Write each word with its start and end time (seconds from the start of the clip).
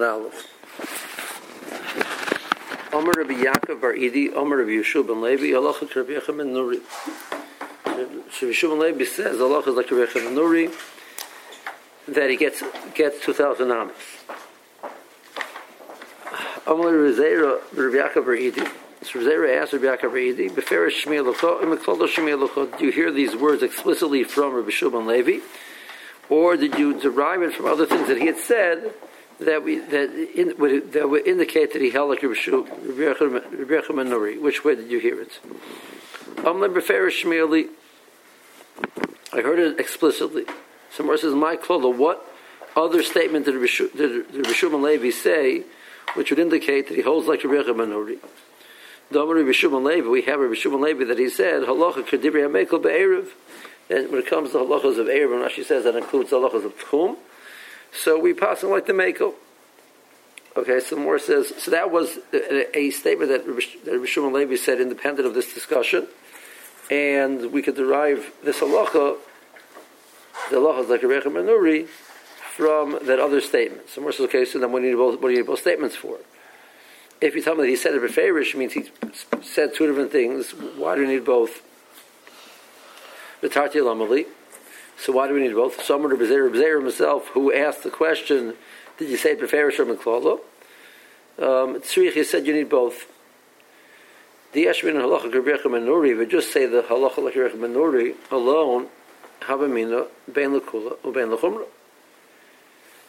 Amud 0.00 0.02
Aleph. 0.02 0.46
Omer 2.92 3.12
Rabbi 3.12 3.34
Yaakov 3.34 3.80
Bar 3.80 3.94
Idi, 3.94 4.34
Omer 4.34 4.56
Rabbi 4.58 4.70
Yeshua 4.70 5.06
ben 5.06 5.20
Levi, 5.20 5.52
Halacha 5.52 5.94
Rabbi 5.94 6.12
Yechim 6.12 6.38
ben 6.38 6.52
Nuri. 6.52 6.80
So 8.32 8.46
Yeshua 8.46 8.70
ben 8.70 8.80
Levi 8.80 9.04
says, 9.04 9.36
Halacha 9.36 9.68
is 9.68 9.74
like 9.74 9.90
Rabbi 9.90 10.10
Yechim 10.10 10.24
ben 10.24 10.34
Nuri, 10.34 10.72
that 12.08 12.30
he 12.30 12.36
gets, 12.36 12.62
gets 12.94 13.24
2,000 13.24 13.70
amas. 13.70 13.94
Omer 16.66 16.90
Rabbi 16.96 17.16
Zera, 17.16 17.60
Rabbi 17.72 17.96
Yaakov 17.96 18.24
Bar 18.24 18.36
Idi, 18.36 18.68
so 19.02 19.18
Zera 19.20 19.62
asked 19.62 19.72
Rabbi 19.72 19.86
Yaakov 19.86 20.02
Bar 20.02 20.18
Idi, 20.18 20.50
Beferish 20.50 21.04
Shmiel 21.04 21.32
Lucho, 21.32 21.60
Imeklolo 21.60 22.08
Shmiel 22.08 22.48
Lucho, 22.48 22.78
do 22.78 22.84
you 22.84 22.92
hear 22.92 23.12
these 23.12 23.36
words 23.36 23.62
explicitly 23.62 24.24
from 24.24 24.54
Rabbi 24.54 24.70
Yeshua 24.70 24.92
ben 24.92 25.06
Levi? 25.06 25.44
Or 26.28 26.56
did 26.56 26.78
you 26.78 26.98
derive 26.98 27.42
it 27.42 27.54
from 27.54 27.66
other 27.66 27.86
things 27.86 28.06
that 28.06 28.18
he 28.18 28.26
had 28.26 28.38
said 28.38 28.94
that 29.40 29.62
we 29.64 29.78
that 29.78 30.10
in, 30.34 30.56
would, 30.58 30.92
that 30.92 31.08
would 31.08 31.26
indicate 31.26 31.72
that 31.72 31.82
he 31.82 31.90
held 31.90 32.10
like 32.10 32.22
Rabbi 32.22 32.30
Nuri? 34.04 34.40
Which 34.40 34.64
way 34.64 34.74
did 34.76 34.90
you 34.90 34.98
hear 34.98 35.20
it? 35.20 35.40
I 39.32 39.40
heard 39.42 39.58
it 39.58 39.78
explicitly. 39.78 40.44
Somewhere 40.90 41.16
says, 41.16 41.34
"My 41.34 41.56
Klola, 41.56 41.94
what 41.96 42.24
other 42.76 43.02
statement 43.02 43.46
did 43.46 43.54
Rabbi 43.56 44.52
Shimon 44.52 44.82
Levi 44.82 45.10
say, 45.10 45.64
which 46.14 46.30
would 46.30 46.38
indicate 46.38 46.88
that 46.88 46.96
he 46.96 47.02
holds 47.02 47.26
like 47.26 47.44
Rabbi 47.44 47.62
Nuri?" 47.62 48.18
Rabbi 49.10 49.52
Shimon 49.52 49.84
Levi, 49.84 50.08
we 50.08 50.22
have 50.22 50.40
Rabbi 50.40 50.54
Shimon 50.54 50.80
Levi 50.80 51.04
that 51.04 51.18
he 51.18 51.28
said, 51.28 51.62
"Halacha 51.64 52.04
kedibri 52.04 52.42
hamekel 52.48 52.80
be'erev." 52.82 53.28
And 53.90 54.08
when 54.10 54.20
it 54.20 54.26
comes 54.28 54.52
to 54.52 54.58
halachas 54.58 54.98
of 54.98 55.08
Erev, 55.08 55.44
Rashi 55.44 55.64
says 55.64 55.82
that 55.82 55.96
includes 55.96 56.30
halachas 56.30 56.64
of 56.64 56.78
Tchum. 56.78 57.16
So 57.92 58.18
we 58.18 58.34
pass 58.34 58.62
like 58.62 58.86
the 58.86 58.94
Mako. 58.94 59.34
Okay, 60.56 60.80
so 60.80 60.96
more 60.96 61.18
says, 61.18 61.52
so 61.58 61.70
that 61.70 61.92
was 61.92 62.18
a, 62.32 62.76
a 62.76 62.90
statement 62.90 63.30
that 63.30 63.46
Rabbi 63.46 64.38
Levi 64.38 64.56
said 64.56 64.80
independent 64.80 65.26
of 65.26 65.34
this 65.34 65.54
discussion. 65.54 66.08
And 66.90 67.52
we 67.52 67.62
could 67.62 67.76
derive 67.76 68.32
this 68.42 68.58
halacha, 68.58 69.16
the 70.50 70.56
halachas 70.56 70.88
like 70.88 71.02
Rebbe 71.02 71.30
Manuri, 71.30 71.86
from 72.56 72.98
that 73.04 73.20
other 73.20 73.40
statement. 73.40 73.88
So 73.90 74.00
more 74.00 74.10
says, 74.10 74.26
okay, 74.26 74.44
so 74.44 74.58
then 74.58 74.72
what 74.72 74.80
do 74.80 74.86
you 74.86 74.92
need 74.92 74.98
both, 74.98 75.20
what 75.20 75.28
do 75.28 75.34
you 75.34 75.38
need 75.38 75.46
both 75.46 75.60
statements 75.60 75.94
for? 75.94 76.18
If 77.20 77.36
you 77.36 77.42
tell 77.42 77.54
me 77.54 77.62
that 77.62 77.68
he 77.68 77.76
said 77.76 77.94
it 77.94 78.02
beferish, 78.02 78.56
means 78.56 78.72
he 78.72 78.90
said 79.42 79.74
two 79.74 79.86
different 79.86 80.10
things, 80.10 80.50
why 80.50 80.96
do 80.96 81.02
you 81.02 81.06
need 81.06 81.24
both? 81.24 81.62
Tarti 83.42 83.78
Lamali. 83.78 84.26
So 85.00 85.12
why 85.14 85.28
do 85.28 85.34
we 85.34 85.40
need 85.40 85.54
both? 85.54 85.82
Someone 85.82 86.12
Rebbezer 86.12 86.82
himself, 86.82 87.28
who 87.28 87.52
asked 87.52 87.84
the 87.84 87.90
question, 87.90 88.54
did 88.98 89.08
you 89.08 89.16
say 89.16 89.34
Beferish 89.34 89.78
or 89.78 89.86
Meklolo? 89.86 90.40
Um, 91.38 91.80
Tzrich 91.80 92.22
said 92.26 92.46
you 92.46 92.52
need 92.52 92.68
both. 92.68 93.10
The 94.52 94.66
Yeshmin 94.66 94.90
and 94.90 94.98
Halacha 94.98 95.32
Gerbech 95.32 95.62
Menuri, 95.62 96.18
we 96.18 96.26
just 96.26 96.52
say 96.52 96.66
the 96.66 96.82
Halacha 96.82 97.32
Gerbech 97.32 97.52
Menuri 97.52 98.14
alone, 98.30 98.88
Havamina, 99.40 100.08
Ben 100.28 100.50
Lakula, 100.50 100.98
or 101.02 101.12
Ben 101.12 101.28
Lachumra. 101.28 101.64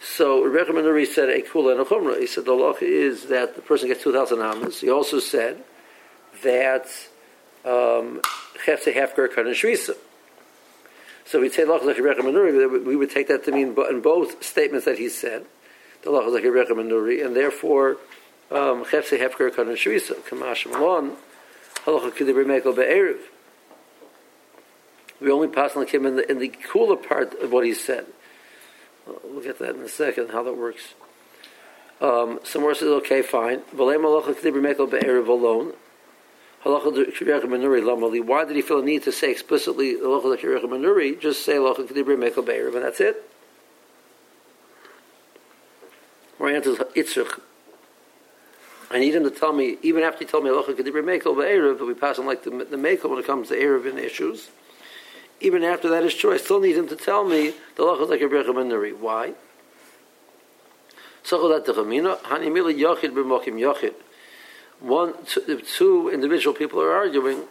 So 0.01 0.43
Rebbe 0.43 0.71
Menuri 0.71 1.05
said 1.05 1.29
a 1.29 1.41
kula 1.41 1.73
and 1.73 1.81
a 1.81 1.83
chumra. 1.83 2.19
He 2.19 2.25
said 2.25 2.45
the 2.45 2.53
law 2.53 2.73
is 2.79 3.25
that 3.25 3.55
the 3.55 3.61
person 3.61 3.89
gets 3.89 4.01
two 4.01 4.13
thousand 4.13 4.41
amas. 4.41 4.79
He 4.79 4.89
also 4.89 5.19
said 5.19 5.63
that 6.41 6.85
um, 7.65 8.21
chefse 8.65 8.93
half 8.93 9.13
gerkan 9.15 9.47
and 9.47 9.55
shvisa. 9.55 9.95
So 11.25 11.39
we'd 11.41 11.53
say 11.53 11.63
we 12.79 12.95
would 12.95 13.11
take 13.11 13.27
that 13.27 13.45
to 13.45 13.51
mean 13.51 13.75
in 13.89 14.01
both 14.01 14.43
statements 14.43 14.85
that 14.85 14.97
he 14.97 15.09
said, 15.09 15.45
the 16.03 16.11
and 17.21 17.35
therefore, 17.35 17.97
um. 18.51 18.83
We 25.19 25.31
only 25.31 25.47
pass 25.47 25.75
on 25.75 25.85
him 25.85 26.05
in 26.05 26.15
the, 26.15 26.29
in 26.29 26.39
the 26.39 26.49
cooler 26.49 26.95
part 26.95 27.35
of 27.41 27.51
what 27.51 27.65
he 27.65 27.73
said. 27.73 28.07
We'll 29.23 29.43
get 29.43 29.59
that 29.59 29.75
in 29.75 29.81
a 29.81 29.89
second, 29.89 30.29
how 30.31 30.43
that 30.43 30.57
works. 30.57 30.95
Um, 31.99 32.39
more 32.59 32.73
says, 32.73 32.87
okay, 32.87 33.21
fine. 33.21 33.61
Alone. 35.29 35.73
Why 36.63 38.45
did 38.45 38.55
he 38.55 38.61
feel 38.61 38.79
a 38.79 38.83
need 38.83 39.03
to 39.03 39.11
say 39.11 39.31
explicitly 39.31 39.95
Just 41.19 41.43
say 41.45 41.55
and 41.55 42.75
that's 42.75 43.01
it. 43.01 43.29
Or 46.37 46.49
answers 46.49 46.77
Itzrich. 46.77 47.39
I 48.91 48.99
need 48.99 49.15
him 49.15 49.23
to 49.23 49.31
tell 49.31 49.53
me, 49.53 49.77
even 49.81 50.03
after 50.03 50.19
he 50.19 50.25
told 50.25 50.43
me 50.43 50.49
Halacha 50.49 50.75
Kedibri 50.75 51.01
Mekel 51.01 51.35
Be'erev, 51.35 51.79
that 51.79 51.85
we 51.85 51.93
pass 51.93 52.19
on 52.19 52.25
like 52.25 52.43
the, 52.43 52.49
the 52.49 52.77
Mekel 52.77 53.09
when 53.09 53.19
it 53.19 53.25
comes 53.25 53.47
to 53.47 53.55
Erev 53.55 53.85
issues. 53.97 54.49
Even 55.39 55.63
after 55.63 55.89
that 55.89 56.03
is 56.03 56.13
true, 56.13 56.33
I 56.33 56.37
still 56.37 56.59
need 56.59 56.75
him 56.75 56.87
to 56.89 56.95
tell 56.95 57.23
me 57.23 57.53
the 57.75 57.83
Halacha 57.83 58.09
like 58.09 58.19
Nuri. 58.19 58.95
Why? 58.95 59.33
Tzachot 61.23 61.65
Atachamina, 61.65 62.19
Hani 62.19 62.51
Mila 62.51 62.73
Yochid 62.73 63.11
B'Mokim 63.13 63.53
Yochid 63.53 63.93
one, 64.81 65.13
two, 65.25 65.61
two 65.61 66.09
individual 66.09 66.55
people 66.55 66.81
are 66.81 66.91
arguing, 66.91 67.43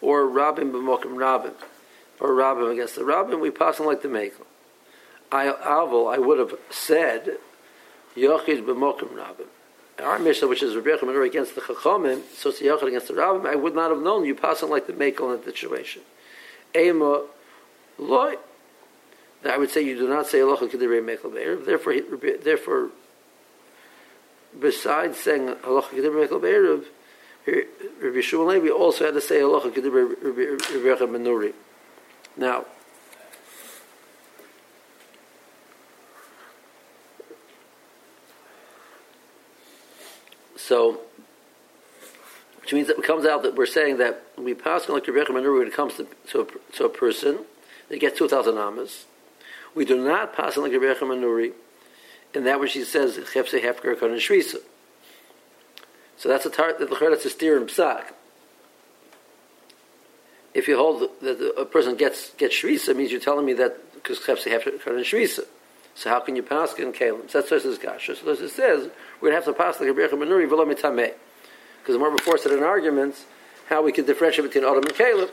or 0.00 0.26
Rabin 0.26 0.72
b'mokim 0.72 1.16
Rabin, 1.16 1.52
or 2.20 2.34
Rabin 2.34 2.70
against 2.70 2.94
the 2.94 3.04
Rabin, 3.04 3.40
we 3.40 3.50
pass 3.50 3.80
on 3.80 3.86
like 3.86 4.02
the 4.02 4.08
Mekel. 4.08 4.46
I, 5.30 5.46
Aval, 5.46 6.14
I 6.14 6.18
would 6.18 6.38
have 6.38 6.54
said, 6.70 7.38
Yochid 8.16 8.64
b'mokim 8.64 9.14
Rabin. 9.16 9.46
Our 10.02 10.18
Mishnah, 10.18 10.48
which 10.48 10.62
is 10.62 10.74
Rebbe 10.74 10.98
Menor 10.98 11.26
against 11.26 11.54
the 11.54 11.60
Chachamim, 11.60 12.22
so 12.34 12.50
it's 12.50 12.60
Yochid 12.60 12.88
against 12.88 13.08
the 13.08 13.14
Rabin, 13.14 13.46
I 13.46 13.56
would 13.56 13.74
not 13.74 13.90
have 13.90 14.00
known 14.00 14.24
you 14.24 14.34
pass 14.34 14.62
on 14.62 14.70
like 14.70 14.86
the 14.86 14.92
Mekel 14.92 15.34
in 15.34 15.44
that 15.44 15.44
situation. 15.44 16.02
Ema 16.76 17.24
loy. 17.98 18.34
I 19.44 19.58
would 19.58 19.70
say 19.70 19.82
you 19.82 19.96
do 19.96 20.08
not 20.08 20.28
say 20.28 20.38
Alocha 20.38 20.70
Kedirei 20.70 21.02
Mekel 21.02 21.32
Be'er. 21.32 21.56
Therefore, 21.56 21.94
therefore, 22.42 22.90
besides 24.58 25.18
saying 25.18 25.48
halacha 25.48 25.90
kedibra 25.90 26.28
mekel 26.28 26.40
be'erev, 26.40 26.84
Rabbi 28.00 28.20
Shimon 28.20 28.46
Levi 28.46 28.68
also 28.68 29.06
had 29.06 29.14
to 29.14 29.20
say 29.20 29.40
halacha 29.40 29.72
kedibra 29.72 30.08
Rebbe 30.84 31.06
Menuri. 31.06 31.52
Now, 32.36 32.64
so, 40.56 41.00
which 42.60 42.72
means 42.72 42.86
that 42.86 42.98
it 42.98 43.04
comes 43.04 43.26
out 43.26 43.42
that 43.42 43.54
we're 43.54 43.66
saying 43.66 43.98
that 43.98 44.22
we 44.38 44.54
pass 44.54 44.88
on 44.88 44.94
like 44.94 45.06
Rebbe 45.06 45.26
Menuri 45.26 45.58
when 45.58 45.68
it 45.68 45.74
comes 45.74 45.94
to, 45.94 46.06
to, 46.28 46.40
a, 46.42 46.46
to 46.76 46.84
a 46.84 46.88
person, 46.88 47.40
they 47.88 47.98
get 47.98 48.16
2,000 48.16 48.56
amas. 48.56 49.04
We 49.74 49.84
do 49.84 50.02
not 50.02 50.34
pass 50.34 50.56
on 50.56 50.62
like 50.62 50.72
Rebbe 50.72 50.94
Menuri 51.00 51.52
and 52.34 52.46
that 52.46 52.60
which 52.60 52.72
she 52.72 52.84
says 52.84 53.16
chefse 53.16 53.60
hefker 53.60 53.98
kon 53.98 54.10
shvisa. 54.10 54.56
So 56.16 56.28
that's 56.28 56.46
a 56.46 56.50
tar 56.50 56.72
that 56.78 56.88
that's 56.90 57.24
a 57.24 57.30
steer 57.30 57.56
in 57.56 57.66
psak. 57.66 58.12
If 60.54 60.68
you 60.68 60.76
hold 60.76 61.08
that 61.20 61.54
a 61.58 61.64
person 61.64 61.96
gets 61.96 62.30
gets 62.30 62.56
shvisa, 62.56 62.96
means 62.96 63.10
you're 63.10 63.20
telling 63.20 63.46
me 63.46 63.52
that 63.54 63.94
because 63.94 64.18
chefse 64.18 64.46
hefker 64.46 64.82
kon 64.82 64.94
shvisa. 64.94 65.44
So 65.94 66.08
how 66.08 66.20
can 66.20 66.36
you 66.36 66.42
pass 66.42 66.74
in 66.74 66.92
kalim? 66.92 67.30
So 67.30 67.40
that's 67.40 67.50
what 67.50 67.62
says 67.62 67.78
gasha. 67.78 68.16
So 68.16 68.30
it 68.30 68.50
says 68.50 68.88
we're 69.20 69.30
going 69.30 69.42
to 69.42 69.44
have 69.44 69.44
to 69.44 69.52
pass 69.52 69.78
like 69.78 69.90
a 69.90 69.92
manuri 69.92 70.48
v'lo 70.48 70.72
mitameh. 70.72 71.12
Because 71.80 71.94
the 71.94 71.98
more 71.98 72.10
before 72.10 72.38
said 72.38 72.52
in 72.52 72.62
arguments 72.62 73.24
how 73.68 73.82
we 73.82 73.92
can 73.92 74.06
differentiate 74.06 74.50
between 74.50 74.64
Adam 74.64 74.84
and 74.84 74.94
Caleb, 74.94 75.30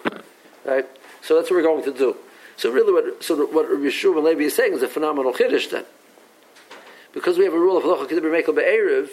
right? 0.66 0.86
So 1.22 1.36
that's 1.36 1.50
what 1.50 1.58
we're 1.58 1.64
going 1.64 1.84
to 1.84 1.94
do. 1.94 2.16
So 2.58 2.72
really, 2.72 2.92
what 2.92 3.24
so 3.24 3.46
what 3.46 3.70
Rabbi 3.70 3.86
Shmuel 3.86 4.24
Levi 4.24 4.44
is 4.44 4.56
saying 4.56 4.74
is 4.74 4.82
a 4.82 4.88
phenomenal 4.88 5.34
chiddush 5.34 5.70
then 5.70 5.86
because 7.14 7.38
we 7.38 7.46
have 7.46 7.54
a 7.54 7.60
rule 7.60 7.78
of 7.78 7.84
halacha 7.84 8.10
kedibur 8.10 8.44
mekel 8.44 8.56
be'erev, 8.56 9.10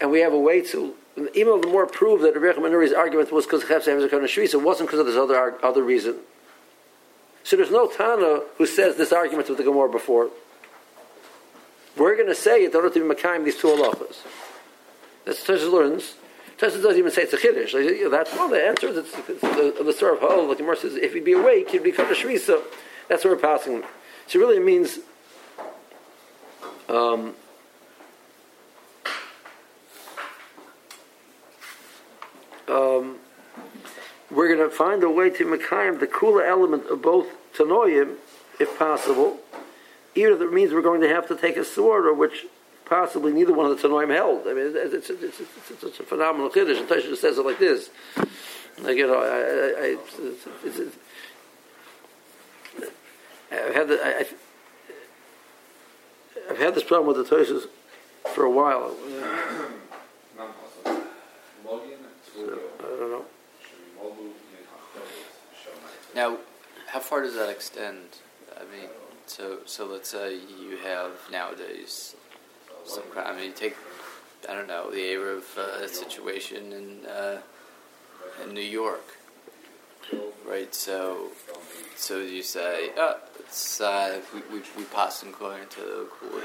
and 0.00 0.10
we 0.10 0.20
have 0.20 0.32
a 0.32 0.38
way 0.38 0.60
to 0.60 0.94
even 1.34 1.60
the 1.60 1.66
more 1.66 1.86
prove 1.86 2.20
that 2.22 2.38
Rebbe 2.38 2.60
Manuri's 2.60 2.92
argument 2.92 3.32
was 3.32 3.44
because 3.44 3.62
Chefs 3.62 3.86
Hamas 3.86 4.08
Akon 4.08 4.22
Shvis, 4.24 4.54
it 4.54 4.62
wasn't 4.62 4.88
because 4.88 5.00
of 5.00 5.06
this 5.06 5.16
other 5.16 5.64
other 5.64 5.82
reason. 5.82 6.16
So 7.44 7.56
there's 7.56 7.70
no 7.70 7.88
Tana 7.88 8.42
who 8.56 8.66
says 8.66 8.96
this 8.96 9.12
argument 9.12 9.48
with 9.48 9.58
the 9.58 9.64
Gemara 9.64 9.88
before. 9.88 10.30
We're 11.96 12.14
going 12.14 12.28
to 12.28 12.34
say 12.34 12.64
it 12.64 12.70
in 12.70 12.76
order 12.76 12.90
to 12.90 13.08
be 13.08 13.14
Makayim 13.14 13.44
these 13.44 13.56
two 13.56 13.68
halachas. 13.68 14.18
That's 15.24 15.44
Toshis 15.44 15.72
learns. 15.72 16.14
Toshis 16.58 16.82
doesn't 16.82 16.98
even 16.98 17.10
say 17.10 17.22
it's 17.22 17.32
a 17.32 17.36
chiddush. 17.36 17.74
Like, 17.74 18.10
that's 18.10 18.36
one 18.36 18.46
of 18.46 18.50
the 18.50 18.64
answers. 18.64 18.96
It's, 18.96 19.14
it's 19.28 19.40
the, 19.40 19.82
the 19.82 19.92
story 19.92 20.12
of 20.12 20.20
Hol. 20.20 20.48
The 20.48 20.56
Gemara 20.56 20.76
says, 20.76 20.94
if 20.94 21.14
he'd 21.14 21.24
be 21.24 21.32
awake, 21.32 21.70
he'd 21.70 21.82
be 21.82 21.92
Kaddish 21.92 22.22
Shvisa. 22.22 22.62
That's 23.08 23.24
what 23.24 23.32
we're 23.32 23.40
passing. 23.40 23.82
So 24.26 24.38
really, 24.38 24.58
it 24.58 24.64
means 24.64 24.98
um, 26.88 27.34
um, 32.68 33.18
we're 34.30 34.54
going 34.54 34.68
to 34.68 34.74
find 34.74 35.02
a 35.02 35.10
way 35.10 35.30
to 35.30 35.44
Mekayim 35.44 36.00
the 36.00 36.06
cooler 36.06 36.44
element 36.44 36.86
of 36.86 37.02
both 37.02 37.26
Tanoim, 37.54 38.16
if 38.58 38.78
possible, 38.78 39.38
even 40.14 40.34
if 40.34 40.40
it 40.40 40.52
means 40.52 40.72
we're 40.72 40.82
going 40.82 41.00
to 41.00 41.08
have 41.08 41.28
to 41.28 41.36
take 41.36 41.56
a 41.56 41.64
sword, 41.64 42.06
or 42.06 42.14
which 42.14 42.46
possibly 42.84 43.32
neither 43.32 43.52
one 43.52 43.70
of 43.70 43.80
the 43.80 43.88
Tanoim 43.88 44.14
held. 44.14 44.46
I 44.46 44.54
mean, 44.54 44.72
it's, 44.74 45.10
it's, 45.10 45.10
it's, 45.10 45.40
it's, 45.70 46.00
a 46.00 46.02
phenomenal 46.02 46.50
chiddush, 46.50 46.78
and 46.78 46.88
just 46.88 47.20
says 47.20 47.38
it 47.38 47.44
like 47.44 47.58
this. 47.58 47.90
Like, 48.80 48.96
you 48.96 49.06
know, 49.06 49.18
I, 49.18 49.82
I, 49.82 49.96
I, 53.54 53.66
I've 53.66 53.74
had 53.74 53.88
the, 53.88 54.26
I, 56.58 56.62
have 56.62 56.74
had 56.74 56.74
this 56.74 56.82
problem 56.82 57.16
with 57.16 57.28
the 57.28 57.36
Toshas 57.36 57.68
for 58.34 58.44
a 58.44 58.50
while. 58.50 58.94
So, 62.34 62.44
I 62.78 62.82
don't 62.82 63.10
know. 63.10 63.24
Now, 66.14 66.38
how 66.86 67.00
far 67.00 67.22
does 67.22 67.34
that 67.34 67.48
extend? 67.48 67.98
I 68.56 68.60
mean, 68.60 68.88
so 69.26 69.58
so 69.66 69.86
let's 69.86 70.10
say 70.10 70.36
you 70.36 70.76
have 70.84 71.12
nowadays 71.32 72.14
some 72.84 73.02
kind. 73.12 73.26
I 73.26 73.34
mean, 73.34 73.46
you 73.46 73.52
take 73.52 73.76
I 74.48 74.54
don't 74.54 74.68
know 74.68 74.90
the 74.90 75.12
Arab 75.12 75.42
uh, 75.58 75.86
situation 75.88 76.72
in 76.72 77.06
uh, 77.06 77.40
in 78.44 78.54
New 78.54 78.60
York, 78.60 79.16
right? 80.46 80.72
So 80.72 81.30
so 81.98 82.20
you 82.20 82.42
say, 82.42 82.90
oh, 82.96 83.16
it's 83.40 83.80
uh, 83.80 84.20
we 84.32 84.40
we 84.52 84.62
we 84.76 84.84
passed 84.84 85.22
according 85.24 85.68
to 85.68 85.80
the 85.80 86.08
cool 86.10 86.40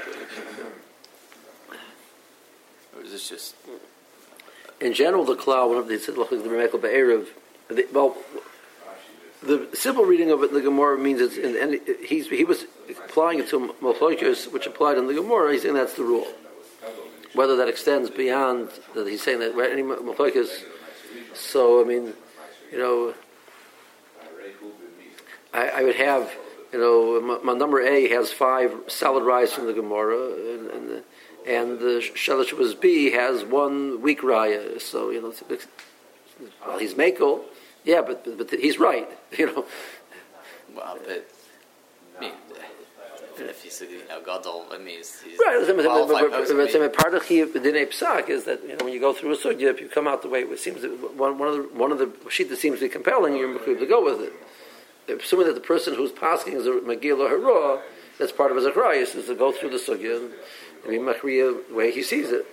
or 2.96 3.02
is 3.02 3.12
this 3.12 3.28
just? 3.28 3.54
In 4.80 4.92
general, 4.92 5.24
the 5.24 5.36
cloud, 5.36 5.68
one 5.68 5.78
of 5.78 5.88
the 5.88 5.94
of 5.94 7.28
the 7.68 7.86
well, 7.92 8.16
the 9.42 9.68
simple 9.74 10.04
reading 10.04 10.30
of 10.30 10.42
it 10.42 10.50
in 10.50 10.54
the 10.54 10.60
Gemara 10.60 10.98
means 10.98 11.20
it's 11.20 11.36
in 11.36 11.56
any, 11.56 11.80
he's, 12.06 12.28
he 12.28 12.44
was 12.44 12.64
applying 12.90 13.38
it 13.38 13.48
to 13.50 13.72
Machloikos, 13.80 14.52
which 14.52 14.66
applied 14.66 14.98
in 14.98 15.06
the 15.06 15.14
Gemara. 15.14 15.52
He's 15.52 15.62
saying 15.62 15.74
that's 15.74 15.94
the 15.94 16.02
rule. 16.02 16.26
Whether 17.34 17.56
that 17.56 17.68
extends 17.68 18.10
beyond 18.10 18.70
that, 18.94 19.06
he's 19.06 19.22
saying 19.22 19.40
that 19.40 19.56
any 19.70 19.82
Machloikos. 19.82 20.64
So 21.34 21.80
I 21.80 21.84
mean, 21.84 22.12
you 22.72 22.78
know, 22.78 23.14
I, 25.54 25.68
I, 25.68 25.82
would 25.84 25.96
have, 25.96 26.30
you 26.72 26.78
know, 26.78 27.20
my, 27.20 27.38
my, 27.38 27.54
number 27.54 27.80
A 27.80 28.08
has 28.08 28.32
five 28.32 28.74
solid 28.88 29.24
rice 29.24 29.52
from 29.52 29.66
the 29.66 29.72
Gemara, 29.72 30.34
and, 30.54 30.70
and 30.70 30.88
the, 30.90 31.02
and 31.46 31.78
the 31.78 32.02
Shalish 32.14 32.52
was 32.52 32.74
B 32.74 33.12
has 33.12 33.44
one 33.44 34.02
weak 34.02 34.20
raya. 34.22 34.80
So 34.80 35.10
you 35.10 35.22
know, 35.22 35.34
well, 36.66 36.78
he's 36.78 36.96
Mako 36.96 37.44
yeah, 37.84 38.00
but, 38.00 38.24
but, 38.24 38.50
but 38.50 38.58
he's 38.58 38.78
right, 38.78 39.08
you 39.38 39.46
know. 39.46 39.64
Well, 40.74 40.98
but 41.06 41.28
I 42.16 42.20
mean, 42.20 42.32
if 43.38 43.62
he's 43.62 43.80
you 43.80 44.02
know 44.08 44.20
Gadol, 44.24 44.66
I 44.72 44.78
mean, 44.78 44.98
he's, 44.98 45.20
he's 45.20 45.38
right. 45.38 45.62
But, 45.66 46.94
part 46.94 47.14
of 47.14 47.22
Dinei 47.22 47.88
Psak 47.88 48.28
is 48.28 48.44
that 48.44 48.62
you 48.62 48.76
know 48.76 48.84
when 48.84 48.94
you 48.94 49.00
go 49.00 49.12
through 49.12 49.32
a 49.32 49.36
sugya, 49.36 49.70
if 49.70 49.80
you 49.80 49.88
come 49.88 50.08
out 50.08 50.22
the 50.22 50.28
way 50.28 50.40
it 50.40 50.58
seems 50.58 50.82
that 50.82 51.16
one, 51.16 51.38
one 51.38 51.48
of 51.48 51.54
the 51.56 51.62
one 51.78 51.92
of 51.92 51.98
the 51.98 52.10
sheet 52.30 52.48
that 52.48 52.56
seems 52.56 52.78
to 52.78 52.86
be 52.86 52.88
compelling, 52.88 53.36
you're 53.36 53.58
to 53.58 53.86
go 53.86 54.02
with 54.02 54.20
it. 54.20 54.32
Assuming 55.08 55.46
that 55.46 55.54
the 55.54 55.60
person 55.60 55.94
who's 55.94 56.12
passing 56.12 56.54
is 56.54 56.66
a 56.66 56.70
Magil 56.70 57.18
or 57.18 57.28
Hara, 57.28 57.82
that's 58.18 58.32
part 58.32 58.50
of 58.50 58.56
his 58.56 58.66
achrayus 58.66 59.14
is 59.14 59.26
to 59.26 59.34
go 59.34 59.52
through 59.52 59.70
the 59.70 59.76
sugya 59.76 60.16
and, 60.16 60.32
and 60.84 60.90
be 60.90 60.98
machriya 60.98 61.68
the 61.68 61.74
way 61.74 61.90
he 61.90 62.02
sees 62.02 62.30
it. 62.30 62.46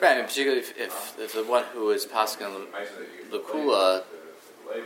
Right, 0.00 0.18
and 0.18 0.28
particularly 0.28 0.60
if, 0.60 0.78
if, 0.78 1.18
if 1.18 1.32
the 1.32 1.44
one 1.44 1.64
who 1.72 1.90
is 1.90 2.04
passing 2.04 2.46
the 3.30 3.38
kula 3.38 4.04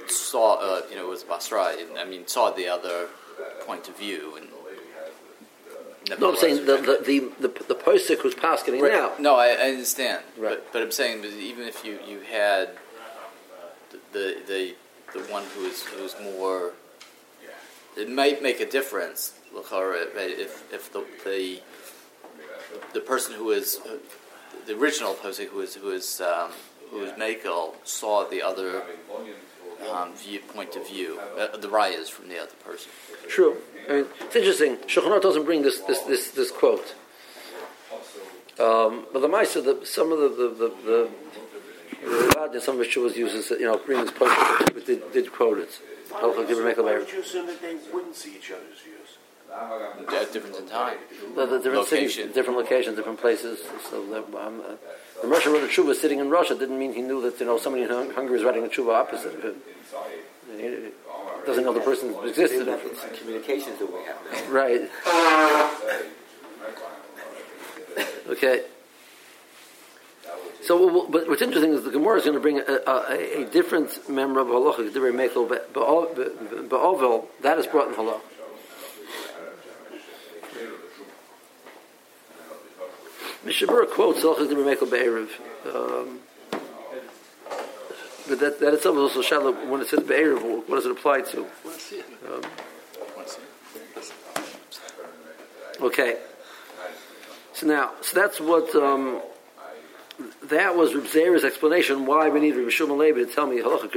saw, 0.06 0.54
uh, 0.54 0.82
you 0.88 0.96
know, 0.96 1.08
was 1.08 1.24
Basra. 1.24 1.74
I 1.98 2.04
mean, 2.04 2.26
saw 2.26 2.50
the 2.50 2.68
other 2.68 3.08
point 3.66 3.88
of 3.88 3.96
view 3.96 4.36
and. 4.36 4.48
No, 6.18 6.30
I'm 6.30 6.36
saying 6.36 6.66
the 6.66 6.76
the 6.76 6.98
the, 7.38 7.48
the, 7.48 7.64
the 7.64 7.74
posik 7.74 8.20
who's 8.20 8.34
passing 8.34 8.80
right. 8.80 8.92
now. 8.92 9.12
No, 9.18 9.36
I, 9.36 9.48
I 9.48 9.70
understand. 9.70 10.24
Right. 10.36 10.58
But, 10.58 10.72
but 10.72 10.82
I'm 10.82 10.90
saying 10.90 11.24
even 11.24 11.68
if 11.68 11.84
you, 11.84 12.00
you 12.06 12.20
had 12.20 12.70
the 14.12 14.36
the 14.46 14.74
the 15.12 15.20
one 15.30 15.44
who 15.54 15.66
is 15.66 15.82
who's 15.82 16.16
more, 16.20 16.72
it 17.96 18.08
might 18.10 18.42
make 18.42 18.60
a 18.60 18.66
difference. 18.66 19.34
If 19.54 20.72
if 20.72 20.92
the 20.92 21.04
the 21.24 21.60
the 22.92 23.00
person 23.00 23.34
who 23.34 23.50
is 23.50 23.80
the 24.66 24.74
original 24.76 25.14
posik 25.14 25.48
who 25.48 25.60
is 25.60 25.74
who 25.74 25.90
is 25.90 26.20
um, 26.20 26.50
who 26.90 27.02
is 27.04 27.12
Makel 27.12 27.74
saw 27.84 28.28
the 28.28 28.42
other 28.42 28.82
um, 29.90 30.12
view, 30.14 30.40
point 30.40 30.76
of 30.76 30.86
view, 30.88 31.20
uh, 31.38 31.56
the 31.56 31.68
rayas 31.68 32.08
from 32.08 32.28
the 32.28 32.38
other 32.38 32.52
person. 32.64 32.90
True. 33.28 33.56
I 33.88 33.92
mean, 33.92 34.06
it's 34.20 34.36
interesting. 34.36 34.76
Shulchan 34.76 35.22
doesn't 35.22 35.44
bring 35.44 35.62
this 35.62 35.80
this 35.80 36.00
this, 36.00 36.30
this 36.30 36.50
quote, 36.50 36.94
um, 38.58 39.06
but 39.12 39.20
the 39.20 39.28
Maisa, 39.28 39.64
the, 39.64 39.84
some 39.86 40.12
of 40.12 40.18
the 40.20 40.28
the 40.28 40.48
the, 40.48 40.68
the, 40.84 42.48
the 42.52 42.60
some 42.60 42.80
of 42.80 42.92
the 42.92 43.00
was 43.00 43.16
uses 43.16 43.50
you 43.50 43.66
know 43.66 43.78
bring 43.78 44.00
this 44.00 44.10
quote, 44.10 44.30
but 44.74 44.86
did, 44.86 45.12
did 45.12 45.32
quote 45.32 45.58
it. 45.58 45.80
Why 46.10 46.26
would 46.26 47.12
you 47.12 47.20
assume 47.20 47.46
that 47.46 47.62
they 47.62 47.76
wouldn't 47.92 48.16
see 48.16 48.36
each 48.36 48.50
other's 48.50 48.80
views? 48.80 49.18
At 49.52 50.32
different 50.32 50.56
in 50.56 50.68
time. 50.68 50.98
The, 51.34 51.46
the 51.46 51.58
different 51.58 51.90
Location. 51.90 52.08
cities, 52.08 52.34
different 52.34 52.58
locations, 52.58 52.96
different 52.96 53.20
places. 53.20 53.60
So 53.90 54.02
um, 54.38 54.60
uh, 54.60 54.76
the 55.22 55.28
Russia 55.28 55.50
wrote 55.50 55.64
a 55.64 55.66
tshuva 55.66 55.94
sitting 55.94 56.20
in 56.20 56.30
Russia 56.30 56.54
didn't 56.54 56.78
mean 56.78 56.92
he 56.92 57.02
knew 57.02 57.20
that 57.22 57.38
you 57.40 57.46
know 57.46 57.58
somebody 57.58 57.84
in 57.84 57.90
Hungary 57.90 58.30
was 58.30 58.44
writing 58.44 58.64
a 58.64 58.68
tshuva 58.68 58.94
opposite 58.94 59.34
of 59.34 59.42
him. 59.42 59.56
He 60.56 60.92
doesn't 61.46 61.64
know 61.64 61.72
the 61.72 61.80
person 61.80 62.14
existed. 62.24 62.66
Communications 63.18 63.78
that 63.78 63.92
we 63.92 64.00
have 64.04 64.18
now. 64.30 64.50
Right. 64.50 64.90
okay. 68.28 68.62
So, 70.62 71.06
but 71.08 71.26
what's 71.26 71.42
interesting 71.42 71.72
is 71.72 71.84
the 71.84 71.90
Gemara 71.90 72.18
is 72.18 72.24
going 72.24 72.34
to 72.34 72.40
bring 72.40 72.58
a, 72.58 72.80
a, 72.86 73.42
a 73.42 73.44
different 73.46 74.08
member 74.08 74.40
of 74.40 74.48
halacha, 74.48 74.90
Ba'ovel, 76.68 77.26
that 77.42 77.58
is 77.58 77.66
brought 77.66 77.88
in 77.88 77.94
halacha. 77.94 78.20
Mishnah 83.42 83.68
Berurah 83.68 83.90
quotes 83.90 84.22
Zalchas 84.22 84.48
Dibur 84.48 84.64
Mekel 84.64 84.90
Be'erev. 84.90 85.30
Um, 85.74 86.20
but 88.28 88.38
that, 88.38 88.60
that 88.60 88.74
itself 88.74 88.96
is 88.96 89.00
also 89.00 89.22
shallow 89.22 89.52
when 89.66 89.80
it 89.80 89.88
says 89.88 90.00
Be'erev, 90.00 90.68
what 90.68 90.76
does 90.76 90.84
it 90.84 90.92
apply 90.92 91.22
to? 91.22 91.46
Um, 92.28 92.42
okay. 95.80 96.18
So 97.54 97.66
now, 97.66 97.92
so 98.02 98.20
that's 98.20 98.40
what, 98.40 98.74
um, 98.74 99.22
that 100.50 100.76
was 100.76 100.94
Reb 100.94 101.04
Zera's 101.04 101.44
explanation 101.44 102.06
why 102.06 102.28
we 102.28 102.40
need 102.40 102.54
Reb 102.54 102.68
Shulman 102.68 102.98
Levi 102.98 103.24
to 103.24 103.26
tell 103.26 103.46
me 103.46 103.58
Halacha 103.58 103.88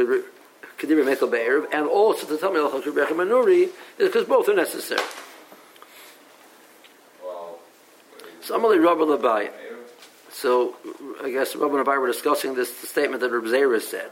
Kedibur 0.78 1.04
Mekel 1.06 1.30
Be'erev, 1.30 1.68
and 1.72 1.88
also 1.88 2.26
to 2.28 2.38
tell 2.38 2.52
me 2.52 2.60
Halacha 2.60 2.84
Kedibur 2.84 3.08
Manuri, 3.08 3.70
is 3.98 4.10
because 4.10 4.26
both 4.26 4.48
are 4.50 4.56
necessary. 4.56 5.02
So 8.42 8.60
Amalei 8.60 8.84
Rabbi 8.84 9.02
Labai. 9.02 9.52
So 10.32 10.76
I 11.24 11.30
guess 11.30 11.56
Rabbi 11.56 11.78
and 11.78 11.88
were 11.88 12.08
discussing 12.08 12.56
this 12.56 12.76
statement 12.90 13.22
that 13.22 13.32
Reb 13.32 13.44
Zera 13.46 13.82
said. 13.82 14.12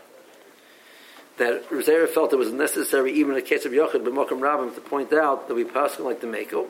That 1.38 1.72
Reb 1.72 1.84
Zera 1.84 2.08
felt 2.08 2.32
it 2.32 2.38
was 2.38 2.52
necessary, 2.52 3.14
even 3.14 3.32
in 3.32 3.36
the 3.36 3.42
case 3.42 3.66
of 3.66 3.72
Yochid, 3.72 4.04
but 4.04 4.14
Mokum 4.14 4.40
Rabbim, 4.40 4.74
to 4.76 4.82
point 4.82 5.12
out 5.14 5.48
that 5.48 5.56
we 5.56 5.64
pass 5.64 6.00
like 6.00 6.22
the 6.22 6.28
Mako. 6.28 6.68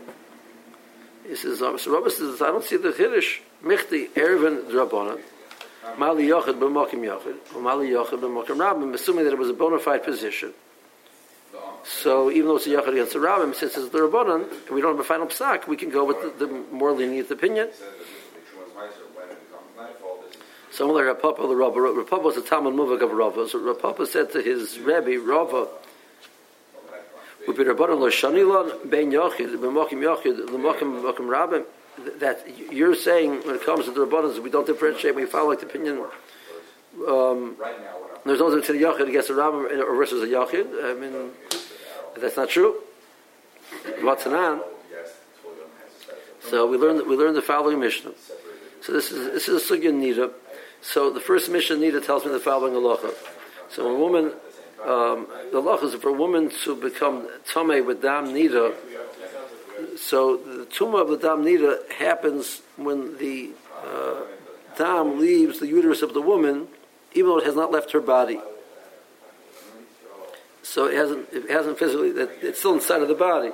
He 1.27 1.35
says, 1.35 1.61
um, 1.61 1.77
so 1.77 1.93
Rabbi 1.93 2.09
says, 2.09 2.41
I 2.41 2.47
don't 2.47 2.63
see 2.63 2.77
the 2.77 2.89
Chiddush, 2.89 3.41
Michti, 3.63 4.09
Ervin, 4.17 4.63
Drabonin, 4.71 5.21
Mali 5.97 6.27
Yochid, 6.27 6.59
B'mokim 6.59 7.01
Yochid, 7.01 7.55
or 7.55 7.61
Mali 7.61 7.89
Yochid, 7.89 8.19
B'mokim 8.19 8.57
Rabbim, 8.57 8.93
assuming 8.93 9.25
that 9.25 9.33
it 9.33 9.39
was 9.39 9.49
a 9.49 9.53
bona 9.53 9.79
fide 9.79 10.03
position. 10.03 10.53
So 11.83 12.29
even 12.31 12.47
though 12.47 12.57
it's 12.57 12.67
a 12.67 12.69
yachid 12.69 12.89
against 12.89 13.13
the 13.13 13.19
rabbim, 13.19 13.55
since 13.55 13.75
it's 13.75 13.89
the 13.89 13.99
rabbanon, 13.99 14.69
we 14.69 14.81
don't 14.81 14.91
have 14.91 14.99
a 14.99 15.03
final 15.03 15.27
psak, 15.27 15.67
we 15.67 15.75
can 15.75 15.89
go 15.89 16.05
with 16.05 16.21
the, 16.21 16.45
the 16.45 16.53
more 16.71 16.91
lenient 16.91 17.31
opinion. 17.31 17.69
Similar 20.71 21.13
like 21.13 21.21
Rapapa, 21.21 21.47
the 21.47 21.55
Rava. 21.55 21.79
Rapapa 21.79 22.23
was 22.23 22.37
a 22.37 22.41
Talmud 22.41 22.73
Muvak 22.73 23.01
of 23.01 23.11
Rava. 23.11 23.47
So 23.49 23.59
Rapapa 23.59 24.07
said 24.07 24.31
to 24.31 24.41
his 24.41 24.79
Rebbe, 24.79 25.19
Rava, 25.19 25.67
would 27.47 27.57
be 27.57 27.63
Rabbanon 27.63 27.99
lo 27.99 28.09
shanilon 28.09 28.89
ben 28.89 29.11
yachid, 29.11 29.57
b'mokim 29.57 30.01
yachid, 30.01 30.49
l'mokim 30.49 31.01
b'mokim 31.01 31.27
rabbim, 31.27 31.65
that 32.19 32.45
you're 32.71 32.95
saying 32.95 33.41
when 33.45 33.55
it 33.55 33.65
comes 33.65 33.85
to 33.85 33.91
the 33.91 34.05
Rabbanons, 34.05 34.39
we 34.39 34.49
don't 34.49 34.65
differentiate, 34.65 35.15
we 35.15 35.25
follow 35.25 35.49
like 35.49 35.59
the 35.59 35.65
opinion 35.65 36.03
um, 37.07 37.55
there's 38.25 38.39
no 38.39 38.53
difference 38.53 38.69
in 38.69 38.83
a 38.83 38.87
yachid 38.87 39.07
against 39.07 39.29
a 39.29 39.33
rabbin 39.33 39.79
or 39.81 39.95
versus 39.95 40.21
a 40.23 40.27
yachid. 40.27 40.67
I 40.83 40.99
mean, 40.99 41.31
that's 42.19 42.37
not 42.37 42.49
true. 42.49 42.75
What's 44.01 44.25
an 44.25 44.61
So 46.41 46.67
we 46.67 46.77
learn 46.77 47.07
we 47.07 47.15
learn 47.15 47.33
the 47.33 47.41
following 47.41 47.79
Mishnah. 47.79 48.11
So 48.81 48.91
this 48.93 49.11
is 49.11 49.31
this 49.31 49.47
is 49.47 49.63
a 49.63 49.73
sugya 49.73 49.91
nida. 49.91 50.31
So 50.81 51.09
the 51.11 51.19
first 51.19 51.49
Mishnah 51.49 51.77
nida 51.77 52.05
tells 52.05 52.25
me 52.25 52.31
the 52.31 52.39
following 52.39 52.73
halacha. 52.73 53.13
So 53.69 53.87
a 53.87 53.97
woman, 53.97 54.33
um, 54.83 55.27
the 55.51 55.61
halacha 55.61 55.83
is 55.83 55.95
for 55.95 56.09
a 56.09 56.13
woman 56.13 56.51
to 56.63 56.75
become 56.75 57.27
tame 57.51 57.85
with 57.85 58.01
dam 58.01 58.27
nida. 58.27 58.75
So 59.97 60.37
the 60.37 60.65
tumah 60.65 61.01
of 61.01 61.09
the 61.09 61.17
dam 61.17 61.43
nida 61.43 61.89
happens 61.91 62.61
when 62.75 63.17
the 63.17 63.51
uh, 63.83 64.21
dam 64.77 65.19
leaves 65.19 65.59
the 65.59 65.67
uterus 65.67 66.01
of 66.01 66.13
the 66.13 66.21
woman, 66.21 66.67
even 67.13 67.29
though 67.29 67.39
it 67.39 67.45
has 67.45 67.55
not 67.55 67.71
left 67.71 67.91
her 67.91 68.01
body. 68.01 68.39
So 70.63 70.85
it 70.85 70.95
hasn't, 70.95 71.27
it 71.33 71.49
hasn't 71.49 71.79
physically, 71.79 72.09
it's 72.09 72.59
still 72.59 72.73
inside 72.73 73.01
of 73.01 73.07
the 73.07 73.15
body. 73.15 73.51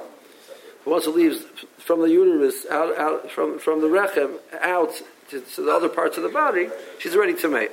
But 0.83 0.91
once 0.91 1.07
it 1.07 1.15
leaves 1.15 1.43
from 1.77 2.01
the 2.01 2.09
uterus, 2.09 2.65
out, 2.69 2.97
out 2.97 3.31
from, 3.31 3.59
from 3.59 3.81
the 3.81 3.87
rechem, 3.87 4.37
out 4.61 5.01
to, 5.29 5.41
to 5.41 5.61
the 5.61 5.71
other 5.71 5.89
parts 5.89 6.17
of 6.17 6.23
the 6.23 6.29
body, 6.29 6.69
she's 6.99 7.15
ready 7.15 7.33
to 7.35 7.47
mate. 7.47 7.71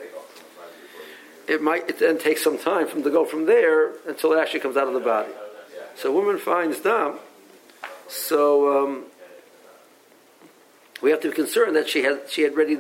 It 1.47 1.63
might 1.63 1.89
it 1.91 1.99
then 1.99 2.19
take 2.19 2.39
some 2.39 2.59
time 2.59 2.89
from 2.89 3.03
to 3.03 3.11
go 3.11 3.25
from 3.25 3.45
there 3.47 3.93
until 4.09 4.33
it 4.33 4.39
actually 4.39 4.61
comes 4.61 4.77
out 4.77 4.89
of 4.89 4.95
the 4.95 5.01
body. 5.01 5.31
So 5.97 6.11
a 6.11 6.13
woman 6.13 6.39
finds 6.39 6.81
dam, 6.81 7.19
so 8.09 8.85
um, 8.85 9.05
we 11.03 11.11
have 11.11 11.21
to 11.21 11.31
be 11.31 11.35
concerned 11.35 11.77
that 11.77 11.89
she 11.89 12.03
had 12.03 12.23
she 12.29 12.43
had 12.43 12.57
ready. 12.57 12.79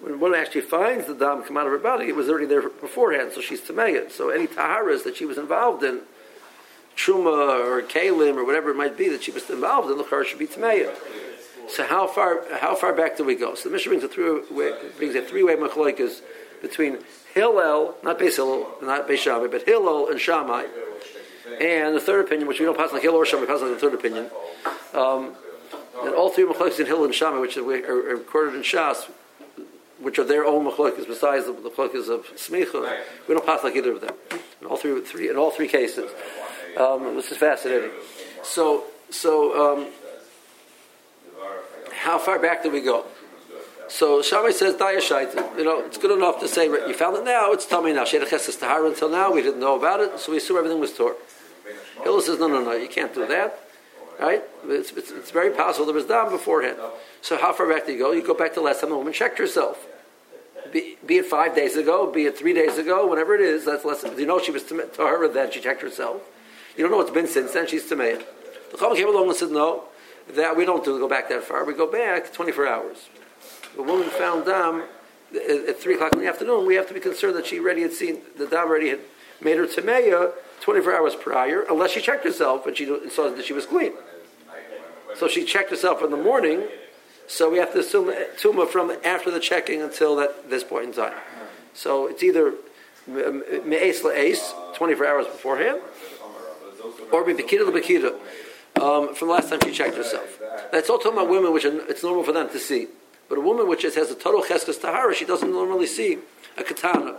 When 0.00 0.20
one 0.20 0.34
actually 0.34 0.60
finds 0.60 1.06
the 1.06 1.14
dam 1.14 1.42
come 1.42 1.56
out 1.56 1.66
of 1.66 1.72
her 1.72 1.78
body, 1.78 2.06
it 2.06 2.14
was 2.14 2.28
already 2.28 2.46
there 2.46 2.68
beforehand, 2.68 3.32
so 3.34 3.40
she's 3.40 3.62
tamegit. 3.62 4.10
So 4.10 4.28
any 4.28 4.46
taharas 4.46 5.04
that 5.04 5.16
she 5.16 5.24
was 5.24 5.38
involved 5.38 5.82
in, 5.82 6.00
truma 6.96 7.64
or 7.64 7.80
kalim 7.80 8.36
or 8.36 8.44
whatever 8.44 8.70
it 8.70 8.76
might 8.76 8.98
be 8.98 9.08
that 9.08 9.22
she 9.22 9.30
was 9.30 9.48
involved 9.48 9.90
in, 9.90 9.96
the 9.96 10.04
car 10.04 10.24
should 10.24 10.38
be 10.38 10.46
tamegit. 10.46 10.94
So 11.68 11.86
how 11.86 12.06
far 12.06 12.44
how 12.58 12.74
far 12.74 12.92
back 12.92 13.16
do 13.16 13.24
we 13.24 13.36
go? 13.36 13.54
So 13.54 13.68
the 13.68 13.72
Mishnah 13.72 13.90
brings 13.90 14.04
a 14.04 14.08
three 14.08 14.42
way 14.50 14.72
brings 14.98 15.14
a 15.14 15.22
three 15.22 15.42
way 15.42 15.56
machloikas 15.56 16.20
between 16.60 16.98
Hillel, 17.34 17.94
not 18.02 18.18
Beis 18.18 18.36
Hillel, 18.36 18.68
not 18.82 19.08
Beis 19.08 19.18
Shammai, 19.18 19.46
but 19.46 19.62
Hillel 19.62 20.08
and 20.08 20.20
Shammai, 20.20 20.66
and 21.60 21.94
the 21.94 22.00
third 22.00 22.24
opinion, 22.24 22.48
which 22.48 22.60
we 22.60 22.66
don't 22.66 22.76
pass 22.76 22.92
like 22.92 23.02
Hillel 23.02 23.18
or 23.18 23.26
Shammai, 23.26 23.42
we 23.42 23.46
pass 23.46 23.60
like 23.60 23.70
the 23.70 23.78
third 23.78 23.94
opinion. 23.94 24.30
Um, 24.94 25.34
and 26.02 26.14
all 26.14 26.30
three 26.30 26.44
machlokas 26.44 26.80
in 26.80 26.86
Hillel 26.86 27.04
and 27.04 27.14
Shammai, 27.14 27.38
which 27.38 27.56
are, 27.56 27.62
are, 27.62 28.16
recorded 28.16 28.54
in 28.54 28.62
Shas, 28.62 29.08
which 29.98 30.18
are 30.18 30.24
their 30.24 30.44
own 30.44 30.64
machlokas 30.64 31.06
besides 31.06 31.46
the, 31.46 31.52
the 31.52 31.70
machlokas 31.70 32.08
of 32.08 32.26
Smicha, 32.36 32.98
we 33.28 33.34
don't 33.34 33.44
pass 33.44 33.62
like 33.64 33.76
either 33.76 33.92
of 33.92 34.00
them. 34.00 34.14
In 34.60 34.66
all 34.66 34.76
three, 34.76 35.00
three 35.02 35.28
in 35.28 35.36
all 35.36 35.50
three 35.50 35.68
cases, 35.68 36.10
um, 36.76 37.16
this 37.16 37.30
is 37.30 37.38
fascinating. 37.38 37.90
So, 38.42 38.84
so 39.10 39.74
um, 39.74 39.88
how 41.92 42.18
far 42.18 42.38
back 42.38 42.62
do 42.62 42.70
we 42.70 42.80
go? 42.80 43.04
So 43.88 44.22
Shammai 44.22 44.52
says 44.52 44.76
Dayashait. 44.76 45.58
You 45.58 45.64
know, 45.64 45.84
it's 45.84 45.98
good 45.98 46.16
enough 46.16 46.38
to 46.40 46.48
say 46.48 46.66
you 46.66 46.94
found 46.94 47.16
it 47.16 47.24
now. 47.24 47.52
It's 47.52 47.66
tummy 47.66 47.92
now. 47.92 48.04
She 48.04 48.18
had 48.18 48.26
a 48.26 48.30
chesed 48.30 48.58
tahara 48.60 48.86
until 48.86 49.10
now. 49.10 49.32
We 49.32 49.42
didn't 49.42 49.60
know 49.60 49.76
about 49.76 50.00
it, 50.00 50.18
so 50.20 50.30
we 50.30 50.38
assume 50.38 50.58
everything 50.58 50.78
was 50.78 50.96
tore. 50.96 51.16
Hillel 52.02 52.20
says 52.20 52.38
no, 52.38 52.48
no, 52.48 52.62
no. 52.62 52.72
You 52.72 52.88
can't 52.88 53.14
do 53.14 53.26
that. 53.26 53.58
Right? 54.18 54.42
It's, 54.66 54.92
it's, 54.92 55.10
it's, 55.10 55.30
very 55.30 55.50
possible 55.50 55.86
there 55.86 55.94
was 55.94 56.04
dam 56.04 56.30
beforehand. 56.30 56.76
So 57.22 57.38
how 57.38 57.54
far 57.54 57.66
back 57.66 57.86
do 57.86 57.92
you 57.92 57.98
go? 57.98 58.12
You 58.12 58.26
go 58.26 58.34
back 58.34 58.52
to 58.54 58.60
last 58.60 58.82
time 58.82 58.90
the 58.90 58.96
woman 58.96 59.14
checked 59.14 59.38
herself. 59.38 59.86
Be, 60.70 60.98
be, 61.06 61.16
it 61.16 61.26
five 61.26 61.56
days 61.56 61.76
ago, 61.76 62.10
be 62.12 62.26
it 62.26 62.36
three 62.36 62.52
days 62.52 62.76
ago, 62.76 63.08
whenever 63.08 63.34
it 63.34 63.40
is. 63.40 63.64
That's 63.64 63.84
less. 63.84 64.04
You 64.18 64.26
know 64.26 64.38
she 64.38 64.52
was 64.52 64.62
to 64.64 64.86
tahara 64.88 65.28
then. 65.28 65.50
She 65.50 65.60
checked 65.60 65.80
herself. 65.80 66.20
You 66.76 66.84
don't 66.84 66.90
know 66.90 66.98
what's 66.98 67.10
been 67.10 67.26
since 67.26 67.52
then. 67.52 67.66
She's 67.66 67.88
tamei. 67.90 68.22
The 68.70 68.76
Chacham 68.76 68.96
came 68.96 69.08
along 69.08 69.28
and 69.28 69.36
said 69.36 69.50
no. 69.50 69.84
That 70.34 70.56
we 70.56 70.64
don't 70.66 70.84
do 70.84 70.98
go 70.98 71.08
back 71.08 71.28
that 71.30 71.42
far. 71.42 71.64
We 71.64 71.72
go 71.72 71.90
back 71.90 72.32
24 72.32 72.66
hours 72.66 73.08
The 73.74 73.82
woman 73.82 74.08
found 74.10 74.44
dam 74.44 74.84
at 75.34 75.80
three 75.80 75.94
o'clock 75.94 76.12
in 76.12 76.20
the 76.20 76.26
afternoon, 76.26 76.66
we 76.66 76.74
have 76.74 76.88
to 76.88 76.94
be 76.94 77.00
concerned 77.00 77.36
that 77.36 77.46
she 77.46 77.58
already 77.58 77.82
had 77.82 77.92
seen 77.92 78.20
the 78.36 78.46
dam 78.46 78.68
already 78.68 78.90
had 78.90 79.00
made 79.40 79.56
her 79.56 79.66
tameya 79.66 80.32
24 80.60 80.94
hours 80.94 81.14
prior, 81.14 81.62
unless 81.68 81.92
she 81.92 82.00
checked 82.00 82.24
herself 82.24 82.66
and 82.66 82.76
she 82.76 82.86
saw 83.08 83.30
that 83.30 83.44
she 83.44 83.52
was 83.52 83.66
clean. 83.66 83.92
So 85.16 85.28
she 85.28 85.44
checked 85.44 85.70
herself 85.70 86.02
in 86.02 86.10
the 86.10 86.16
morning. 86.16 86.68
So 87.26 87.50
we 87.50 87.58
have 87.58 87.72
to 87.72 87.80
assume 87.80 88.12
tuma 88.40 88.68
from 88.68 88.92
after 89.04 89.30
the 89.30 89.40
checking 89.40 89.82
until 89.82 90.16
that 90.16 90.50
this 90.50 90.64
point 90.64 90.86
in 90.86 90.92
time. 90.92 91.14
So 91.74 92.06
it's 92.06 92.22
either 92.22 92.54
me'es 93.06 94.02
la'es, 94.02 94.74
24 94.74 95.06
hours 95.06 95.26
beforehand, 95.26 95.80
or 97.12 97.24
bekida 97.24 97.64
lebekida, 97.68 98.14
um, 98.80 99.14
from 99.14 99.28
the 99.28 99.34
last 99.34 99.48
time 99.48 99.60
she 99.62 99.72
checked 99.72 99.96
herself. 99.96 100.40
That's 100.72 100.90
all 100.90 100.98
talking 100.98 101.18
about 101.18 101.28
women, 101.28 101.52
which 101.52 101.64
it's 101.64 102.02
normal 102.02 102.22
for 102.22 102.32
them 102.32 102.48
to 102.50 102.58
see. 102.58 102.88
But 103.28 103.38
a 103.38 103.40
woman 103.40 103.68
which 103.68 103.82
has 103.82 103.96
a 103.96 104.14
total 104.14 104.42
cheskes 104.42 104.80
tahara, 104.80 105.14
she 105.14 105.24
doesn't 105.24 105.50
normally 105.50 105.86
see 105.86 106.18
a 106.56 106.64
katana. 106.64 107.16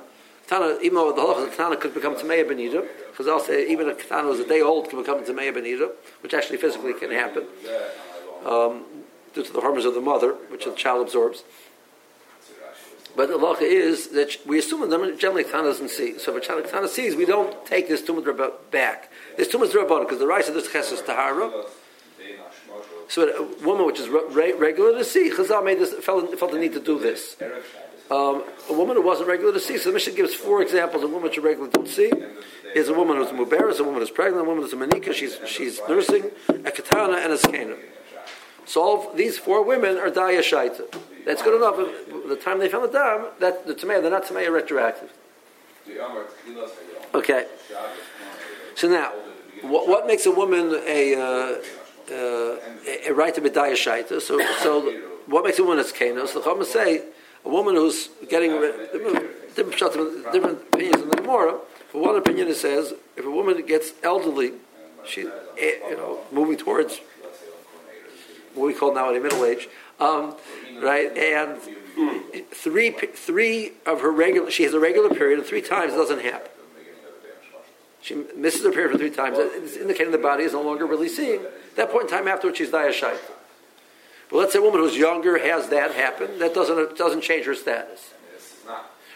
Katana, 0.51 0.79
even 0.81 0.95
though 0.95 1.13
the 1.13 1.21
halacha 1.21 1.49
katana 1.49 1.77
could 1.77 1.93
become 1.93 2.13
tameya 2.13 2.43
benida, 2.43 2.85
because 3.09 3.25
I'll 3.25 3.39
say 3.39 3.69
even 3.69 3.87
a 3.87 3.95
katana 3.95 4.27
was 4.27 4.41
a 4.41 4.45
day 4.45 4.59
old 4.59 4.89
can 4.89 4.99
become 4.99 5.23
tameya 5.23 5.53
benida, 5.55 5.91
which 6.19 6.33
actually 6.33 6.57
physically 6.57 6.93
can 6.93 7.09
happen 7.09 7.45
um, 8.45 8.83
due 9.33 9.43
to 9.43 9.53
the 9.53 9.61
hormones 9.61 9.85
of 9.85 9.93
the 9.93 10.01
mother, 10.01 10.33
which 10.49 10.65
the 10.65 10.73
child 10.73 11.07
absorbs. 11.07 11.45
But 13.15 13.29
the 13.29 13.35
halacha 13.35 13.61
is 13.61 14.09
that 14.09 14.45
we 14.45 14.59
assume 14.59 14.89
that 14.89 15.17
generally 15.17 15.45
katana 15.45 15.69
doesn't 15.69 15.89
see. 15.89 16.19
So 16.19 16.35
if 16.35 16.49
a 16.49 16.61
katana 16.61 16.89
sees, 16.89 17.15
we 17.15 17.23
don't 17.23 17.65
take 17.65 17.87
this 17.87 18.01
tumah 18.01 18.51
back. 18.71 19.09
This 19.37 19.47
tumah 19.47 19.63
is 19.63 19.71
because 19.71 20.19
the 20.19 20.27
rice 20.27 20.49
of 20.49 20.55
this 20.55 20.67
cheskes 20.67 21.05
tahara 21.05 21.63
so 23.11 23.27
a 23.27 23.65
woman 23.65 23.85
which 23.85 23.99
is 23.99 24.07
re- 24.07 24.53
regular 24.53 24.97
to 24.97 25.03
see, 25.03 25.29
Chazal 25.29 25.65
made 25.65 25.79
this, 25.79 25.93
felt, 25.95 26.33
felt 26.39 26.53
the 26.53 26.57
need 26.57 26.71
to 26.71 26.79
do 26.79 26.97
this. 26.97 27.35
Um, 28.11 28.43
a 28.69 28.73
woman 28.73 28.97
who 28.97 29.01
wasn't 29.01 29.29
regular 29.29 29.53
to 29.53 29.59
see, 29.59 29.77
so 29.77 29.89
the 29.89 29.93
Mishnah 29.93 30.13
gives 30.13 30.35
four 30.35 30.61
examples 30.61 31.01
of 31.01 31.11
women 31.11 31.23
which 31.23 31.37
are 31.37 31.41
regular 31.41 31.69
to 31.69 31.87
see. 31.87 32.11
Is 32.75 32.89
a 32.89 32.93
woman 32.93 33.15
who's 33.15 33.29
a 33.29 33.33
muberis, 33.33 33.79
a 33.79 33.83
woman 33.83 34.01
who's 34.01 34.11
pregnant, 34.11 34.45
a 34.45 34.49
woman 34.49 34.63
who's 34.63 34.73
a 34.73 34.75
manika, 34.75 35.13
she's, 35.13 35.37
she's 35.45 35.79
nursing, 35.87 36.31
a 36.49 36.71
katana, 36.71 37.17
and 37.17 37.31
a 37.31 37.37
skena. 37.37 37.77
So 38.65 38.81
all 38.81 39.13
these 39.13 39.37
four 39.37 39.63
women 39.63 39.97
are 39.97 40.09
daya 40.09 40.39
shaita. 40.39 40.93
That's 41.25 41.41
good 41.41 41.55
enough. 41.55 41.77
The 42.27 42.35
time 42.35 42.59
they 42.59 42.67
found 42.67 42.85
the 42.85 42.91
dam, 42.91 43.27
that 43.39 43.65
the 43.65 43.75
tamei, 43.75 44.01
they're 44.01 44.11
not 44.11 44.25
tamei 44.25 44.51
retroactive. 44.51 45.11
Okay. 47.13 47.45
So 48.75 48.89
now, 48.89 49.11
what, 49.61 49.87
what 49.87 50.07
makes 50.07 50.25
a 50.25 50.31
woman 50.31 50.81
a 50.85 51.15
uh, 51.15 51.61
uh, 52.11 52.57
a 53.07 53.11
right 53.13 53.33
to 53.35 53.41
be 53.41 53.49
shaita. 53.49 54.21
So, 54.21 54.39
so 54.59 54.91
what 55.27 55.45
makes 55.45 55.59
a 55.59 55.63
woman 55.63 55.79
as 55.79 55.89
So 55.89 55.93
The 55.93 56.41
Chama 56.41 56.65
say 56.65 57.03
a 57.45 57.49
woman 57.49 57.75
who's 57.75 58.09
getting 58.29 58.51
different, 59.55 59.77
different 60.31 60.61
opinions 60.73 61.01
in 61.01 61.09
the 61.09 61.17
Gemara. 61.17 61.59
For 61.89 62.01
one 62.01 62.15
opinion, 62.15 62.47
it 62.47 62.55
says 62.55 62.93
if 63.17 63.25
a 63.25 63.29
woman 63.29 63.65
gets 63.65 63.91
elderly, 64.03 64.53
she 65.05 65.21
eh, 65.57 65.73
you 65.89 65.97
know 65.97 66.19
moving 66.31 66.57
towards 66.57 66.99
what 68.53 68.65
we 68.65 68.73
call 68.73 68.93
now 68.93 69.13
a 69.13 69.19
middle 69.19 69.45
age, 69.45 69.67
um, 69.99 70.35
right? 70.81 71.15
And 71.17 71.57
three 72.51 72.91
three 72.91 73.73
of 73.85 74.01
her 74.01 74.11
regular 74.11 74.51
she 74.51 74.63
has 74.63 74.73
a 74.73 74.79
regular 74.79 75.09
period, 75.09 75.39
and 75.39 75.47
three 75.47 75.61
times 75.61 75.93
it 75.93 75.97
doesn't 75.97 76.21
happen. 76.21 76.49
She 78.01 78.15
misses 78.35 78.63
her 78.65 78.71
period 78.71 78.91
for 78.91 78.97
three 78.97 79.11
times. 79.11 79.37
It's 79.39 79.77
indicating 79.77 80.11
the 80.11 80.17
body 80.17 80.43
is 80.43 80.53
no 80.53 80.61
longer 80.63 80.87
really 80.87 81.07
seeing. 81.07 81.41
At 81.41 81.75
that 81.75 81.91
point 81.91 82.05
in 82.05 82.09
time 82.09 82.27
afterwards, 82.27 82.57
she's 82.57 82.71
dayashayt. 82.71 83.19
But 84.31 84.37
let's 84.37 84.53
say 84.53 84.59
a 84.59 84.61
woman 84.61 84.79
who's 84.79 84.95
younger 84.95 85.37
has 85.37 85.67
that 85.69 85.93
happen. 85.93 86.39
That 86.39 86.53
doesn't, 86.53 86.97
doesn't 86.97 87.21
change 87.21 87.45
her 87.45 87.53
status. 87.53 88.13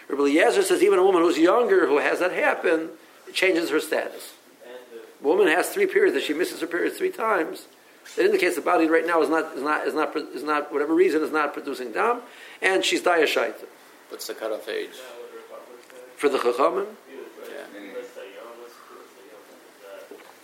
Rabbi 0.08 0.22
Eliezer 0.22 0.62
says 0.62 0.82
even 0.82 0.98
a 0.98 1.02
woman 1.02 1.22
who's 1.22 1.38
younger 1.38 1.86
who 1.86 1.98
has 1.98 2.20
that 2.20 2.32
happen, 2.32 2.90
it 3.26 3.34
changes 3.34 3.70
her 3.70 3.80
status. 3.80 4.34
A 5.20 5.26
woman 5.26 5.48
has 5.48 5.70
three 5.70 5.86
periods 5.86 6.14
that 6.14 6.22
she 6.22 6.34
misses 6.34 6.60
her 6.60 6.66
period 6.66 6.92
three 6.92 7.10
times. 7.10 7.66
It 8.16 8.26
indicates 8.26 8.54
the 8.54 8.60
body 8.60 8.86
right 8.86 9.04
now 9.04 9.20
is 9.22 9.28
not 9.28 9.56
is 9.56 9.62
not 9.62 9.86
is 9.86 9.94
not 9.94 10.16
is 10.16 10.42
not 10.44 10.72
whatever 10.72 10.94
reason 10.94 11.22
is 11.22 11.32
not 11.32 11.52
producing 11.52 11.90
dam, 11.90 12.20
and 12.62 12.84
she's 12.84 13.02
dayashayt. 13.02 13.54
What's 14.10 14.28
the 14.28 14.34
cutoff 14.34 14.68
age 14.68 14.90
for 16.16 16.28
the 16.28 16.38
chachamim? 16.38 16.86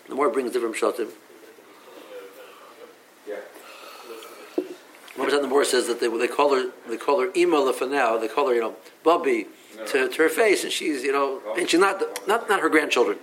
The 0.08 0.14
more 0.16 0.28
brings 0.28 0.52
different 0.52 0.74
shatim. 0.74 1.10
Time 5.16 5.42
the 5.42 5.48
more 5.48 5.64
says 5.64 5.86
that 5.88 6.00
they, 6.00 6.08
they 6.08 6.28
call 6.28 6.54
her 6.54 6.70
they 6.88 6.96
call 6.96 7.20
her 7.20 7.30
Ima 7.34 7.72
now. 7.82 8.16
They 8.16 8.28
call 8.28 8.48
her 8.48 8.54
you 8.54 8.60
know 8.60 8.76
Bubby 9.02 9.46
to, 9.88 10.08
to 10.08 10.22
her 10.22 10.28
face, 10.28 10.64
and 10.64 10.72
she's 10.72 11.02
you 11.02 11.12
know 11.12 11.40
and 11.56 11.68
she's 11.68 11.80
not 11.80 12.02
not 12.26 12.48
not 12.48 12.60
her 12.60 12.68
grandchildren, 12.68 13.18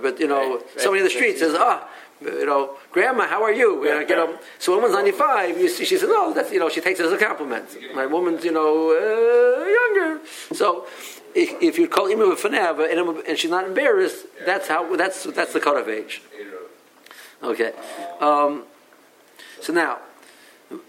but 0.00 0.18
you 0.18 0.26
know 0.26 0.62
somebody 0.76 1.00
in 1.00 1.04
the 1.04 1.10
street 1.10 1.38
says 1.38 1.54
ah 1.56 1.88
you 2.20 2.46
know, 2.46 2.76
Grandma, 2.92 3.26
how 3.26 3.42
are 3.42 3.52
you? 3.52 3.84
you 3.84 4.06
know, 4.08 4.38
so 4.58 4.74
woman's 4.74 4.94
95, 4.94 5.58
you 5.58 5.68
see, 5.68 5.84
she 5.84 5.98
says, 5.98 6.08
no, 6.08 6.32
that's, 6.32 6.50
you 6.50 6.58
know, 6.58 6.68
she 6.68 6.80
takes 6.80 6.98
it 6.98 7.06
as 7.06 7.12
a 7.12 7.18
compliment. 7.18 7.76
My 7.94 8.06
woman's, 8.06 8.44
you 8.44 8.52
know, 8.52 8.90
uh, 8.90 9.64
younger. 9.64 10.26
So 10.52 10.86
if, 11.34 11.62
if 11.62 11.78
you 11.78 11.88
call 11.88 12.06
Ima 12.06 12.34
Fanav 12.36 13.28
and 13.28 13.38
she's 13.38 13.50
not 13.50 13.66
embarrassed, 13.66 14.26
that's 14.44 14.68
how, 14.68 14.96
that's, 14.96 15.24
that's 15.24 15.52
the 15.52 15.60
cut 15.60 15.76
of 15.76 15.88
age. 15.88 16.22
Okay. 17.42 17.72
Um, 18.20 18.64
so 19.60 19.72
now, 19.72 19.98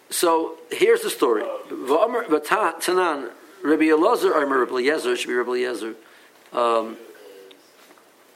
so 0.10 0.58
here's 0.72 1.02
the 1.02 1.10
story. 1.10 1.44
Tanan, 1.44 3.32
Rabbi 3.64 3.84
Elazar, 3.86 4.36
or 4.36 4.46
Rabbi 4.46 4.72
Yezer, 4.74 5.18
should 5.18 5.28
be 5.28 5.34
Rabbi 5.34 5.52
Yezer. 5.52 5.96
Um, 6.54 6.98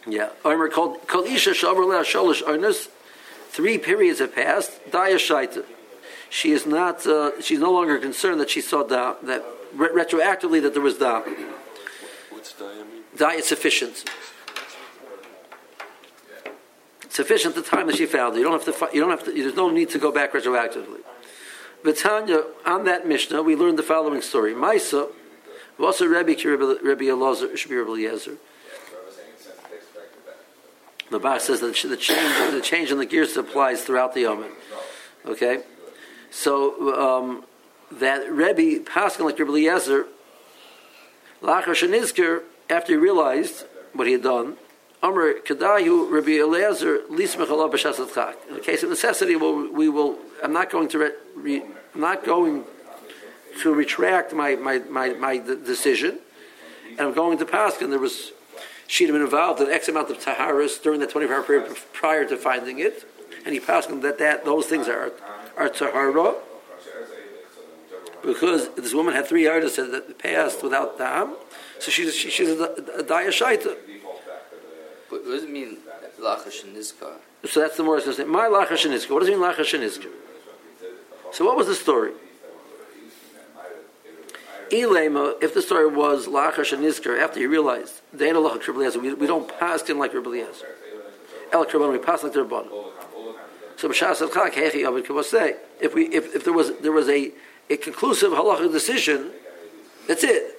yeah. 0.08 0.30
Omer 0.44 0.70
called 0.70 0.98
Isha 1.28 1.52
Shavar 1.52 1.88
Lea 1.88 2.04
Shalish 2.04 2.42
Arnus. 2.44 2.90
Three 3.50 3.78
periods 3.78 4.20
have 4.20 4.34
passed. 4.34 4.72
Daya 4.90 5.16
Shaita. 5.16 5.66
She 6.30 6.52
is 6.52 6.66
not. 6.66 7.06
Uh, 7.06 7.42
she's 7.42 7.60
no 7.60 7.72
longer 7.72 8.00
concerned 8.00 8.40
that 8.40 8.50
she 8.50 8.62
saw 8.62 8.84
that, 8.84 9.26
that 9.26 9.44
re- 9.74 9.90
retroactively 9.90 10.62
that 10.62 10.74
there 10.74 10.82
was 10.82 10.98
dam. 10.98 11.24
What's 12.30 12.54
diamine? 12.54 13.18
Dye 13.18 13.36
is 13.36 13.46
sufficient. 13.46 14.06
Sufficient 17.10 17.56
the 17.56 17.62
time 17.62 17.88
that 17.88 17.98
she 17.98 18.06
found 18.06 18.36
it. 18.36 18.40
You 18.40 18.46
don't 18.46 18.66
have 18.66 18.78
to. 18.80 18.96
You 18.96 19.02
don't 19.02 19.10
have 19.10 19.26
to. 19.26 19.32
There's 19.34 19.56
no 19.56 19.70
need 19.70 19.90
to 19.90 20.00
go 20.00 20.14
back 20.14 20.32
retroactively. 20.32 21.02
Vitanya, 21.84 22.44
on 22.66 22.86
that 22.86 23.08
Mishnah, 23.08 23.42
we 23.42 23.56
learned 23.56 23.80
the 23.80 23.84
following 23.84 24.22
story. 24.22 24.54
Maisa, 24.54 25.10
also 25.80 26.06
Rebbe 26.06 26.34
Rebbe 26.34 27.04
Elazar, 27.06 27.56
should 27.58 27.70
be 27.70 27.76
Rebbe. 27.76 28.38
The 31.10 31.20
Bach 31.20 31.42
says 31.42 31.60
that 31.60 31.76
the 31.76 31.98
change, 31.98 32.52
the 32.52 32.62
change 32.62 32.92
in 32.92 32.98
the 32.98 33.06
gears 33.06 33.36
applies 33.36 33.84
throughout 33.84 34.14
the 34.14 34.22
Yom. 34.22 34.46
Okay, 35.26 35.64
so 36.30 37.20
um, 37.20 37.44
that 37.92 38.32
Rebbe 38.32 38.84
Paskin 38.84 39.26
like 39.26 39.38
Rebbe 39.38 39.52
Eliezer, 39.52 40.08
Lachar 41.42 41.76
Shenizker, 41.76 42.44
after 42.70 42.94
he 42.94 42.98
realized 42.98 43.66
what 43.94 44.08
he 44.08 44.14
had 44.14 44.24
done, 44.24 44.56
Amr 45.04 45.34
Kadayu 45.40 46.12
Rabbi. 46.12 46.34
In 48.48 48.54
the 48.54 48.62
case 48.62 48.84
of 48.84 48.90
necessity, 48.90 49.36
we'll, 49.36 49.72
we 49.72 49.90
will. 49.90 50.20
I'm 50.44 50.54
not 50.54 50.70
going 50.70 50.88
to. 50.90 51.00
Re, 51.00 51.12
re, 51.36 51.64
I'm 51.96 52.02
not 52.02 52.24
going 52.24 52.66
to 53.62 53.74
retract 53.74 54.34
my 54.34 54.56
my, 54.56 54.80
my, 54.80 55.10
my 55.10 55.38
decision, 55.38 56.20
and 56.90 57.00
I'm 57.00 57.14
going 57.14 57.40
to 57.40 57.46
pass. 57.46 57.82
And 57.82 57.92
there 57.92 58.00
was 58.00 58.32
she'd 58.86 59.06
have 59.06 59.14
been 59.14 59.24
involved 59.24 59.60
in 59.60 59.70
X 59.70 59.88
amount 59.88 60.12
of 60.12 60.24
taharas 60.24 60.82
during 60.82 61.00
the 61.00 61.08
24 61.08 61.36
hour 61.36 61.44
period 61.44 61.76
prior 61.94 62.26
to 62.26 62.38
finding 62.38 62.80
it, 62.80 63.04
and 63.44 63.54
he 63.54 63.60
passed 63.60 63.90
that 64.02 64.20
that 64.20 64.46
those 64.46 64.68
things 64.68 64.88
are 64.88 65.12
are 65.58 65.70
tahara 65.70 66.36
because 68.24 68.70
this 68.76 68.94
woman 68.94 69.16
had 69.16 69.26
three 69.26 69.48
artists 69.48 69.78
that 69.78 70.20
passed 70.20 70.62
without 70.62 70.98
dam, 70.98 71.36
so 71.80 71.90
she's 71.90 72.14
she's 72.16 72.50
a, 72.50 72.64
a 73.00 73.04
dayashaita. 73.04 73.76
What, 75.12 75.26
does 75.26 75.44
it 75.44 75.50
mean, 75.50 75.78
lachash? 76.20 76.64
So 77.46 77.60
that's 77.60 77.76
the 77.76 77.84
more 77.84 77.98
going 78.06 78.16
to 78.16 78.24
say. 78.24 78.24
My 78.24 78.46
and 78.46 79.10
What 79.10 79.20
does 79.20 79.28
it 79.28 79.38
mean 79.38 79.42
lachash 79.42 80.08
So 81.34 81.46
what 81.46 81.58
was 81.58 81.68
the 81.68 81.76
story? 81.76 82.14
Elema, 84.72 85.34
if 85.44 85.54
the 85.54 85.62
story 85.62 85.88
was 85.88 86.28
lachash 86.28 86.72
after 87.20 87.40
he 87.40 87.46
realized 87.46 88.00
they 88.14 88.30
ain't 88.30 88.38
a 88.38 88.40
Rebbe 88.40 88.80
Eliezer, 88.80 89.00
we, 89.00 89.14
we 89.14 89.28
don't 89.28 89.50
pass 89.60 89.90
in 89.90 90.00
like 90.00 90.14
Rebbe 90.14 90.30
Eliezer. 90.30 90.68
El 91.52 91.66
we 91.66 91.98
pass 91.98 92.24
like 92.24 92.32
the 92.32 92.46
Rabban. 92.46 92.68
So 93.76 93.90
hechi. 94.54 95.58
If 95.82 95.94
we 95.94 96.06
if, 96.06 96.36
if 96.36 96.46
there 96.46 96.54
was 96.54 96.72
there 96.78 96.94
was 96.94 97.10
a 97.10 97.32
a 97.70 97.76
conclusive 97.76 98.32
halachic 98.32 98.72
decision, 98.72 99.32
that's 100.08 100.24
it. 100.24 100.58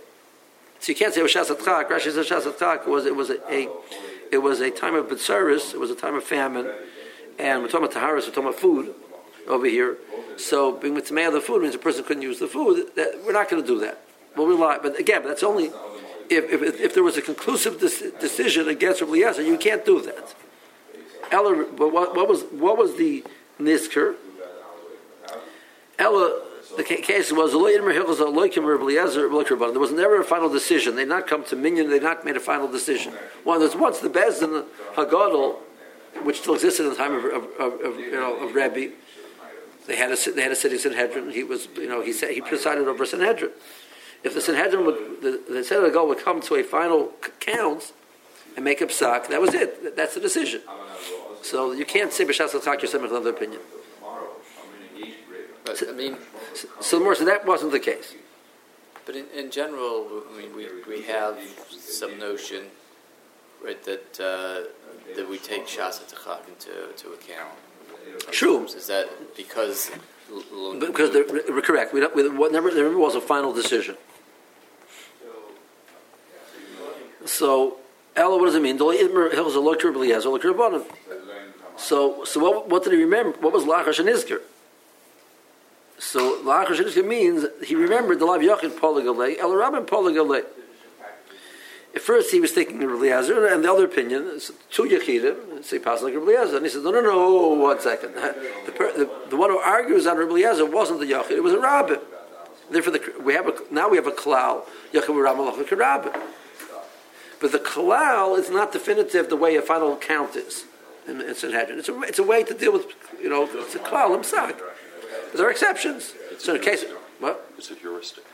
So 0.81 0.91
you 0.91 0.97
can't 0.97 1.15
say. 1.15 1.21
Rashi 1.21 2.13
says 2.13 2.87
was 2.87 3.07
it 3.07 3.17
was 3.17 3.31
a, 3.31 3.37
a 3.51 3.69
it 4.33 4.39
was 4.39 4.61
a 4.61 4.71
time 4.71 4.95
of 4.95 5.07
B'tsaris, 5.07 5.75
it 5.75 5.79
was 5.79 5.91
a 5.91 5.95
time 5.95 6.15
of 6.15 6.25
famine, 6.25 6.69
and 7.39 7.62
we're 7.62 7.69
talking 7.69 7.87
about 7.87 7.97
Taharis, 7.97 8.27
we're 8.27 8.35
talking 8.35 8.45
about 8.45 8.57
food 8.57 8.95
over 9.47 9.67
here. 9.67 9.99
So 10.39 10.73
being 10.73 10.95
with 10.95 11.09
the 11.09 11.15
man 11.15 11.29
of 11.29 11.35
the 11.35 11.41
food 11.41 11.62
means 11.62 11.75
a 11.75 11.79
person 11.79 12.03
couldn't 12.03 12.23
use 12.23 12.39
the 12.39 12.49
food. 12.49 12.89
That, 12.97 13.23
we're 13.25 13.33
not 13.33 13.51
going 13.51 13.62
to 13.62 13.69
do 13.69 13.79
that. 13.81 14.01
We'll 14.35 14.47
rely, 14.47 14.79
but 14.83 14.99
again, 14.99 15.23
that's 15.25 15.43
only 15.43 15.71
if, 16.31 16.51
if, 16.51 16.81
if 16.81 16.95
there 16.95 17.03
was 17.03 17.19
a 17.19 17.23
conclusive 17.23 17.79
dis- 17.79 18.11
decision 18.19 18.69
against 18.69 19.03
Rabbi 19.03 19.12
Eliezer, 19.12 19.43
you 19.43 19.59
can't 19.59 19.85
do 19.85 20.01
that. 20.01 20.35
Ella, 21.31 21.67
but 21.77 21.93
what, 21.93 22.17
what 22.17 22.29
was 22.29 22.43
what 22.51 22.79
was 22.79 22.97
the 22.97 23.25
nisker? 23.61 24.15
Ella, 25.99 26.43
the 26.76 26.85
case 26.85 27.33
was 27.33 27.52
there 27.52 27.83
was 29.81 29.93
never 29.93 30.21
a 30.21 30.25
final 30.25 30.49
decision. 30.49 30.97
They 30.97 31.05
not 31.05 31.26
come 31.26 31.45
to 31.45 31.57
Minyan. 31.57 31.91
They 31.91 32.00
not 32.00 32.25
made 32.25 32.37
a 32.37 32.40
final 32.40 32.68
decision. 32.68 33.12
One 33.44 33.61
there's 33.61 33.77
once 33.77 33.99
the 33.99 34.09
Bezdin 34.09 34.64
Hagadol, 34.94 35.57
which 36.23 36.40
still 36.40 36.55
existed 36.55 36.85
in 36.85 36.90
the 36.90 36.97
time 36.97 37.14
of, 37.14 37.25
of, 37.25 37.44
of, 37.59 37.81
of 37.81 37.99
you 38.01 38.12
know 38.12 38.37
of 38.37 38.55
Rebbe. 38.55 38.94
They 39.87 39.97
had 39.97 40.12
a 40.12 40.31
they 40.31 40.42
had 40.42 40.53
a 40.53 40.57
sitting 40.57 40.79
Sanhedrin. 40.79 41.31
He 41.31 41.44
was 41.44 41.68
you 41.77 41.88
know 41.88 42.01
he 42.03 42.12
said 42.12 42.31
he 42.31 42.40
presided 42.40 42.88
over 42.88 43.05
Sanhedrin. 43.05 43.51
If 44.25 44.35
the 44.35 44.40
Sanhedrin 44.40 44.87
would 44.87 45.20
the, 45.20 45.42
the 45.49 45.64
Sanhedrin 45.64 46.09
would 46.09 46.18
come 46.18 46.40
to 46.42 46.55
a 46.57 46.62
final 46.62 47.12
count 47.40 47.92
and 48.57 48.64
make 48.64 48.81
a 48.81 48.87
psak, 48.87 49.29
that 49.29 49.40
was 49.40 49.55
it. 49.55 49.97
That's 49.97 50.14
the 50.14 50.20
decision. 50.20 50.62
So 51.42 51.73
you 51.73 51.85
can't 51.85 52.12
say 52.12 52.25
b'shas 52.25 52.55
yourself 52.55 53.03
another 53.03 53.31
opinion. 53.31 53.61
But, 55.64 55.83
I 55.88 55.92
mean, 55.92 56.16
So 56.81 56.98
more, 57.01 57.14
so 57.14 57.25
that 57.25 57.46
wasn't 57.46 57.72
the 57.72 57.81
case. 57.81 58.14
but 59.07 59.16
in, 59.16 59.27
in 59.35 59.51
general, 59.51 60.07
I 60.33 60.38
mean, 60.38 60.55
we, 60.57 60.66
we 60.88 61.03
have 61.03 61.38
some 61.70 62.18
notion, 62.18 62.64
right, 63.64 63.83
that 63.85 64.20
uh, 64.20 64.64
that 65.16 65.29
we 65.29 65.38
take 65.38 65.66
shasa 65.66 66.03
techak 66.12 66.48
into 66.48 66.92
to 66.96 67.12
account. 67.12 67.55
True. 68.31 68.64
Is 68.64 68.87
that 68.88 69.09
because? 69.37 69.90
Because 70.81 71.12
they're, 71.12 71.25
we're 71.27 71.61
correct. 71.62 71.92
We 71.92 72.01
don't, 72.01 72.14
we, 72.16 72.29
what 72.29 72.53
never, 72.53 72.70
there 72.70 72.85
never 72.85 72.98
was 72.98 73.14
a 73.14 73.20
final 73.20 73.53
decision. 73.53 73.96
So, 77.25 77.79
Ella, 78.16 78.38
what 78.38 78.46
does 78.46 78.55
it 78.55 78.62
mean? 78.62 78.79
So, 78.79 78.92
so 82.25 82.40
what, 82.40 82.68
what 82.68 82.85
did 82.85 82.92
he 82.92 82.98
remember? 83.01 83.38
What 83.38 83.53
was 83.53 83.64
Lachash 83.64 83.98
and 84.01 84.09
Izker? 84.09 84.40
So, 86.05 86.43
Lachash 86.43 86.97
and 86.97 87.09
means 87.09 87.47
he 87.65 87.77
remembered 87.77 88.19
the 88.19 88.27
Lav 88.27 88.41
Yachid 88.41 88.77
Poligalei, 88.77 89.38
El 89.38 89.55
Rabin 89.55 89.85
Poligalei. 89.85 90.45
At 91.95 92.03
first, 92.03 92.33
he 92.33 92.41
was 92.41 92.51
thinking 92.51 92.83
of 92.83 92.91
Eliezer, 92.91 93.47
and 93.47 93.62
the 93.65 93.73
other 93.73 93.85
opinion 93.85 94.25
is 94.25 94.51
two 94.69 94.83
Yechidim, 94.83 95.65
say 95.65 95.79
pass 95.79 96.03
like 96.03 96.12
Eliezer. 96.12 96.57
And 96.57 96.67
he 96.67 96.73
says, 96.73 96.83
no, 96.83 96.91
no, 96.91 97.03
no, 97.03 97.49
one 97.55 97.81
second. 97.81 98.15
The, 98.15 98.73
per, 98.73 98.93
the, 98.93 99.09
the 99.31 99.37
one 99.37 99.51
who 99.51 99.59
argues 99.59 100.07
on 100.09 100.21
Eliezer 100.21 100.67
wasn't 100.67 100.99
the 100.99 101.07
Yachid, 101.07 101.31
it 101.31 101.43
was 101.43 101.53
a 101.53 101.61
Rabbin. 101.61 102.01
Therefore, 102.69 102.93
the, 102.95 103.15
we 103.23 103.35
have 103.35 103.47
a, 103.47 103.55
now 103.71 103.88
we 103.88 103.97
have 103.97 104.09
a 104.09 104.11
Kalal, 104.11 104.65
Yachid 104.93 105.07
Ramalach 105.07 105.79
Rabbin. 105.79 106.21
But 107.41 107.53
the 107.53 107.61
Kalal 107.61 108.37
is 108.38 108.51
not 108.51 108.73
definitive 108.73 109.29
the 109.29 109.37
way 109.37 109.55
a 109.55 109.62
final 109.62 109.97
count 109.97 110.35
is 110.35 110.65
in, 111.07 111.21
in 111.21 111.35
Sanhedrin. 111.37 111.79
It's 111.79 111.88
a, 111.88 112.01
it's 112.03 112.19
a 112.19 112.25
way 112.25 112.43
to 112.43 112.55
deal 112.55 112.73
with, 112.73 112.87
you 113.23 113.29
know, 113.29 113.49
it's 113.53 113.77
a 113.77 113.79
klal, 113.79 114.21
imsak. 114.21 114.61
There 115.35 115.47
are 115.47 115.51
exceptions. 115.51 116.14
So 116.38 116.55
in 116.55 116.61
case, 116.61 116.85
what? 117.21 117.51
It's 117.57 117.71
a 117.71 117.75
heuristic. 117.75 118.25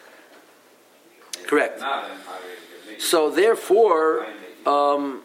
Correct. 1.46 1.82
So 2.98 3.30
therefore, 3.30 4.26
um, 4.66 5.22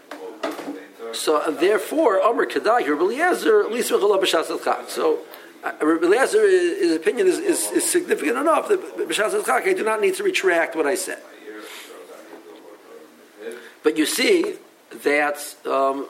so 1.11 1.37
uh, 1.37 1.51
therefore, 1.51 2.21
Amr 2.21 2.45
Kedai, 2.45 2.87
Rabbi 2.87 3.01
Eliezer, 3.01 3.63
at 3.63 3.71
least 3.71 3.91
b'shas 3.91 4.49
al 4.49 4.87
So 4.87 5.19
uh, 5.63 5.71
Rabbi 5.81 6.05
Eliezer, 6.05 6.47
his 6.47 6.95
opinion 6.95 7.27
is, 7.27 7.39
is, 7.39 7.71
is 7.71 7.89
significant 7.89 8.37
enough 8.37 8.67
that 8.69 8.79
b'shas 8.97 9.33
al 9.33 9.51
I 9.51 9.73
do 9.73 9.83
not 9.83 10.01
need 10.01 10.15
to 10.15 10.23
retract 10.23 10.75
what 10.75 10.85
I 10.85 10.95
said. 10.95 11.21
But 13.83 13.97
you 13.97 14.05
see 14.05 14.55
that 15.03 15.55
um, 15.65 16.07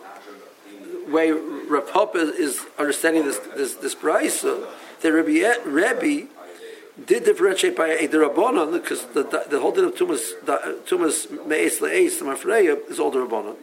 way 1.07 1.31
Rav 1.31 1.91
Papa 1.91 2.19
is, 2.19 2.29
is 2.35 2.65
understanding 2.77 3.23
this 3.23 3.39
this 3.55 3.75
this 3.75 3.95
brisa 3.95 4.61
that 4.61 4.69
Rabbi 5.11 5.55
Rebbe 5.65 6.27
did 7.05 7.25
differentiate 7.25 7.75
by 7.75 7.89
a 7.89 8.07
derabanan 8.07 8.73
because 8.73 9.05
the, 9.07 9.23
the, 9.23 9.45
the 9.49 9.59
whole 9.59 9.71
din 9.71 9.85
of 9.85 9.95
tumas 9.95 10.33
tumas 10.85 11.47
meis 11.47 11.81
leis 11.81 12.19
the 12.19 12.25
mafreya 12.25 12.89
is 12.89 12.99
all 12.99 13.11
derabanan. 13.11 13.55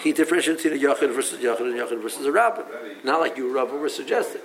He 0.00 0.12
differentiated 0.12 0.62
between 0.62 0.84
a 0.84 0.94
yachid 0.94 1.14
versus 1.14 1.40
yachid 1.40 1.60
and 1.60 1.74
yachid 1.74 2.02
versus 2.02 2.26
a 2.26 2.32
rabbin. 2.32 2.64
Not 3.04 3.20
like 3.20 3.36
you, 3.36 3.54
Rav, 3.54 3.70
were 3.72 3.88
suggesting. 3.88 4.40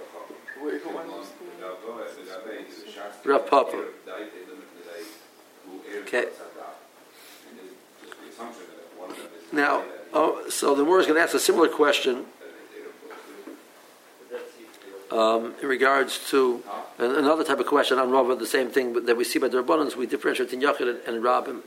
Rav 3.25 3.47
Papa. 3.47 3.85
Okay. 6.01 6.25
Now, 9.51 9.83
oh, 10.13 10.47
so 10.49 10.75
the 10.75 10.83
Moor 10.83 10.99
is 10.99 11.07
going 11.07 11.17
to 11.17 11.23
ask 11.23 11.33
a 11.33 11.39
similar 11.39 11.67
question 11.67 12.25
um, 15.11 15.55
in 15.61 15.67
regards 15.67 16.29
to 16.31 16.63
another 16.97 17.43
type 17.43 17.59
of 17.59 17.65
question 17.65 17.97
on 17.99 18.11
Rava, 18.11 18.35
the 18.35 18.45
same 18.45 18.69
thing 18.69 19.05
that 19.05 19.15
we 19.15 19.23
see 19.23 19.39
by 19.39 19.47
the 19.47 19.61
Rabbanans, 19.63 19.95
we 19.95 20.05
differentiate 20.05 20.53
in 20.53 20.61
Yachid 20.61 20.89
and, 20.89 21.15
and 21.15 21.23
Rabbim. 21.23 21.61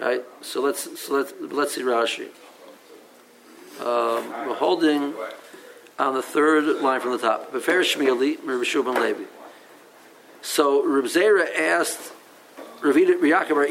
Right? 0.00 0.22
So 0.40 0.60
let's, 0.60 1.00
so 1.00 1.14
let's, 1.14 1.32
let's 1.40 1.74
see 1.74 1.82
Rashi. 1.82 2.28
Um, 3.80 4.28
we're 4.46 4.54
holding 4.54 5.14
on 5.98 6.14
the 6.14 6.22
third 6.22 6.82
line 6.82 7.00
from 7.00 7.12
the 7.12 7.18
top. 7.18 7.52
Levi. 9.00 9.24
So 10.40 10.86
Reb 10.86 11.04
Zera 11.04 11.46
asked 11.56 12.12
Rav 12.82 12.96
Yaakov 12.96 13.54
Bar 13.54 13.66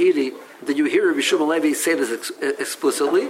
did 0.63 0.77
you 0.77 0.86
hear 0.86 1.08
Rabbi 1.08 1.21
Shubin 1.21 1.47
Levi 1.47 1.73
say 1.73 1.95
this 1.95 2.12
ex- 2.12 2.32
explicitly? 2.60 3.30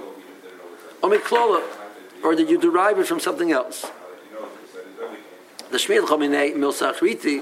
Or 1.04 2.36
did 2.36 2.50
you 2.50 2.60
derive 2.60 3.00
it 3.00 3.08
from 3.08 3.19
something 3.19 3.52
else? 3.52 3.86
The 5.71 5.77
Shmiel 5.77 6.05
Chominei 6.05 6.53
Milsach 6.53 6.95
Riti, 6.95 7.41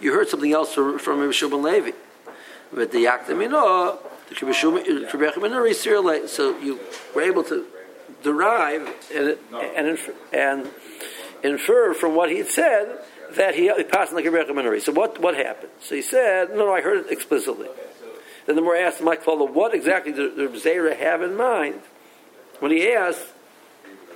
you 0.00 0.12
heard 0.12 0.28
something 0.28 0.52
else 0.52 0.74
from, 0.74 0.98
from 0.98 1.20
Rabbi 1.20 1.30
Shubin 1.30 1.62
Levi. 1.62 1.92
with 2.72 2.90
the 2.90 3.04
yaktamino, 3.04 3.98
the 4.28 4.34
Kibbutz 4.34 6.24
uh, 6.24 6.26
So 6.26 6.58
you 6.58 6.80
were 7.14 7.22
able 7.22 7.44
to 7.44 7.64
derive 8.24 8.92
and 9.14 9.36
and 9.76 9.86
infer, 9.86 10.14
and 10.32 10.70
infer 11.44 11.94
from 11.94 12.16
what 12.16 12.30
he 12.32 12.38
had 12.38 12.48
said 12.48 12.98
that 13.36 13.54
he, 13.54 13.72
he 13.72 13.84
passed 13.84 14.12
like 14.12 14.24
a 14.24 14.28
Minori. 14.30 14.80
So 14.80 14.90
what 14.90 15.20
what 15.20 15.36
happened? 15.36 15.70
So 15.80 15.94
he 15.94 16.02
said, 16.02 16.50
no, 16.50 16.66
no, 16.66 16.72
I 16.72 16.80
heard 16.80 17.06
it 17.06 17.12
explicitly. 17.12 17.68
Then 18.46 18.56
the 18.56 18.62
more 18.62 18.74
asked 18.74 19.00
Mike 19.00 19.22
Follow, 19.22 19.46
what 19.46 19.72
exactly 19.72 20.10
did 20.10 20.34
the 20.34 20.48
Zera 20.48 20.96
have 20.96 21.22
in 21.22 21.36
mind 21.36 21.80
when 22.58 22.72
he 22.72 22.90
asked? 22.92 23.22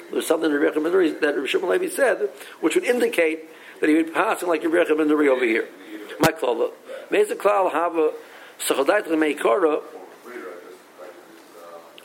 There 0.09 0.16
was 0.16 0.27
something 0.27 0.51
in 0.51 0.57
Rebbe 0.57 0.79
Minori 0.81 1.21
that 1.21 1.37
Levi 1.69 1.88
said, 1.88 2.31
which 2.61 2.75
would 2.75 2.85
indicate 2.85 3.45
that 3.81 3.88
he 3.88 3.97
would 3.97 4.14
pass 4.14 4.42
like 4.42 4.62
Rebbe 4.62 4.85
Minori 4.85 5.29
over 5.29 5.45
here. 5.45 5.69
Mike 6.21 6.38
Follow. 6.38 6.73
Meza 7.11 7.35
Klal 7.37 7.73
have 7.73 7.97
a 7.97 8.12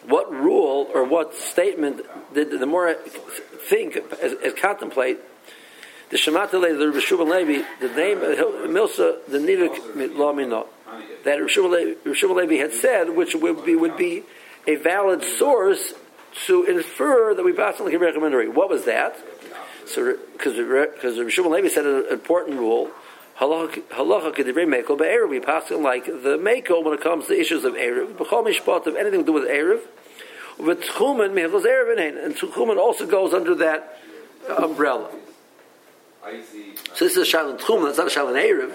what 0.07 0.31
rule 0.31 0.89
or 0.93 1.05
what 1.05 1.35
statement 1.35 2.01
did 2.33 2.51
the 2.51 2.65
more 2.65 2.93
think 2.93 3.97
as, 4.21 4.33
as 4.33 4.53
contemplate 4.53 5.19
the 6.09 6.17
Shemata 6.17 6.59
Levi, 6.59 6.73
the 6.73 6.85
Rishub 6.85 7.25
Levi, 7.25 7.63
the 7.79 7.87
name 7.87 8.17
Milsa, 8.17 9.25
the 9.29 9.37
Niduk 9.37 9.93
Lamino, 10.15 10.67
that 11.23 11.39
Rishub 11.39 12.35
Levi 12.35 12.55
had 12.55 12.73
said, 12.73 13.15
which 13.15 13.33
would 13.33 13.63
be 13.63 13.75
would 13.75 13.95
be 13.95 14.23
a 14.67 14.75
valid 14.75 15.23
source 15.23 15.93
to 16.47 16.63
infer 16.63 17.33
that 17.33 17.43
we 17.43 17.53
passed 17.53 17.79
on 17.79 17.85
the 17.85 17.91
Kibbutz 17.91 18.53
What 18.53 18.69
was 18.69 18.85
that? 18.85 19.17
So, 19.85 20.15
because 20.33 20.55
Rishub 20.55 21.49
Levi 21.49 21.67
said 21.67 21.85
an 21.85 22.05
important 22.09 22.57
rule 22.57 22.91
halacha 23.41 24.35
kedivrei 24.35 24.67
mekel 24.67 24.97
be'erev. 24.97 25.29
We 25.29 25.39
pass 25.39 25.71
it 25.71 25.79
like 25.79 26.05
the 26.05 26.37
mekel 26.37 26.83
when 26.83 26.93
it 26.93 27.01
comes 27.01 27.27
to 27.27 27.39
issues 27.39 27.63
of 27.63 27.73
erev. 27.73 28.13
B'chol 28.13 28.45
mishpat 28.45 28.85
of 28.85 28.95
anything 28.95 29.21
to 29.21 29.25
do 29.25 29.33
with 29.33 29.45
erev. 29.45 29.81
But 30.59 30.81
tchumen 30.81 31.31
mehlos 31.31 31.65
erev 31.65 32.25
and 32.25 32.35
tchumen 32.35 32.77
also 32.77 33.07
goes 33.07 33.33
under 33.33 33.55
that 33.55 33.99
umbrella. 34.57 35.09
So 36.93 37.05
this 37.05 37.13
is 37.13 37.17
a 37.17 37.25
shalom 37.25 37.57
tchumen. 37.57 37.85
That's 37.85 37.97
not 37.97 38.07
a 38.07 38.11
shalom 38.11 38.35
erev. 38.35 38.73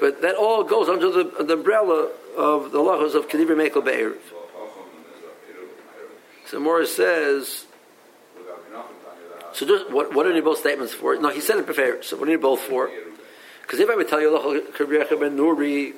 But 0.00 0.22
that 0.22 0.36
all 0.36 0.62
goes 0.62 0.88
under 0.88 1.10
the, 1.10 1.44
the 1.44 1.54
umbrella 1.54 2.10
of 2.36 2.70
the 2.70 2.78
halachas 2.78 3.14
of 3.14 3.28
kedivrei 3.28 3.70
mekel 3.70 3.84
be'erev. 3.84 4.18
So 6.50 6.58
Morris 6.58 6.96
says. 6.96 7.66
So 9.52 9.66
just, 9.66 9.90
what, 9.90 10.14
what 10.14 10.26
are 10.26 10.34
you 10.34 10.42
both 10.42 10.58
statements 10.58 10.94
for? 10.94 11.16
No, 11.16 11.30
he 11.30 11.40
said 11.40 11.58
it 11.58 11.66
before. 11.66 12.02
So 12.02 12.16
what 12.16 12.28
are 12.28 12.32
you 12.32 12.38
both 12.38 12.60
for? 12.60 12.90
Because 13.62 13.80
if 13.80 13.90
I 13.90 13.96
would 13.96 14.08
tell 14.08 14.20
you 14.20 14.30
Kabrecha 14.74 15.20
ben 15.20 15.36
Nuri 15.36 15.94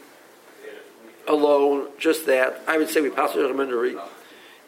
alone, 1.28 1.88
just 1.98 2.26
that, 2.26 2.62
I 2.66 2.78
would 2.78 2.88
say 2.88 3.00
we 3.00 3.10
pass 3.10 3.34
ben 3.34 3.42
Nuri, 3.42 4.00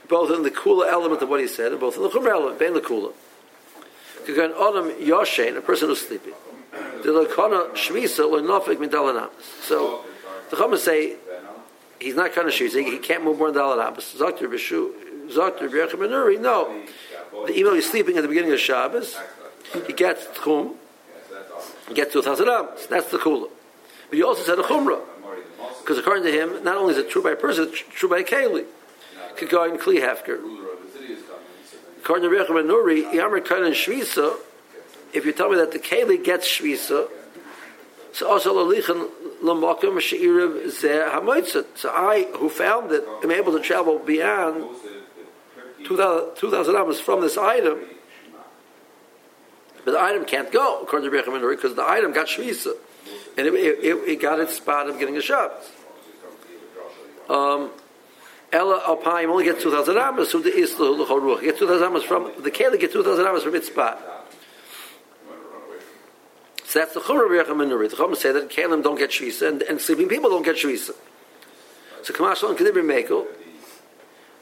both 0.09 0.31
in 0.31 0.43
the 0.43 0.51
Kula 0.51 0.89
element 0.89 1.23
of 1.23 1.29
what 1.29 1.41
he 1.41 1.49
said, 1.49 1.73
and 1.73 1.81
both 1.81 1.97
in 1.97 2.03
the 2.03 2.11
Chumra 2.11 2.31
element, 2.31 2.59
Ben 2.59 2.75
the 2.75 2.81
Kula. 2.81 3.13
Kagan 4.25 4.51
Adam 4.51 4.91
Yoshein, 5.01 5.57
a 5.57 5.61
person 5.61 5.89
who's 5.89 6.07
sleeping. 6.07 6.35
The 7.03 7.09
Lakona 7.09 7.73
Shvisa 7.73 8.31
or 8.31 8.39
Nofik 8.39 8.77
Midalanamas. 8.77 9.43
So 9.63 10.05
the 10.51 10.57
Chumra 10.57 10.79
say 10.79 11.17
he's 12.01 12.15
not 12.15 12.33
kind 12.33 12.47
of 12.47 12.55
Shvisa, 12.55 12.85
he 12.85 12.99
can't 12.99 13.25
move 13.25 13.39
more 13.39 13.51
than 13.51 13.63
Dalanamas. 13.63 14.17
Zakter 14.17 14.49
Bishu, 14.49 14.93
Ben 15.29 16.11
Nuri, 16.11 16.41
no. 16.41 16.83
The 17.47 17.59
email 17.59 17.75
he's 17.75 17.91
sleeping 17.91 18.17
at 18.17 18.23
the 18.23 18.29
beginning 18.29 18.53
of 18.53 18.61
Shabbos, 18.61 19.17
he 19.87 19.93
gets 19.93 20.27
Tchum, 20.39 20.75
get 21.95 22.13
to 22.13 22.19
a 22.19 22.23
thousand 22.23 22.49
amos. 22.49 22.87
That's 22.87 23.11
the 23.11 23.19
kula. 23.19 23.49
But 24.09 24.17
he 24.17 24.23
also 24.23 24.43
said 24.43 24.59
a 24.59 24.63
chumrah. 24.63 25.01
Because 25.81 25.99
according 25.99 26.25
to 26.25 26.33
him, 26.33 26.63
not 26.65 26.77
only 26.77 26.93
is 26.93 26.99
it 26.99 27.11
true 27.11 27.23
by 27.23 27.33
a 27.33 27.37
person, 27.37 27.69
it's 27.69 27.79
true 27.79 28.09
by 28.09 28.19
a 28.19 28.25
keli. 28.25 28.65
Kegoin 29.37 29.79
kli 29.79 30.01
hefker. 30.01 30.41
According 32.01 32.31
to 32.31 32.37
Rechem 32.37 32.61
and 32.61 32.69
Nuri, 32.69 33.11
Yamar 33.13 33.41
Shvisa, 33.41 34.37
if 35.13 35.25
you 35.25 35.33
tell 35.33 35.51
me 35.51 35.57
that 35.57 35.73
the 35.73 35.79
keli 35.79 36.23
gets 36.23 36.47
Shvisa, 36.47 37.09
so 38.13 38.31
also 38.31 38.55
lalichan 38.55 39.09
lamakim 39.43 39.99
she'irav 40.01 40.67
zeh 40.67 41.11
hamoitzet. 41.11 41.67
So 41.77 41.91
I, 41.91 42.29
who 42.37 42.49
found 42.49 42.93
it, 42.93 43.05
am 43.23 43.31
able 43.31 43.53
to 43.53 43.61
travel 43.61 43.99
beyond 43.99 44.65
2,000 45.85 46.75
amos 46.75 47.01
from 47.01 47.21
this 47.21 47.37
item, 47.37 47.81
but 49.85 49.93
the 49.93 50.01
item 50.01 50.25
can't 50.25 50.53
go, 50.53 50.83
according 50.83 51.11
to 51.11 51.17
Rechem 51.17 51.51
because 51.51 51.75
the 51.75 51.89
item 51.89 52.13
got 52.13 52.27
Shvisa. 52.27 52.75
And 53.37 53.47
it, 53.47 53.55
it, 53.55 54.09
it, 54.09 54.21
got 54.21 54.39
its 54.39 54.55
spot 54.55 54.89
of 54.89 54.99
getting 54.99 55.17
a 55.17 55.21
Shabbos. 55.21 55.71
Um, 57.29 57.71
Ella 58.53 58.83
Alpine 58.87 59.27
only 59.27 59.45
gets 59.45 59.63
2,000 59.63 59.97
Amos, 59.97 60.31
so 60.31 60.41
the 60.41 60.57
Isla 60.57 61.05
Luchoruch. 61.05 61.41
Get 61.41 61.59
2,000 61.59 61.85
Amos 61.85 62.05
from, 62.05 62.31
the 62.41 62.51
Keli 62.51 62.79
get 62.79 62.93
2,000 62.93 63.27
Amos 63.27 63.43
from 63.43 63.55
its 63.55 63.69
spot. 63.69 64.01
So 66.67 66.79
that's 66.79 66.95
the 66.95 67.01
Chumra 67.01 67.29
Rechem 67.29 67.57
Nuri. 67.57 67.91
The 67.91 67.97
Chumra 67.97 68.17
say 68.17 68.33
that 68.33 68.51
Kalim 68.51 68.83
don't 68.83 68.99
get 68.99 69.11
Shvisa 69.11 69.49
and, 69.49 69.63
and 69.63 69.81
sleeping 69.81 70.09
people 70.09 70.31
don't 70.31 70.45
get 70.45 70.57
Shvisa. 70.57 70.93
So 72.03 72.13
Kamash 72.15 72.49
on 72.49 72.57
Kedibri 72.57 72.83
Mekel, 72.83 73.27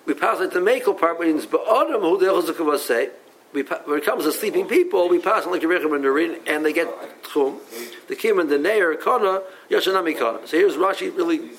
we 0.06 0.14
pass 0.14 0.40
it 0.40 0.52
the 0.52 0.60
Mekel 0.60 0.98
part, 0.98 1.20
means 1.20 1.46
Ba'adam, 1.46 2.00
who 2.00 2.18
the 2.18 2.26
Echozakavah 2.26 2.78
say, 2.78 3.10
we, 3.52 3.62
when 3.62 3.98
it 3.98 4.04
comes 4.04 4.24
to 4.24 4.32
sleeping 4.32 4.66
people, 4.66 5.08
we 5.08 5.18
pass 5.18 5.44
on 5.44 5.52
like 5.52 5.62
a 5.62 5.66
Rechem 5.66 5.94
and 5.94 6.48
and 6.48 6.64
they 6.64 6.72
get 6.72 6.88
Tchum. 7.24 7.58
The 8.06 8.14
Kim 8.14 8.38
and 8.38 8.48
the 8.48 8.58
Neir, 8.58 8.94
Kana, 8.96 9.42
Yashanami 9.68 10.16
Kana. 10.16 10.46
So 10.46 10.56
here's 10.56 10.76
Rashi 10.76 11.14
really, 11.16 11.50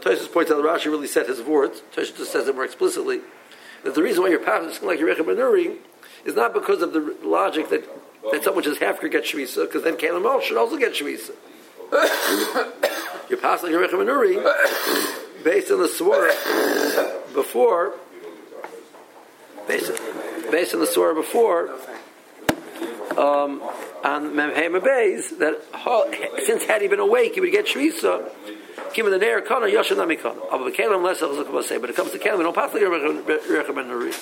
Toshis 0.00 0.32
points 0.32 0.50
out 0.50 0.62
Rashi 0.62 0.86
really 0.86 1.06
said 1.06 1.26
his 1.26 1.40
words. 1.42 1.82
Toshis 1.94 2.16
just 2.16 2.32
says 2.32 2.48
it 2.48 2.54
more 2.54 2.64
explicitly. 2.64 3.20
That 3.84 3.94
the 3.94 4.02
reason 4.02 4.24
why 4.24 4.30
you're 4.30 4.40
passing 4.40 4.86
like 4.88 4.98
a 4.98 5.02
Rechem 5.02 5.28
and 5.28 5.38
Nurin 5.38 5.76
is 6.24 6.34
not 6.34 6.52
because 6.52 6.82
of 6.82 6.92
the 6.92 7.16
logic 7.22 7.68
that, 7.70 7.84
that 8.32 8.42
someone 8.42 8.64
just 8.64 8.80
half 8.80 8.98
could 9.00 9.12
get 9.12 9.22
Shvisa, 9.22 9.66
because 9.66 9.84
then 9.84 9.96
Kalam 9.96 10.42
should 10.42 10.56
also 10.56 10.76
get 10.76 10.94
Shvisa. 10.94 11.30
you're 13.30 13.38
passing 13.38 13.72
like 13.72 13.80
a 13.80 13.88
Rechem 13.88 14.00
and 14.00 15.25
based 15.46 15.70
on 15.70 15.78
the 15.78 15.86
Swara 15.86 16.34
before, 17.32 17.94
based 19.68 19.92
based 20.50 20.74
on 20.74 20.80
the 20.80 20.86
surah 20.86 21.14
before, 21.14 21.70
um, 23.16 23.62
on 24.02 24.32
Memhema 24.34 24.80
Beis, 24.80 25.38
that 25.38 25.62
since 26.44 26.64
had 26.64 26.82
he 26.82 26.88
been 26.88 26.98
awake, 26.98 27.34
he 27.34 27.40
would 27.40 27.52
get 27.52 27.66
Shvisa. 27.66 28.28
Given 28.92 29.12
the 29.12 29.18
Neir 29.18 29.40
Kana, 29.40 29.66
Yoshan 29.66 29.98
of. 29.98 31.80
But 31.80 31.90
it 31.90 31.96
comes 31.96 32.10
to 32.10 32.18
Kalim, 32.18 32.38
we 32.38 32.44
don't 32.44 32.54
pass 32.54 32.72
the 32.72 32.80
Rechem 32.80 33.78
and. 33.78 34.14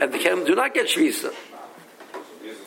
And 0.00 0.12
the 0.12 0.18
Kalim 0.18 0.46
do 0.46 0.54
not 0.54 0.72
get 0.72 0.86
Shvisa. 0.86 1.34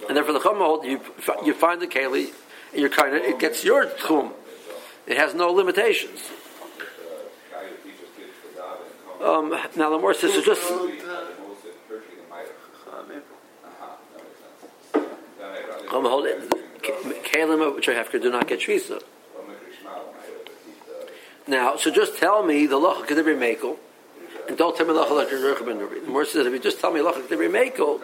And 0.08 0.16
therefore 0.16 0.34
the 0.34 0.40
Chum 0.40 0.84
you, 0.84 1.02
you 1.46 1.54
find 1.56 1.82
the 1.82 1.88
Kali, 1.88 2.26
and 2.74 2.82
you're 2.82 2.90
kind 2.90 3.16
of, 3.16 3.24
it 3.24 3.40
gets 3.40 3.64
your 3.64 3.88
Tchum. 3.88 4.34
It 5.08 5.18
has 5.18 5.34
no 5.34 5.52
limitations. 5.52 6.30
Um, 9.24 9.56
now 9.76 9.90
the 9.92 10.00
more 10.00 10.14
sister 10.14 10.42
just 10.42 10.62
Kalim 17.24 17.76
which 17.76 17.90
I 17.90 17.94
have 17.94 18.12
to 18.12 18.20
do 18.20 18.32
not 18.32 18.48
get 18.48 18.60
shvisa. 18.62 19.02
Now, 21.48 21.76
so 21.76 21.92
just 21.92 22.18
tell 22.18 22.44
me 22.44 22.66
the 22.66 22.78
locha 22.78 23.06
kedibri 23.06 23.36
mekel, 23.36 23.78
and 24.48 24.58
don't 24.58 24.76
tell 24.76 24.88
me 24.88 24.94
locha 24.94 25.12
like 25.12 25.30
The 25.30 26.12
more 26.12 26.26
says 26.26 26.46
if 26.46 26.54
you 26.54 26.60
just 26.60 26.80
tell 26.80 26.92
me 26.92 27.00
locha 27.02 27.22
kedibri 27.28 27.50
mekel, 27.50 28.02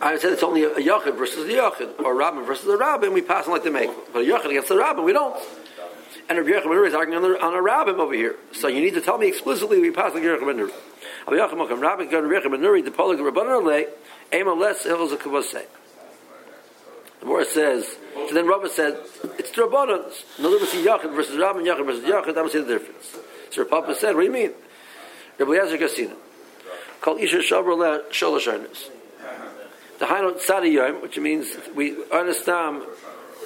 I 0.00 0.18
said 0.18 0.32
it's 0.32 0.42
only 0.42 0.64
a 0.64 0.70
yachid 0.74 1.16
versus 1.16 1.48
a 1.48 1.52
yachid, 1.52 1.98
or 2.00 2.12
a 2.12 2.14
rabbin 2.14 2.44
versus 2.44 2.68
a 2.68 2.76
rabbin. 2.76 3.12
We 3.12 3.22
pass 3.22 3.46
on 3.46 3.52
like 3.52 3.64
the 3.64 3.70
mekel, 3.70 3.94
but 4.12 4.20
a 4.20 4.24
yachid 4.24 4.50
against 4.50 4.68
the 4.68 4.76
rabbin, 4.76 5.04
we 5.04 5.12
don't. 5.12 5.36
And 6.28 6.38
Rabbi 6.38 6.50
Yochanan 6.50 6.86
is 6.88 6.94
arguing 6.94 7.22
on, 7.22 7.32
the, 7.32 7.42
on 7.42 7.54
a 7.54 7.60
rabbin 7.60 7.96
over 7.96 8.14
here. 8.14 8.36
So 8.52 8.68
you 8.68 8.80
need 8.80 8.94
to 8.94 9.00
tell 9.00 9.18
me 9.18 9.28
explicitly 9.28 9.80
we 9.80 9.90
pass 9.90 10.14
like 10.14 10.24
Rabbi 10.24 10.44
Yochanan. 10.44 10.70
Rabbi 11.26 11.36
Yochanan, 11.36 11.80
Rabbi 11.80 12.04
Yochanan, 12.04 12.84
the 12.84 12.90
polig 12.90 13.18
rabbanon 13.18 13.86
Ema 14.32 14.52
less 14.54 14.84
hills 14.84 15.12
of 15.12 15.20
kavosei. 15.20 15.64
The 17.20 17.26
more 17.26 17.44
says, 17.44 17.96
so 18.14 18.34
then 18.34 18.46
Rava 18.46 18.68
said, 18.68 18.98
it's 19.38 19.50
the 19.52 19.64
other 19.64 20.02
words, 20.02 20.24
Yachid 20.36 21.14
versus 21.14 21.36
Rabban, 21.36 21.64
Yachid 21.64 21.86
versus 21.86 22.04
Yachid, 22.04 22.28
I 22.28 22.32
don't 22.32 22.52
see 22.52 22.60
the 22.60 22.78
difference. 22.78 23.16
So 23.50 23.64
Papa 23.64 23.94
said, 23.94 24.14
what 24.14 24.22
do 24.22 24.26
you 24.26 24.32
mean? 24.32 24.50
Rabbi 25.38 25.52
Yezer 25.52 25.78
Kasina. 25.78 26.14
Called 27.00 27.20
Isha 27.20 27.38
Shabra 27.38 28.08
Sholosharnis. 28.10 28.90
The 29.98 30.06
Hainot 30.06 30.44
Tzadi 30.44 31.00
which 31.00 31.18
means 31.18 31.56
we 31.74 31.96
understand 32.10 32.82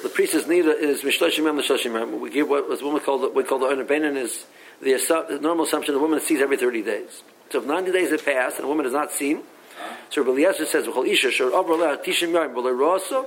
the 0.02 0.08
priest's 0.08 0.44
nida 0.44 0.78
is 0.78 1.02
Mishleshim 1.02 1.44
Yom 1.44 1.58
L'Shoshim 1.58 2.20
We 2.20 2.30
give 2.30 2.48
what 2.48 2.68
was 2.68 2.82
woman 2.82 3.00
called 3.00 3.34
we 3.34 3.44
call 3.44 3.58
the 3.58 3.84
Benin 3.84 4.16
is 4.16 4.46
the, 4.80 4.92
the 5.28 5.38
normal 5.40 5.64
assumption 5.66 5.94
the 5.94 6.00
woman 6.00 6.20
sees 6.20 6.40
every 6.40 6.56
30 6.56 6.82
days. 6.82 7.22
So 7.50 7.58
if 7.60 7.66
90 7.66 7.92
days 7.92 8.10
have 8.10 8.24
passed 8.24 8.56
and 8.56 8.64
a 8.64 8.68
woman 8.68 8.86
is 8.86 8.92
not 8.92 9.12
seen, 9.12 9.38
uh-huh. 9.38 9.94
so 10.10 10.22
Rabbi 10.22 10.32
Eliezer 10.32 10.66
says, 10.66 10.86
"V'chol 10.86 11.06
isha 11.06 11.30
shor 11.30 11.50
avro 11.50 11.78
tishim 12.04 12.32
yom 12.32 12.54
v'lo 12.54 12.76
roso 12.76 13.26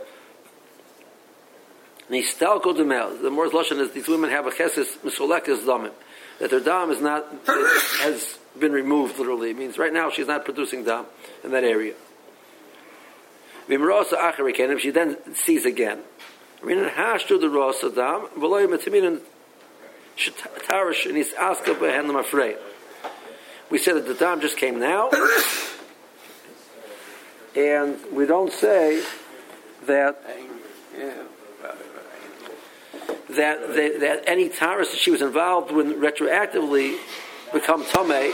Nistalko 2.11 2.75
demel. 2.75 3.21
The 3.21 3.29
more 3.29 3.47
lashon 3.47 3.79
is 3.79 3.91
these 3.91 4.07
women 4.07 4.29
have 4.29 4.45
a 4.45 4.51
chesis 4.51 4.97
misolekas 4.97 5.63
damim. 5.63 5.91
That 6.39 6.49
their 6.49 6.59
dam 6.59 6.91
is 6.91 6.99
not 6.99 7.25
has 7.47 8.37
been 8.59 8.73
removed. 8.73 9.17
Literally, 9.17 9.51
it 9.51 9.57
means 9.57 9.77
right 9.77 9.93
now 9.93 10.09
she's 10.09 10.27
not 10.27 10.43
producing 10.43 10.83
dam 10.83 11.05
in 11.43 11.51
that 11.51 11.63
area. 11.63 11.93
Acharikenim. 13.69 14.79
She 14.79 14.89
then 14.89 15.17
sees 15.35 15.65
again. 15.65 15.99
Rinin 16.63 16.91
hashtu 16.91 17.39
the 17.39 17.49
rosa 17.49 17.89
dam. 17.89 18.27
V'loy 18.37 18.67
metiminin 18.67 19.21
shetarish 20.15 21.05
and 21.07 21.17
he's 21.17 21.33
aska 21.33 21.71
behendam 21.71 22.19
afraid. 22.19 22.57
We 23.69 23.77
said 23.77 23.95
that 23.95 24.07
the 24.07 24.13
dam 24.13 24.41
just 24.41 24.57
came 24.57 24.79
now, 24.79 25.09
and 27.55 27.97
we 28.11 28.25
don't 28.25 28.51
say 28.51 29.01
that 29.85 30.21
that, 33.29 33.75
that, 33.75 33.99
that 34.01 34.23
any 34.27 34.49
taras 34.49 34.91
that 34.91 34.97
she 34.97 35.09
was 35.09 35.21
involved 35.21 35.71
with 35.71 35.87
retroactively 35.87 36.97
become 37.53 37.85
tame, 37.85 38.33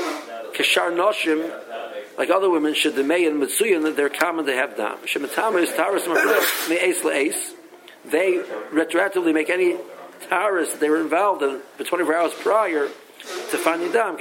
kashar 0.54 0.92
noshim, 0.92 1.54
like 2.18 2.32
other 2.32 2.50
women, 2.50 2.74
should 2.74 2.96
the 2.96 3.04
may 3.04 3.26
mitsuyan 3.26 3.84
that 3.84 3.96
they're 3.96 4.10
common 4.10 4.48
to 4.48 4.54
have 4.54 4.76
dam. 4.76 4.98
Shematama 5.06 5.62
is 5.62 5.74
taras 5.76 6.08
me'es 6.08 7.02
la'es. 7.02 7.54
They 8.12 8.42
retroactively 8.72 9.34
make 9.34 9.50
any 9.50 9.78
taras 10.30 10.72
that 10.72 10.80
they 10.80 10.90
were 10.90 11.02
involved 11.02 11.44
in 11.44 11.62
for 11.78 11.84
24 11.84 12.16
hours 12.16 12.34
prior 12.34 12.88
to 12.88 13.58
finding 13.58 13.92
dam. 13.92 14.18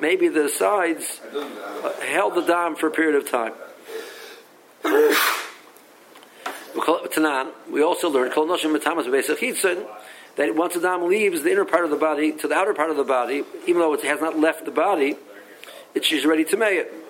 Maybe 0.00 0.28
the 0.28 0.48
sides 0.48 1.20
held 2.02 2.34
the 2.34 2.42
dam 2.46 2.76
for 2.76 2.86
a 2.86 2.90
period 2.90 3.16
of 3.16 3.30
time. 3.30 3.52
We 7.70 7.82
also 7.82 8.08
learned 8.08 8.32
that 10.34 10.54
once 10.56 10.74
the 10.74 10.80
dam 10.80 11.08
leaves 11.08 11.42
the 11.42 11.52
inner 11.52 11.64
part 11.64 11.84
of 11.84 11.90
the 11.90 11.96
body 11.96 12.32
to 12.32 12.48
the 12.48 12.54
outer 12.54 12.72
part 12.72 12.90
of 12.90 12.96
the 12.96 13.04
body, 13.04 13.44
even 13.66 13.80
though 13.80 13.92
it 13.92 14.02
has 14.02 14.20
not 14.20 14.38
left 14.38 14.64
the 14.64 14.70
body, 14.70 15.16
it, 15.94 16.04
she's 16.04 16.24
ready 16.24 16.44
to 16.44 16.56
may 16.56 16.78
it. 16.78 17.01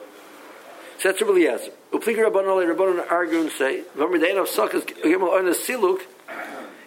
That's 1.02 1.20
Rabbi 1.20 1.32
Eliezer. 1.32 1.72
Upliga 1.92 2.30
Rabbanon 2.30 2.76
Rabbanon 2.76 3.10
argue 3.10 3.40
and 3.40 3.50
say, 3.50 3.82
"V'amidayin 3.96 4.40
of 4.40 4.48
sukkahs 4.48 4.84
gimel 5.02 5.30
oinas 5.30 5.56
siluk, 5.56 6.02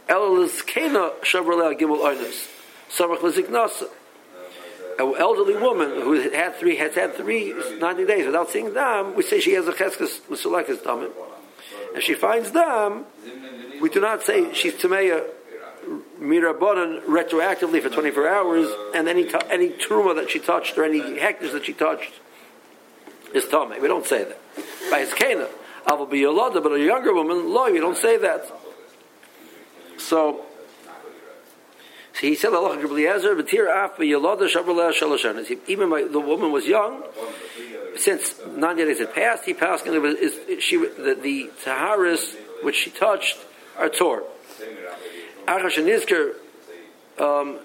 el 0.08 0.22
lizkena 0.32 1.12
shavrel 1.22 1.78
gimel 1.78 2.00
oinas, 2.00 2.48
samach 2.90 3.20
liziknasa." 3.20 3.90
An 4.98 5.14
elderly 5.18 5.58
woman 5.58 6.00
who 6.02 6.14
had 6.30 6.56
three 6.56 6.78
has 6.78 6.96
had 6.96 7.16
three 7.16 7.54
90 7.78 8.06
days 8.06 8.26
without 8.26 8.50
seeing 8.50 8.74
dam, 8.74 9.16
we 9.16 9.24
say 9.24 9.42
she 9.42 9.52
has 9.52 9.68
a 9.68 9.74
cheskes 9.74 10.22
musulekes 10.30 10.78
damim. 10.78 11.12
If 11.94 12.04
she 12.04 12.14
finds 12.14 12.52
them, 12.54 13.06
we 13.82 13.90
do 13.90 14.00
not 14.00 14.24
say 14.24 14.54
she's 14.54 14.76
Tameya 14.76 15.26
Mirabonan 16.22 17.02
retroactively 17.02 17.82
for 17.82 17.90
24 17.90 18.28
hours, 18.30 18.70
and 18.96 19.10
any 19.10 19.30
any 19.50 19.72
truma 19.72 20.16
that 20.16 20.30
she 20.30 20.40
touched 20.40 20.78
or 20.78 20.86
any 20.86 21.20
hectares 21.20 21.52
that 21.52 21.66
she 21.66 21.74
touched 21.74 22.14
is 23.36 23.46
Tame. 23.46 23.82
We 23.82 23.88
don't 23.88 24.06
say 24.06 24.24
that. 24.24 24.40
By 24.90 25.00
his 25.00 25.14
Kana, 25.14 25.48
I 25.86 25.94
will 25.94 26.06
be 26.06 26.22
Yolada, 26.22 26.64
but 26.64 26.72
a 26.72 26.80
younger 26.80 27.14
woman, 27.14 27.52
Lo, 27.52 27.72
we 27.72 27.80
don't 27.80 27.98
say 27.98 28.18
that. 28.18 28.46
So, 29.98 30.46
so 32.14 32.22
he 32.22 32.36
said, 32.36 32.54
Allah 32.54 32.80
Eliezer, 32.80 33.36
Batir 33.36 33.68
Af, 33.70 33.98
Yolada, 33.98 34.50
Shabrala, 34.50 34.94
Shalashan. 34.94 35.60
Even 35.68 35.90
the 36.12 36.20
woman 36.20 36.52
was 36.52 36.66
young, 36.66 37.04
since 37.98 38.40
90 38.46 38.86
days 38.86 39.00
had 39.00 39.14
passed, 39.14 39.46
he 39.46 39.54
passed, 39.54 39.86
and 39.86 40.02
was, 40.02 40.16
is, 40.16 40.64
she, 40.64 40.78
the, 40.78 41.18
the 41.22 41.52
Taharis 41.64 42.36
which 42.64 42.76
she 42.76 42.90
touched 42.90 43.38
are 43.78 43.90
tore. 43.90 44.24
Achash 45.48 45.78
and 45.78 45.88
Nizker, 45.88 46.34
um, 47.20 47.60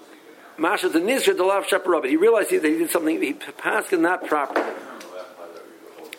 Masha 0.57 0.89
the 0.89 0.99
Nizker, 0.99 1.35
the 1.35 1.43
Lav 1.43 1.65
Shaparabit. 1.65 2.09
He 2.09 2.17
realized 2.17 2.51
that 2.51 2.63
he 2.63 2.77
did 2.77 2.91
something, 2.91 3.21
he 3.21 3.33
passed 3.33 3.91
not 3.93 4.27
properly. 4.27 4.71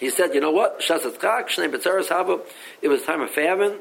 He 0.03 0.11
said, 0.11 0.35
you 0.35 0.41
know 0.41 0.51
what? 0.51 0.81
It 0.81 2.89
was 2.89 3.03
time 3.05 3.21
of 3.21 3.31
famine. 3.31 3.79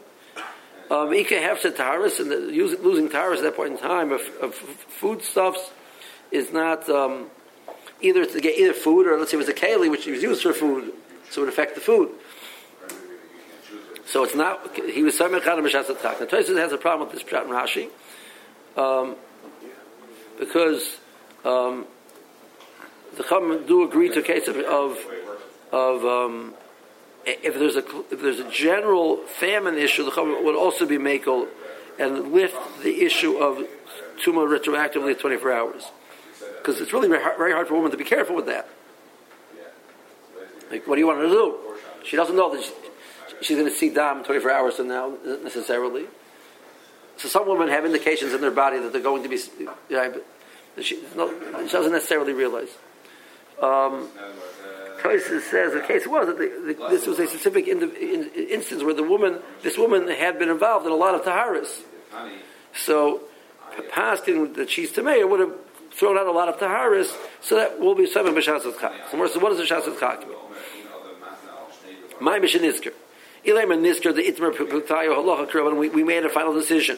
Um, 0.91 1.11
Ika 1.11 1.33
Hefset 1.33 1.71
Taharis, 1.71 2.19
and 2.19 2.29
the, 2.29 2.35
losing 2.35 3.09
Taharis 3.09 3.37
at 3.37 3.41
that 3.41 3.55
point 3.55 3.71
in 3.71 3.79
time 3.79 4.11
of, 4.11 4.21
of 4.39 4.53
foodstuffs 4.53 5.71
is 6.31 6.53
not, 6.53 6.87
um, 6.91 7.31
either 8.01 8.23
to 8.23 8.39
get 8.39 8.59
either 8.59 8.73
food 8.73 9.07
or 9.07 9.17
let's 9.17 9.31
say 9.31 9.37
it 9.37 9.39
was 9.39 9.49
a 9.49 9.53
keli 9.53 9.89
which 9.89 10.05
was 10.05 10.21
used 10.21 10.43
for 10.43 10.53
food, 10.53 10.93
so 11.31 11.41
it 11.41 11.45
would 11.45 11.51
affect 11.51 11.73
the 11.73 11.81
food. 11.81 12.11
So 14.05 14.23
it's 14.23 14.35
not 14.35 14.75
he 14.75 15.01
was 15.01 15.17
Samech 15.17 15.41
Chana 15.41 15.67
Mishasat 15.67 16.03
Chak. 16.03 16.19
Now 16.19 16.27
Tosis 16.27 16.55
has 16.55 16.71
a 16.71 16.77
problem 16.77 17.09
with 17.09 17.17
this 17.17 17.27
Pshat 17.27 17.45
and 17.45 17.49
Rashi 17.49 17.89
um, 18.77 19.15
because 20.37 20.99
um, 21.43 21.87
the 23.17 23.23
Chum 23.23 23.65
do 23.65 23.83
agree 23.83 24.09
to 24.09 24.19
a 24.19 24.21
case 24.21 24.47
of 24.47 24.57
of, 24.57 24.99
of 25.71 26.05
um, 26.05 26.53
if 27.25 27.53
there's 27.53 27.75
a 27.75 27.83
if 28.11 28.21
there's 28.21 28.39
a 28.39 28.49
general 28.49 29.17
famine 29.17 29.77
issue, 29.77 30.03
the 30.03 30.11
Chum 30.11 30.43
would 30.43 30.55
also 30.55 30.85
be 30.85 30.97
makel 30.97 31.47
and 31.99 32.31
lift 32.31 32.57
the 32.83 33.03
issue 33.03 33.37
of 33.37 33.65
tumor 34.21 34.47
retroactively 34.47 35.11
at 35.11 35.19
24 35.19 35.51
hours 35.51 35.91
because 36.57 36.79
it's 36.79 36.93
really 36.93 37.07
very 37.07 37.21
hard, 37.21 37.37
very 37.37 37.51
hard 37.51 37.67
for 37.67 37.73
a 37.73 37.77
woman 37.77 37.91
to 37.91 37.97
be 37.97 38.03
careful 38.03 38.35
with 38.35 38.45
that. 38.45 38.67
Like, 40.69 40.87
what 40.87 40.95
do 40.95 41.01
you 41.01 41.07
want 41.07 41.19
her 41.19 41.25
to 41.25 41.29
do? 41.29 41.57
She 42.05 42.15
doesn't 42.15 42.35
know 42.35 42.53
that 42.55 42.63
she, 42.63 42.71
she's 43.41 43.57
going 43.57 43.69
to 43.69 43.75
see 43.75 43.89
dam 43.89 44.23
24 44.23 44.51
hours 44.51 44.75
from 44.75 44.87
now 44.87 45.13
necessarily. 45.43 46.05
So 47.17 47.27
some 47.27 47.47
women 47.47 47.67
have 47.67 47.85
indications 47.85 48.33
in 48.33 48.41
their 48.41 48.51
body 48.51 48.79
that 48.79 48.93
they're 48.93 49.01
going 49.01 49.23
to 49.23 49.29
be. 49.29 49.37
You 49.59 49.67
know, 49.89 50.21
she, 50.81 50.99
no, 51.15 51.29
she 51.65 51.71
doesn't 51.71 51.91
necessarily 51.91 52.33
realize. 52.33 52.69
Um, 53.61 54.07
says 55.01 55.73
the 55.73 55.83
case 55.85 56.07
was 56.07 56.27
that 56.27 56.37
the, 56.37 56.73
the, 56.73 56.89
this 56.89 57.05
was 57.07 57.19
a 57.19 57.27
specific 57.27 57.67
in, 57.67 57.83
in, 57.83 58.29
instance 58.49 58.83
where 58.83 58.93
the 58.93 59.03
woman, 59.03 59.39
this 59.63 59.77
woman 59.77 60.07
had 60.07 60.39
been 60.39 60.49
involved 60.49 60.85
in 60.85 60.91
a 60.91 60.95
lot 60.95 61.15
of 61.15 61.23
taharas. 61.23 61.81
So, 62.73 63.21
paskin 63.91 64.55
that 64.55 64.69
she's 64.69 64.91
tamei 64.91 65.27
would 65.27 65.39
have 65.39 65.53
thrown 65.91 66.17
out 66.17 66.27
a 66.27 66.31
lot 66.31 66.47
of 66.47 66.57
taharis, 66.57 67.15
so 67.41 67.55
that 67.55 67.79
will 67.79 67.95
be 67.95 68.05
seven 68.05 68.33
b'shasat 68.33 68.79
chak. 68.79 69.09
So 69.11 69.17
what 69.17 69.49
does 69.49 69.59
a 69.59 69.73
shasat 69.73 70.27
mean? 70.27 70.37
My 72.19 72.39
mission 72.39 72.63
is 72.63 72.81
Ilema 73.45 73.75
nisker 73.77 74.13
the 74.15 74.21
itmer 74.21 74.51
putayo 74.51 75.15
halacha 75.15 75.49
kirav, 75.49 75.75
we, 75.77 76.03
made 76.03 76.23
a 76.23 76.29
final 76.29 76.53
decision. 76.53 76.97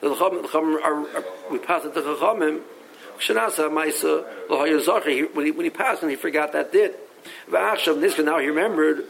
The 0.00 0.14
chacham 0.14 0.76
are, 0.76 0.80
are 0.80 1.24
we 1.50 1.58
passed 1.58 1.86
it 1.86 1.94
to 1.94 2.02
chachamim. 2.02 2.62
When 5.34 5.46
he 5.46 5.50
when 5.50 5.64
he 5.64 5.70
passed 5.70 6.02
and 6.02 6.10
he 6.10 6.16
forgot 6.16 6.52
that 6.52 6.72
did. 6.72 6.94
V'achshav 7.48 7.98
nisker 7.98 8.24
now 8.24 8.38
he 8.38 8.46
remembered. 8.46 9.04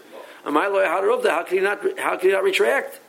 Am 0.45 0.57
I 0.57 0.67
loy 0.69 0.85
How 0.85 1.43
can 1.43 1.59
he 1.59 1.63
not? 1.63 1.99
How 1.99 2.17
can 2.17 2.29
he 2.29 2.33
not 2.33 2.43
retract? 2.43 3.01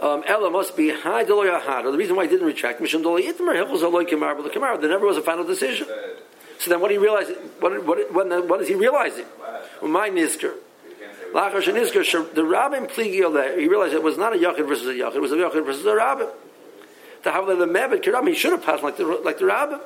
um, 0.00 0.22
Ella 0.26 0.50
must 0.50 0.76
be 0.76 0.90
high 0.90 1.24
The 1.24 1.94
reason 1.96 2.16
why 2.16 2.24
he 2.24 2.30
didn't 2.30 2.46
retract 2.46 2.80
Mishum 2.80 3.02
Doloy 3.02 3.22
Itmer 3.22 3.54
Hilchos 3.56 3.80
Aloy 3.80 4.06
Kamar 4.08 4.40
the 4.42 4.50
Kamar. 4.50 4.78
There 4.78 4.90
never 4.90 5.06
was 5.06 5.16
a 5.16 5.22
final 5.22 5.44
decision. 5.44 5.88
So 6.58 6.70
then, 6.70 6.80
what 6.80 6.88
do 6.88 6.94
you 6.94 7.00
realize? 7.00 7.28
What 7.60 7.84
what 7.84 8.12
what, 8.12 8.48
what 8.48 8.60
is 8.60 8.68
he 8.68 8.74
realizing? 8.74 9.26
My 9.82 10.10
Nizker. 10.10 10.54
Lachar 11.32 11.62
Shenizker. 11.62 12.34
The 12.34 12.44
Rabbin 12.44 12.86
pligi 12.86 13.20
Pligil. 13.20 13.58
He 13.58 13.68
realized 13.68 13.94
it 13.94 14.02
was 14.02 14.16
not 14.16 14.34
a 14.34 14.38
Yachid 14.38 14.66
versus 14.68 14.86
a 14.86 14.92
Yachid. 14.92 15.16
It 15.16 15.20
was 15.20 15.32
a 15.32 15.36
Yachid 15.36 15.64
versus 15.64 15.84
a 15.86 15.94
Rabbin. 15.94 16.28
The 17.22 17.32
have 17.32 17.46
the 17.46 17.54
Mebed 17.54 18.02
Kiram, 18.04 18.28
he 18.28 18.34
should 18.34 18.52
have 18.52 18.64
passed 18.64 18.82
like 18.82 18.96
the 18.96 19.04
like 19.04 19.38
the 19.38 19.46
Rabbin. 19.46 19.80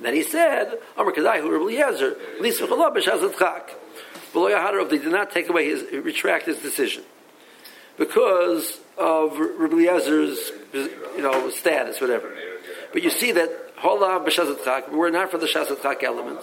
And 0.00 0.06
then 0.06 0.14
he 0.14 0.22
said, 0.22 0.78
Amar 0.96 1.12
Kadai, 1.12 1.42
who 1.42 1.52
Rabbi 1.52 1.74
Yezer, 1.74 2.16
Lisa 2.40 2.66
Chalab 2.66 2.96
B'Shazat 2.96 3.38
Chak. 3.38 3.74
Below 4.32 4.48
Yahadarov, 4.48 4.88
they 4.88 4.96
did 4.96 5.12
not 5.12 5.30
take 5.30 5.50
away 5.50 5.66
his, 5.66 5.82
retract 5.92 6.46
his 6.46 6.56
decision 6.56 7.02
because 7.98 8.80
of 8.96 9.38
Rabbi 9.38 9.74
Eliezer's, 9.74 10.52
you 10.72 11.20
know, 11.20 11.50
status, 11.50 12.00
whatever. 12.00 12.34
But 12.94 13.02
you 13.02 13.10
see 13.10 13.32
that 13.32 13.50
Hola 13.76 14.24
b'shazat 14.24 14.64
chak, 14.64 14.90
we're 14.90 15.10
not 15.10 15.30
for 15.30 15.36
the 15.36 15.44
shazat 15.44 15.82
chak 15.82 16.02
element. 16.02 16.40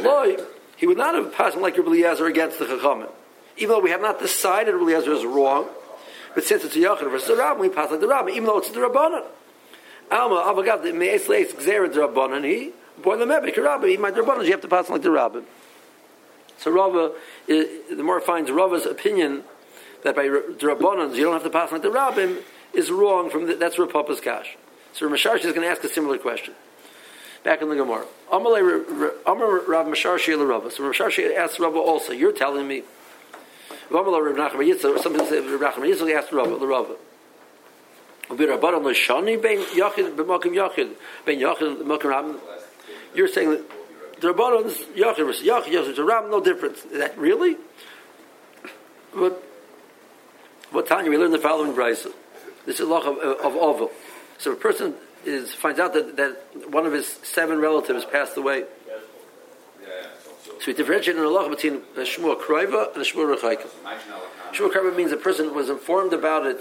Loi, 0.00 0.36
he 0.76 0.86
would 0.86 0.98
not 0.98 1.14
have 1.14 1.32
passed 1.32 1.56
like 1.56 1.78
Rabbi 1.78 1.88
Eliezer 1.88 2.26
against 2.26 2.58
the 2.58 2.66
chachamim, 2.66 3.10
even 3.56 3.70
though 3.70 3.80
we 3.80 3.90
have 3.92 4.02
not 4.02 4.18
decided 4.18 4.74
Rabbi 4.74 4.90
Eliezer 4.90 5.12
is 5.12 5.24
wrong. 5.24 5.70
But 6.34 6.44
since 6.44 6.64
it's 6.64 6.76
a 6.76 6.80
yachid 6.80 7.10
versus 7.10 7.28
the 7.28 7.36
rabbin, 7.36 7.62
we 7.62 7.70
pass 7.70 7.90
like 7.90 8.00
the 8.00 8.08
rabbin, 8.08 8.34
even 8.34 8.44
though 8.44 8.58
it's 8.58 8.70
the 8.70 8.80
rabbanon. 8.80 9.24
Alma 10.10 10.36
avagav 10.36 10.82
the 10.82 10.92
meis 10.92 11.28
leis 11.28 11.54
rabbanon. 11.54 12.44
He 12.44 12.72
born 13.02 13.18
the 13.18 13.26
mebik 13.26 13.56
rabbi. 13.56 13.88
He 13.88 13.96
might 13.96 14.14
the 14.14 14.22
rabbanon. 14.22 14.44
You 14.44 14.52
have 14.52 14.60
to 14.62 14.68
pass 14.68 14.88
like 14.88 15.02
the 15.02 15.10
rabbin. 15.10 15.44
So 16.60 16.70
Rava, 16.70 17.12
eh, 17.48 17.64
the 17.88 18.02
more 18.02 18.20
finds 18.20 18.50
Rava's 18.50 18.84
opinion 18.84 19.44
that 20.04 20.14
by 20.14 20.26
Rabbanans 20.26 21.14
you 21.14 21.24
don't 21.24 21.32
have 21.32 21.42
to 21.44 21.50
pass 21.50 21.72
like 21.72 21.80
the 21.80 21.90
Rabbi, 21.90 22.34
is 22.74 22.90
wrong 22.90 23.30
from 23.30 23.46
the, 23.46 23.54
that's 23.54 23.76
Rapapa's 23.76 24.20
Kash. 24.20 24.56
So 24.92 25.08
Ramasharsh 25.08 25.44
is 25.44 25.52
going 25.52 25.62
to 25.62 25.68
ask 25.68 25.82
a 25.84 25.88
similar 25.88 26.18
question. 26.18 26.54
Back 27.44 27.62
in 27.62 27.70
the 27.70 27.76
Gemara. 27.76 28.04
Amar 28.30 28.62
Rav 28.62 29.86
Masharshi 29.86 30.36
Rabba. 30.36 30.70
So 30.70 30.84
Rav 30.84 30.94
Masharshi 30.94 31.34
asked 31.34 31.58
Rabba 31.58 31.78
also, 31.78 32.12
you're 32.12 32.32
telling 32.32 32.68
me. 32.68 32.82
Amar 33.88 34.04
Rav 34.22 34.52
Nachman 34.52 34.66
Yitzchak, 34.66 35.02
some 35.02 35.12
people 35.12 35.28
say 35.28 35.40
Rav 35.40 35.74
Nachman 35.74 35.94
Yitzchak 35.94 36.14
asked 36.14 36.32
Rabba, 36.32 36.58
the 36.58 36.66
Rabba. 36.66 36.96
B'Rabbanan 38.28 38.84
L'Shani 38.84 39.40
Ben 39.40 39.58
Yachid 39.58 40.14
B'Makim 40.14 40.52
Yachid 40.52 40.92
Ben 41.24 41.38
Yachid 41.38 41.82
B'Makim 41.82 42.02
Rabban. 42.02 42.38
You're 43.14 43.28
saying 43.28 43.50
that 43.50 43.70
the 44.20 44.32
Rabbanan's 44.32 44.76
Yachid 44.96 45.26
versus 45.26 45.46
Yachid, 45.46 45.66
Yachid 45.66 45.86
versus 45.86 45.98
Rabban, 45.98 46.30
no 46.30 46.40
difference. 46.40 46.84
Is 46.84 46.98
that 46.98 47.16
really? 47.18 47.56
But 49.14 49.42
what 50.70 50.86
Tanya, 50.86 51.10
we 51.10 51.18
learn 51.18 51.32
the 51.32 51.38
following 51.38 51.72
brisa. 51.72 52.12
This 52.66 52.78
is 52.78 52.86
law 52.86 53.00
uh, 53.00 53.12
of, 53.12 53.40
of 53.40 53.56
Oval. 53.56 53.90
So 54.38 54.52
a 54.52 54.56
person 54.56 54.94
is 55.24 55.52
finds 55.52 55.80
out 55.80 55.92
that, 55.94 56.16
that 56.16 56.70
one 56.70 56.86
of 56.86 56.92
his 56.92 57.06
seven 57.22 57.60
relatives 57.60 58.04
passed 58.04 58.36
away. 58.36 58.64
So 60.60 60.66
we 60.66 60.74
differentiate 60.74 61.16
in 61.16 61.24
Allah 61.24 61.48
between 61.48 61.76
a 61.96 62.00
Shmur 62.00 62.38
Kroiva 62.38 62.92
and 62.92 63.02
a 63.02 63.04
Shmur 63.04 63.34
Rechaika. 63.34 63.66
Shmur 64.52 64.70
Kroiva 64.70 64.94
means 64.94 65.10
a 65.10 65.16
person 65.16 65.54
was 65.54 65.70
informed 65.70 66.12
about 66.12 66.46
it 66.46 66.60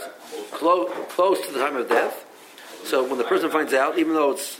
close, 0.51 0.89
close 1.09 1.45
to 1.45 1.51
the 1.51 1.59
time 1.59 1.75
of 1.75 1.89
death. 1.89 2.25
So 2.85 3.03
when 3.03 3.17
the 3.17 3.25
person 3.25 3.51
finds 3.51 3.73
out, 3.73 3.99
even 3.99 4.13
though 4.13 4.31
it's 4.31 4.57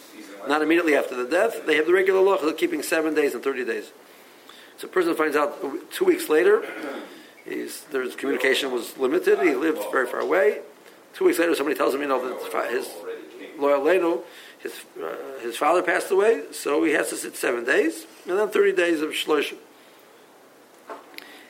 not 0.49 0.63
immediately 0.63 0.95
after 0.95 1.15
the 1.15 1.29
death, 1.29 1.65
they 1.67 1.75
have 1.75 1.85
the 1.85 1.93
regular 1.93 2.19
law 2.19 2.35
of 2.35 2.57
keeping 2.57 2.81
seven 2.81 3.13
days 3.13 3.35
and 3.35 3.43
30 3.43 3.63
days. 3.65 3.91
So 4.77 4.88
a 4.88 4.89
person 4.89 5.13
finds 5.15 5.38
out 5.38 5.62
two 5.91 6.05
weeks 6.05 6.27
later, 6.27 6.63
there's 7.45 8.15
communication 8.15 8.71
was 8.71 8.97
limited, 8.97 9.39
he 9.39 9.53
lived 9.53 9.79
very 9.91 10.07
far 10.07 10.19
away. 10.19 10.62
Two 11.13 11.25
weeks 11.25 11.38
later, 11.38 11.53
somebody 11.53 11.77
tells 11.77 11.93
him, 11.93 12.01
you 12.01 12.07
know, 12.07 12.39
that 12.39 12.71
his 12.71 12.88
loyal 13.59 14.23
his, 14.59 14.73
uh, 15.01 15.39
his 15.41 15.55
father 15.55 15.81
passed 15.81 16.12
away, 16.12 16.43
so 16.51 16.83
he 16.83 16.91
has 16.93 17.09
to 17.09 17.15
sit 17.15 17.35
seven 17.35 17.63
days, 17.63 18.05
and 18.27 18.38
then 18.38 18.49
30 18.49 18.73
days 18.73 19.01
of 19.01 19.12
shloshim. 19.12 19.57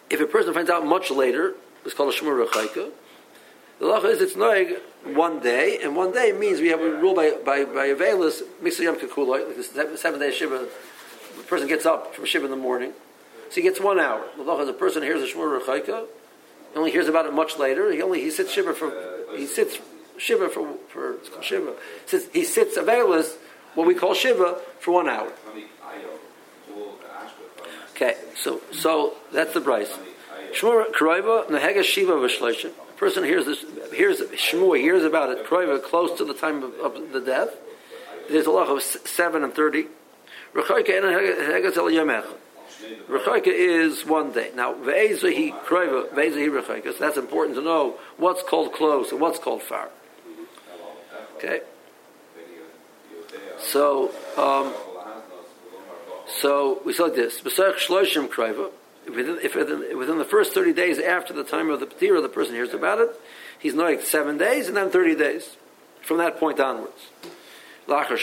If 0.09 0.19
a 0.19 0.25
person 0.25 0.53
finds 0.53 0.69
out 0.69 0.85
much 0.85 1.09
later, 1.09 1.55
it's 1.85 1.93
called 1.93 2.13
a 2.13 2.17
shmur 2.17 2.45
rechaika. 2.45 2.91
The 3.79 3.85
law 3.85 4.01
is 4.03 4.21
it's 4.21 4.33
noig 4.33 4.77
one 5.05 5.39
day, 5.39 5.79
and 5.81 5.95
one 5.95 6.11
day 6.11 6.33
means 6.33 6.59
we 6.59 6.67
have 6.67 6.81
a 6.81 6.91
rule 6.97 7.15
by 7.15 7.31
by 7.31 7.63
by 7.63 7.87
Avelis, 7.87 8.41
Mixayam 8.61 8.99
Kakuloi, 8.99 9.47
like 9.75 9.97
seven 9.97 10.19
day 10.19 10.31
shiva. 10.31 10.67
The 11.37 11.43
person 11.43 11.67
gets 11.67 11.85
up 11.85 12.13
from 12.13 12.25
shiva 12.25 12.45
in 12.45 12.51
the 12.51 12.57
morning, 12.57 12.91
so 13.49 13.55
he 13.55 13.61
gets 13.61 13.79
one 13.79 13.97
hour. 13.97 14.25
The 14.35 14.43
law 14.43 14.59
is 14.61 14.67
a 14.67 14.73
person 14.73 15.01
hears 15.01 15.21
a 15.21 15.33
shmur 15.33 15.57
rechaika, 15.61 16.05
he 16.73 16.77
only 16.77 16.91
hears 16.91 17.07
about 17.07 17.25
it 17.25 17.33
much 17.33 17.57
later. 17.57 17.91
He 17.91 18.01
only 18.01 18.21
he 18.21 18.29
sits 18.31 18.51
shiva 18.51 18.73
for 18.73 18.91
he 19.35 19.47
sits 19.47 19.79
shiva 20.17 20.49
for 20.49 20.75
for 20.89 21.13
it's 21.13 21.29
called 21.29 21.43
shiva. 21.43 21.73
He 22.03 22.09
sits, 22.09 22.33
he 22.33 22.43
sits 22.43 22.77
availus, 22.77 23.37
what 23.75 23.87
we 23.87 23.95
call 23.95 24.13
shiva, 24.13 24.59
for 24.79 24.95
one 24.95 25.09
hour. 25.09 25.31
Okay, 27.91 28.17
so 28.35 28.61
so 28.71 29.15
that's 29.31 29.53
the 29.53 29.61
price. 29.61 29.97
Shmur 30.51 30.91
kroiva 30.91 31.47
nehega 31.47 31.83
shiva 31.83 32.13
v'shleishim. 32.13 32.71
Person 32.99 33.23
hears 33.23 33.45
this, 33.45 33.63
hears 33.93 34.19
shmur, 34.19 34.77
hears 34.77 35.05
about 35.05 35.29
it. 35.29 35.45
Kroiva 35.45 35.81
close 35.81 36.17
to 36.17 36.25
the 36.25 36.33
time 36.33 36.63
of, 36.63 36.73
of 36.81 37.13
the 37.13 37.21
death. 37.21 37.55
There's 38.29 38.45
a 38.45 38.51
lot 38.51 38.67
of 38.67 38.81
seven 38.83 39.43
and 39.45 39.53
thirty. 39.53 39.87
Rechaika. 40.53 40.89
Is 43.45 44.05
one 44.05 44.31
day. 44.33 44.51
Now, 44.53 44.73
ve'ezahi 44.73 45.53
kroiva, 45.63 46.09
ve'ezahi 46.09 46.49
rechaika. 46.61 46.91
So 46.91 46.99
that's 46.99 47.17
important 47.17 47.55
to 47.55 47.61
know 47.61 47.95
what's 48.17 48.43
called 48.43 48.73
close 48.73 49.11
and 49.13 49.21
what's 49.21 49.39
called 49.39 49.63
far. 49.63 49.89
Okay. 51.37 51.61
So, 53.59 54.11
um, 54.37 54.73
so 56.27 56.81
we 56.85 56.91
saw 56.91 57.07
this. 57.07 57.39
B'sach 57.39 57.75
shloshim 57.75 58.27
kroiva. 58.27 58.71
Within, 59.09 59.39
if 59.41 59.55
within, 59.55 59.97
within, 59.97 60.17
the 60.17 60.25
first 60.25 60.53
30 60.53 60.73
days 60.73 60.99
after 60.99 61.33
the 61.33 61.43
time 61.43 61.69
of 61.69 61.79
the 61.79 61.85
Patira, 61.85 62.21
the 62.21 62.29
person 62.29 62.53
hears 62.55 62.73
about 62.73 62.99
it, 62.99 63.09
he's 63.57 63.73
like 63.73 64.01
seven 64.01 64.37
days 64.37 64.67
and 64.67 64.77
then 64.77 64.89
30 64.89 65.15
days 65.15 65.55
from 66.01 66.17
that 66.17 66.39
point 66.39 66.59
onwards. 66.59 67.09
Lachar 67.87 68.17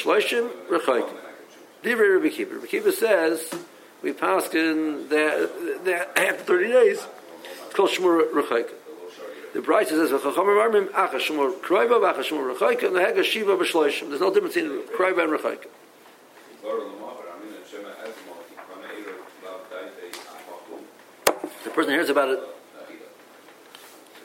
Kiva 2.69 2.93
says 2.93 3.55
we 4.03 4.13
pass 4.13 4.55
in 4.55 5.09
that, 5.09 5.85
that 5.85 6.19
after 6.19 6.45
30 6.45 6.69
days, 6.69 7.07
it's 7.65 7.75
called 7.75 7.91
Shmur 7.91 8.31
Rechaika. 8.33 8.73
The 9.57 9.63
Bride 9.63 9.89
says, 9.89 10.11
"V'chachamim 10.11 10.61
armim 10.61 10.89
acha 10.89 11.15
shmur 11.15 11.59
shmur 11.63 13.59
b'shloishim." 13.59 14.09
There's 14.11 14.21
no 14.21 14.35
difference 14.35 14.55
between 14.55 14.83
kroiva 14.89 15.25
and 15.25 15.33
rechaika. 15.33 15.67
Person 21.77 21.93
hears 21.93 22.09
about 22.09 22.31
it. 22.31 22.41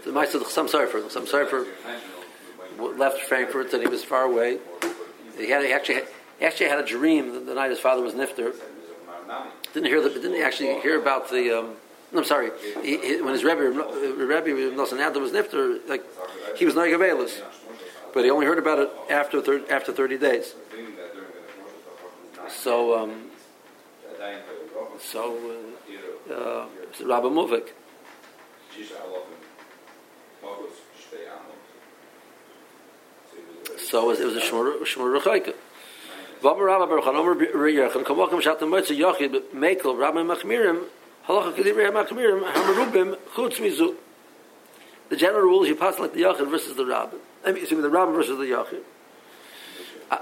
The 0.06 0.14
Meister, 0.14 0.40
Chasam 0.40 0.70
Sofer 0.70 1.12
some 1.12 1.28
sorry 1.28 1.46
for 1.48 1.66
left 2.80 3.20
Frankfurt 3.24 3.74
and 3.74 3.84
he 3.84 3.90
was 3.90 4.06
far 4.06 4.24
away. 4.24 4.58
He 5.38 5.50
had 5.50 5.66
he 5.66 5.74
actually 5.74 5.96
had, 5.96 6.08
he 6.40 6.46
actually 6.46 6.70
had 6.70 6.80
a 6.80 6.86
dream 6.86 7.34
the, 7.34 7.40
the 7.42 7.54
night 7.54 7.70
his 7.70 7.80
father 7.80 8.02
was 8.02 8.14
nifter. 8.14 8.56
Didn't 9.74 9.88
hear 9.88 10.02
the, 10.02 10.10
didn't 10.10 10.42
actually 10.42 10.80
hear 10.80 10.98
about 10.98 11.30
the. 11.30 11.60
Um, 11.60 11.74
I'm 12.16 12.24
sorry. 12.24 12.52
He, 12.84 12.98
he, 12.98 13.22
when 13.22 13.34
his 13.34 13.44
Rebbe, 13.44 13.70
Rebbe 13.70 14.74
Nosson 14.74 15.00
Adler 15.00 15.20
was 15.20 15.34
nifter, 15.34 15.86
like 15.90 16.06
he 16.56 16.64
was 16.64 16.74
not 16.74 16.88
Gavelis, 16.88 17.42
but 18.14 18.24
he 18.24 18.32
only 18.32 18.46
heard 18.46 18.60
about 18.60 18.80
it 18.80 18.90
after 19.10 19.42
thir- 19.42 19.66
after 19.70 19.92
30 19.92 20.18
days. 20.18 20.56
So, 22.48 22.98
um, 22.98 23.24
so, 25.00 25.38
uh, 26.30 26.34
uh, 26.34 26.66
Rabbi 27.00 27.28
Muvik. 27.28 27.70
So 33.78 34.04
it 34.04 34.08
was, 34.08 34.20
it 34.20 34.26
was 34.26 34.36
a 34.36 34.42
Shmur 34.42 35.20
Rechaika. 35.20 35.54
V'amar 36.42 36.66
Rabbi 36.66 36.94
Mekel 39.54 39.98
Rabbi 39.98 40.20
Machmirim 40.20 40.86
Halacha 41.28 41.54
Machmirim 41.56 42.52
Hamarubim 42.52 43.18
Chutz 43.36 43.58
Mizu. 43.58 43.96
The 45.10 45.18
general 45.18 45.44
rule 45.44 45.64
is 45.64 45.70
you 45.70 45.76
pass 45.76 46.00
like 46.00 46.14
the 46.14 46.22
Yochid 46.22 46.50
versus 46.50 46.76
the 46.76 46.86
Rabbi. 46.86 47.18
I 47.46 47.52
mean, 47.52 47.64
excuse 47.64 47.82
the 47.82 47.90
Rabbi 47.90 48.12
versus 48.14 48.38
the 48.38 48.46
Yochid. 48.46 48.82
Uh, 50.10 50.18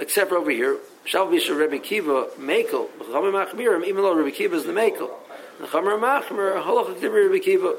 except 0.00 0.32
over 0.32 0.50
here, 0.50 0.78
Shal 1.04 1.26
Visha 1.28 1.58
Rabbi 1.58 1.78
Kiva 1.78 2.28
Mekel 2.38 2.88
Machmirim, 2.98 3.86
even 3.86 4.02
though 4.02 4.14
Rabbi 4.14 4.30
Kiva 4.30 4.56
is 4.56 4.64
the 4.64 4.72
Mekel. 4.72 5.10
Chamer 5.60 5.98
Machmir 5.98 6.62
Halacha 6.62 6.94
Kedivrei 6.96 7.28
Rabbi 7.28 7.38
Kiva. 7.38 7.76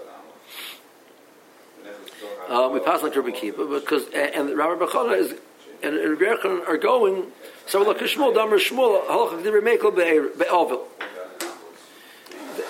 Um, 2.50 2.74
we 2.74 2.80
pass 2.80 3.02
like 3.02 3.16
Rabbi 3.16 3.32
Kiva 3.32 3.66
because 3.66 4.06
and, 4.14 4.50
and 4.50 4.58
Rabbi 4.58 4.86
Bechana 4.86 5.18
is 5.18 5.34
and 5.82 5.96
Rabbi 5.96 6.64
are 6.68 6.78
going 6.78 7.32
so 7.66 7.82
look, 7.84 8.00
Shmuel, 8.00 8.34
Damar 8.34 8.58
Shmuel, 8.58 9.06
Halachak 9.06 9.44
Dibri 9.44 9.62
Mekel 9.62 9.96
Be'ovil. 9.96 10.82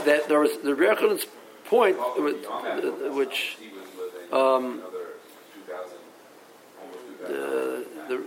That 0.06 0.28
there 0.28 0.40
was 0.40 0.58
the 0.64 0.76
Rebbe's 0.76 1.26
point, 1.66 1.98
which 3.16 3.58
um, 4.32 4.82
the, 7.28 7.86
the 8.08 8.24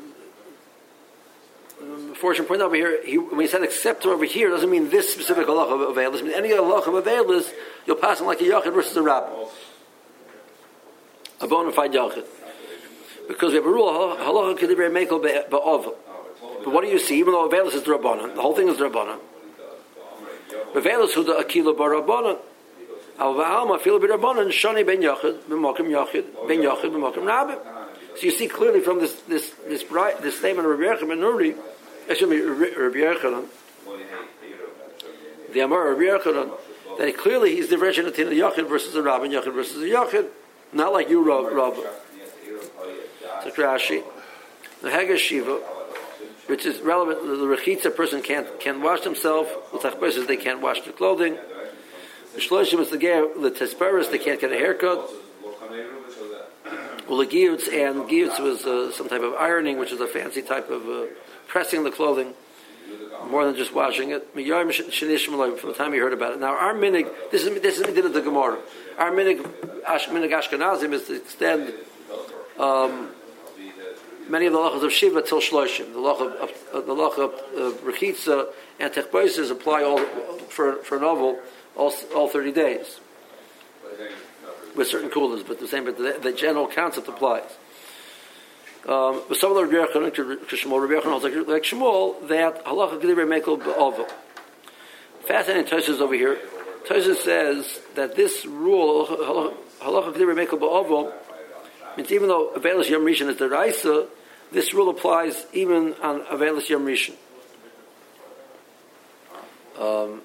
fortune 2.15 2.45
point 2.45 2.63
over 2.63 2.75
here, 2.75 3.05
he, 3.05 3.19
when 3.19 3.41
he 3.41 3.47
said 3.47 3.63
except 3.63 4.07
over 4.07 4.25
here, 4.25 4.49
doesn't 4.49 4.71
mean 4.71 4.91
this 4.91 5.13
specific 5.13 5.47
halacha 5.47 5.89
of 5.89 5.97
availus. 5.97 6.23
mean 6.23 6.33
any 6.33 6.51
halacha 6.51 6.89
of 6.89 7.05
availus, 7.05 7.51
you'll 7.87 7.97
pass 7.97 8.21
him 8.21 8.27
like 8.27 8.41
a 8.41 8.45
yachid 8.45 8.73
versus 8.73 8.97
a 8.97 9.03
rabbi, 9.03 9.29
a 11.41 11.47
bona 11.47 11.73
fide 11.73 11.93
yachid, 11.93 12.25
because 13.29 13.51
we 13.51 13.57
have 13.57 13.67
a 13.67 13.71
rule 13.71 13.89
halacha 14.17 14.59
kedibri 14.59 14.91
mekel 14.91 15.23
be'ovil. 15.23 15.95
But 16.65 16.75
what 16.75 16.85
do 16.85 16.91
you 16.91 16.99
see? 16.99 17.21
Even 17.21 17.33
though 17.33 17.49
Avelis 17.49 17.75
is 17.75 17.83
Rabbanan, 17.85 18.35
the 18.35 18.43
whole 18.43 18.57
thing 18.57 18.69
is 18.69 18.79
Rabbanan. 18.79 19.21
Avelis 20.75 21.13
who 21.13 21.23
the 21.23 21.73
bar 21.73 21.91
Rabbanan. 21.91 22.39
Al 23.19 23.35
Va'alma 23.35 23.81
feel 23.81 23.99
be 23.99 24.09
Rabbanan, 24.09 24.49
Shani 24.49 24.85
ben 24.85 25.01
Yachid, 25.01 25.43
b'mokim 25.45 25.87
Yachid, 25.87 26.49
ben 26.49 26.59
Yachid, 26.59 26.91
b'mokim 26.91 27.25
Rabbi. 27.25 27.55
So 28.17 28.23
you 28.23 28.31
see 28.31 28.49
clearly 28.49 28.81
from 28.81 28.99
this 28.99 29.15
this 29.23 29.51
this 29.69 29.85
this 30.21 30.39
statement 30.39 30.67
of 30.67 30.79
Rabbi 30.79 31.01
Yechon 31.01 31.09
ben 31.09 31.21
Nuri, 31.21 31.57
excuse 32.09 32.31
me, 32.31 32.41
Rabbi 32.41 32.99
Yechon, 32.99 33.47
the 35.53 35.61
Amar 35.61 35.91
Rabbi 35.91 36.03
Yechon, 36.03 36.51
that 36.99 37.17
clearly 37.17 37.55
he's 37.57 37.69
differentiating 37.69 38.29
the 38.29 38.41
Yachid 38.41 38.69
versus 38.69 38.93
the 38.95 39.03
Rabbi, 39.03 39.27
Yachid 39.27 39.53
versus 39.55 39.81
the 39.81 39.91
Yachid, 39.91 40.29
not 40.73 40.93
like 40.93 41.09
you, 41.09 41.23
Rabbi. 41.23 41.55
Rab. 41.55 41.75
So 43.43 43.51
Rashi, 43.51 44.03
the 44.83 44.91
Haggis 44.91 45.21
Shiva, 45.21 45.61
which 46.47 46.65
is 46.65 46.81
relevant. 46.81 47.23
The 47.23 47.37
rechitza 47.45 47.95
person 47.95 48.23
can't 48.23 48.59
can 48.61 48.83
wash 48.83 49.03
themselves. 49.03 49.51
The 49.73 49.79
tachbesis 49.79 50.27
they 50.27 50.37
can't 50.37 50.61
wash 50.61 50.81
their 50.83 50.93
clothing. 50.93 51.37
The 52.35 52.41
shloshim 52.41 52.81
is 52.81 52.91
the 52.91 52.99
the 52.99 53.51
tesperis 53.51 54.11
they 54.11 54.19
can't 54.19 54.41
get 54.41 54.53
a 54.53 54.57
haircut. 54.57 55.11
Well, 57.09 57.19
the 57.19 57.27
giyutz 57.27 57.69
and 57.69 58.09
giyutz 58.11 58.41
was 58.41 58.65
uh, 58.65 58.91
some 58.91 59.09
type 59.09 59.23
of 59.23 59.35
ironing, 59.35 59.79
which 59.79 59.93
is 59.93 60.01
a 60.01 60.09
fancy 60.09 60.43
type 60.43 60.71
of 60.71 60.89
uh, 60.89 61.07
pressing 61.47 61.85
the 61.85 61.91
clothing. 61.91 62.35
more 63.29 63.45
than 63.45 63.57
just 63.57 63.75
washing 63.75 64.11
it. 64.11 64.29
From 64.33 64.43
the 64.43 65.75
time 65.77 65.95
you 65.95 66.03
heard 66.03 66.13
about 66.13 66.33
it. 66.35 66.41
Now, 66.41 66.57
our 66.57 66.75
minig, 66.75 67.09
this 67.31 67.45
is 67.45 67.61
this 67.61 67.79
is 67.79 68.13
the 68.13 68.21
Gemara. 68.21 68.59
Our 68.99 69.11
minig, 69.11 69.41
minig 69.85 70.33
Ashkenazim 70.33 70.93
is 70.93 71.05
to 71.05 71.17
extend 71.17 71.75
um, 72.59 73.11
many 74.29 74.47
of 74.47 74.53
the 74.53 74.59
lachas 74.59 74.85
of 74.85 74.93
Shiva 74.93 75.23
till 75.23 75.41
Shloshim. 75.41 75.93
The 75.93 75.99
lach 75.99 76.21
of, 76.21 76.53
of 76.73 76.87
the 76.87 76.95
lach 76.95 77.19
of 77.19 77.35
uh, 77.35 77.77
Rechitza 77.79 78.53
and 78.79 78.93
Techboises 78.93 79.51
apply 79.51 79.83
all 79.83 79.99
for 80.49 80.77
for 80.77 80.99
novel 80.99 81.41
all, 81.77 81.93
all 82.15 82.29
thirty 82.29 82.53
days 82.53 83.01
with 84.77 84.89
certain 84.89 85.11
coolers, 85.11 85.43
but 85.43 85.59
the 85.59 85.67
same. 85.67 85.85
But 85.85 85.99
the, 85.99 86.19
the 86.23 86.33
general 86.33 86.67
concept 86.67 87.09
applies. 87.09 87.57
Um, 88.87 89.23
but 89.29 89.37
some 89.37 89.51
of 89.51 89.57
the 89.57 89.65
Rabbi 89.65 89.93
Yochanan, 89.93 90.13
Shmuel, 90.47 90.89
Rabbi 90.89 91.01
Yochanan 91.01 91.21
like, 91.21 91.49
like 91.49 91.63
Shmuel, 91.65 92.29
that 92.29 92.65
halacha 92.65 93.01
g'divrei 93.01 93.27
mekel 93.27 93.59
be'ovel. 93.59 94.07
Fascinating 95.25 95.65
Tosis 95.65 96.01
over 96.01 96.15
here. 96.15 96.39
Tosis 96.89 97.17
says 97.17 97.81
that 97.97 98.15
this 98.15 98.47
rule, 98.47 99.07
halacha 99.07 100.15
g'divrei 100.15 100.47
mekel 100.47 100.61
be'ovel, 100.61 101.13
means 101.97 102.13
even 102.13 102.29
though 102.29 102.53
Avelis 102.55 102.89
Yom 102.89 103.05
Rishon 103.05 103.29
is 103.29 103.39
the 103.39 103.49
Raisa, 103.49 104.07
this 104.53 104.73
rule 104.73 104.89
applies 104.89 105.47
even 105.53 105.95
on 105.95 106.21
Avelis 106.21 106.69
Yom 106.69 106.87
Rishon. 106.87 107.15
Um, 109.77 110.23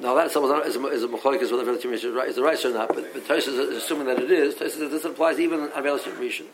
now 0.00 0.14
that 0.14 0.30
someone 0.30 0.66
is 0.66 0.76
a, 0.76 0.86
is 0.86 1.04
a 1.04 1.08
machlokes 1.08 1.52
whether 1.52 1.70
Avelis 1.70 1.84
Yom 1.84 1.92
Rishon 1.92 2.26
is 2.26 2.36
the 2.36 2.68
or 2.70 2.72
not, 2.72 2.88
but, 2.88 3.12
but 3.12 3.28
Tosis 3.28 3.48
is 3.48 3.82
assuming 3.82 4.06
that 4.06 4.18
it 4.18 4.30
is. 4.30 4.54
Tosis 4.54 4.78
says 4.78 4.90
this 4.90 5.04
applies 5.04 5.38
even 5.38 5.60
on 5.60 5.68
Avelis 5.72 6.06
Yom 6.06 6.16
Rishon. 6.16 6.46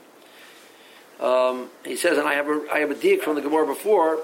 Um, 1.20 1.70
he 1.84 1.96
says, 1.96 2.16
and 2.16 2.28
I 2.28 2.34
have 2.34 2.48
a, 2.48 2.64
I 2.72 2.78
have 2.78 2.90
a 2.90 2.94
diak 2.94 3.22
from 3.22 3.34
the 3.34 3.40
Gemara 3.40 3.66
before, 3.66 4.20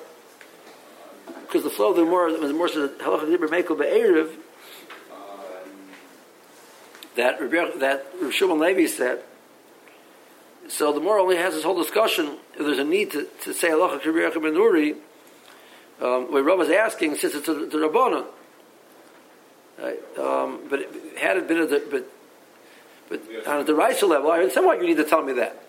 because 1.43 1.65
the 1.65 1.71
flow 1.71 1.91
of 1.91 1.97
the 1.97 2.05
Gemara, 2.05 2.33
the 2.33 2.47
Gemara 2.47 2.69
says, 2.69 2.91
halacha 2.91 3.27
dibber 3.27 3.49
mekel 3.49 3.77
be'eriv, 3.77 4.31
that 7.17 7.39
that 7.81 8.07
Rav 8.21 8.33
Shimon 8.33 8.59
Levi 8.59 8.87
said. 8.87 9.23
So 10.69 10.93
the 10.93 11.01
Gemara 11.01 11.23
only 11.23 11.37
has 11.37 11.55
this 11.55 11.65
whole 11.65 11.81
discussion. 11.81 12.39
If 12.55 12.61
there's 12.61 12.79
a 12.79 12.85
need 12.85 13.11
to, 13.13 13.27
to 13.43 13.53
say 13.53 13.69
halacha 13.69 14.01
kibbiyach 14.01 14.33
benuri, 14.35 14.97
um, 16.01 16.33
where 16.33 16.43
Rav 16.43 16.61
is 16.61 16.71
asking, 16.71 17.17
since 17.17 17.35
it's 17.35 17.49
a, 17.49 17.55
the 17.55 17.79
Rabbanon. 17.79 18.27
Right? 19.79 19.99
Um, 20.19 20.61
but 20.71 20.81
it, 20.81 21.19
had 21.19 21.37
it 21.37 21.49
been 21.49 21.59
at 21.59 21.71
the, 21.71 21.83
but, 21.91 22.09
but 23.09 23.47
on 23.49 23.61
a 23.61 23.65
derisive 23.65 24.09
level, 24.09 24.31
I 24.31 24.49
somewhat 24.49 24.81
you 24.81 24.87
need 24.87 24.97
to 24.99 25.05
tell 25.05 25.23
me 25.23 25.33
that. 25.35 25.64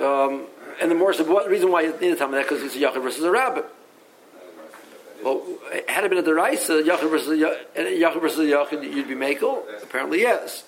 Um, 0.00 0.46
and 0.80 0.90
the 0.90 0.94
more 0.94 1.12
so, 1.12 1.24
what 1.24 1.48
reason 1.48 1.70
why 1.70 1.82
you 1.82 1.92
need 1.92 2.10
to 2.10 2.16
tell 2.16 2.28
me 2.28 2.38
that? 2.38 2.48
Because 2.48 2.62
it's 2.62 2.74
a 2.74 2.78
Yachid 2.78 3.02
versus 3.02 3.22
a 3.22 3.30
Rabbit. 3.30 3.66
Well, 5.22 5.44
had 5.86 6.04
it 6.04 6.08
been 6.08 6.18
a 6.18 6.22
Deraisa, 6.22 6.82
Yachid 6.82 7.10
versus 7.10 7.28
a 7.28 7.36
Yachid 7.76 8.20
versus 8.20 8.38
a 8.38 8.42
Yachid, 8.42 8.82
you'd 8.82 9.08
be 9.08 9.14
Makel? 9.14 9.62
Apparently, 9.82 10.20
yes. 10.20 10.64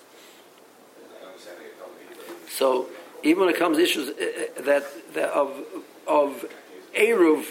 So, 2.49 2.87
even 3.23 3.45
when 3.45 3.49
it 3.49 3.57
comes 3.57 3.77
to 3.77 3.83
issues 3.83 4.09
uh, 4.09 4.11
uh, 4.11 4.61
that, 4.61 5.13
that 5.15 5.29
of 5.29 5.59
of 6.05 6.45
Eruv, 6.95 7.45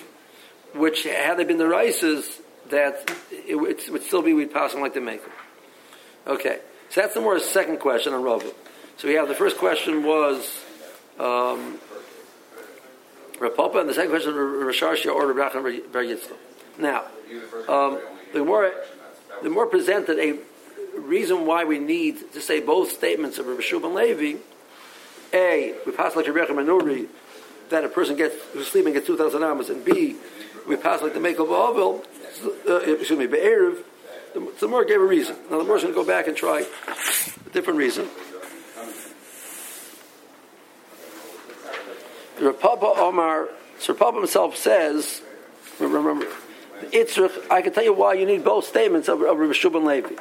which 0.74 1.04
had 1.04 1.38
they 1.38 1.44
been 1.44 1.58
the 1.58 1.66
Rices, 1.66 2.40
that 2.70 3.10
it, 3.32 3.56
it, 3.56 3.90
would 3.90 4.02
still 4.04 4.22
be 4.22 4.32
we'd 4.32 4.52
pass 4.52 4.72
them 4.72 4.82
like 4.82 4.94
the 4.94 5.00
Makel. 5.00 5.30
Okay, 6.28 6.60
so 6.90 7.00
that's 7.00 7.14
the 7.14 7.20
more 7.20 7.40
second 7.40 7.80
question 7.80 8.12
on 8.12 8.22
Rav. 8.22 8.44
So 8.98 9.08
we 9.08 9.14
have 9.14 9.26
the 9.26 9.34
first 9.34 9.58
question 9.58 10.04
was 10.04 10.64
um, 11.18 11.78
Rapapa, 13.38 13.80
and 13.80 13.88
the 13.88 13.94
second 13.94 14.10
question, 14.10 14.32
Rasharshia 14.32 15.12
or 15.14 15.32
Rabachan 15.32 15.92
Bar 15.92 16.02
Yitzchak. 16.02 16.36
Now, 16.78 17.04
um, 17.68 17.98
the 18.32 18.44
more 18.44 18.72
the 19.42 19.50
more 19.50 19.66
presented 19.66 20.18
a 20.18 20.38
reason 20.98 21.46
why 21.46 21.64
we 21.64 21.78
need 21.78 22.32
to 22.32 22.40
say 22.40 22.60
both 22.60 22.92
statements 22.92 23.38
of 23.38 23.46
Rabbi 23.46 23.62
Shub 23.62 23.84
Levi. 23.92 24.38
A, 25.34 25.74
we 25.86 25.92
pass 25.92 26.14
like 26.14 26.26
Rebecca 26.26 26.52
Manuri 26.52 27.08
that 27.70 27.84
a 27.84 27.88
person 27.88 28.16
gets 28.16 28.36
who's 28.52 28.68
sleeping 28.68 28.92
gets 28.92 29.06
two 29.06 29.16
thousand 29.16 29.42
amas, 29.42 29.70
and 29.70 29.82
B, 29.84 30.16
we 30.68 30.76
pass 30.76 31.00
like 31.02 31.14
the 31.14 31.20
Mekel 31.20 31.46
Ba'avil, 31.48 32.04
uh, 32.68 32.76
excuse 32.92 33.18
me, 33.18 33.26
Be'erev. 33.26 33.78
The, 34.34 34.52
the 34.60 34.68
more 34.68 34.84
gave 34.84 35.00
a 35.00 35.04
reason. 35.04 35.36
Now 35.50 35.58
the 35.58 35.64
more 35.64 35.76
is 35.76 35.82
going 35.82 35.94
to 35.94 36.00
go 36.00 36.06
back 36.06 36.26
and 36.26 36.36
try 36.36 36.60
a 36.60 37.50
different 37.50 37.78
reason. 37.78 38.08
Rapapa 42.42 42.98
Omar, 42.98 43.48
Sir 43.78 43.94
Papa 43.94 44.18
himself 44.18 44.56
says, 44.56 45.22
remember, 45.78 46.26
Itzrich, 46.90 47.48
I 47.48 47.62
can 47.62 47.72
tell 47.72 47.84
you 47.84 47.92
why 47.92 48.14
you 48.14 48.26
need 48.26 48.42
both 48.42 48.66
statements 48.66 49.08
of, 49.08 49.22
of 49.22 49.38
Rabbi 49.38 49.52
Shubin 49.52 49.86
Levi. 49.86 50.20